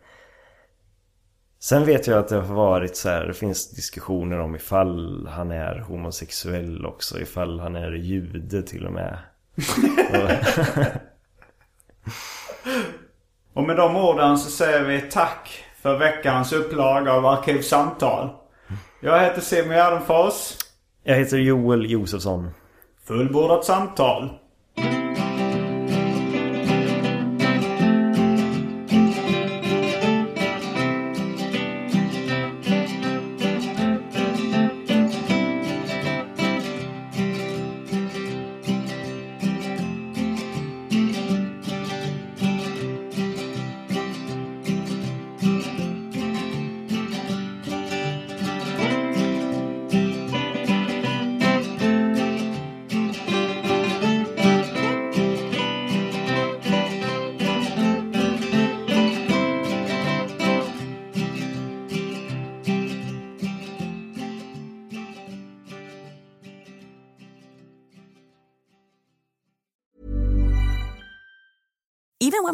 Sen 1.63 1.85
vet 1.85 2.07
jag 2.07 2.19
att 2.19 2.27
det 2.27 2.35
har 2.35 2.55
varit 2.55 2.95
så 2.95 3.09
här, 3.09 3.27
det 3.27 3.33
finns 3.33 3.71
diskussioner 3.71 4.39
om 4.39 4.55
ifall 4.55 5.27
han 5.27 5.51
är 5.51 5.79
homosexuell 5.79 6.85
också. 6.85 7.19
Ifall 7.19 7.59
han 7.59 7.75
är 7.75 7.91
jude 7.91 8.63
till 8.63 8.85
och 8.85 8.93
med. 8.93 9.17
Och 13.53 13.63
med 13.63 13.77
de 13.77 13.95
orden 13.95 14.37
så 14.37 14.51
säger 14.51 14.83
vi 14.83 15.01
tack 15.01 15.63
för 15.81 15.97
veckans 15.97 16.53
upplaga 16.53 17.13
av 17.13 17.25
Arkivsamtal. 17.25 18.29
Jag 18.99 19.23
heter 19.23 19.41
Simon 19.41 19.75
Gärdenfors. 19.75 20.57
Jag 21.03 21.15
heter 21.15 21.37
Joel 21.37 21.91
Josefsson. 21.91 22.49
Fullbordat 23.07 23.65
samtal. 23.65 24.29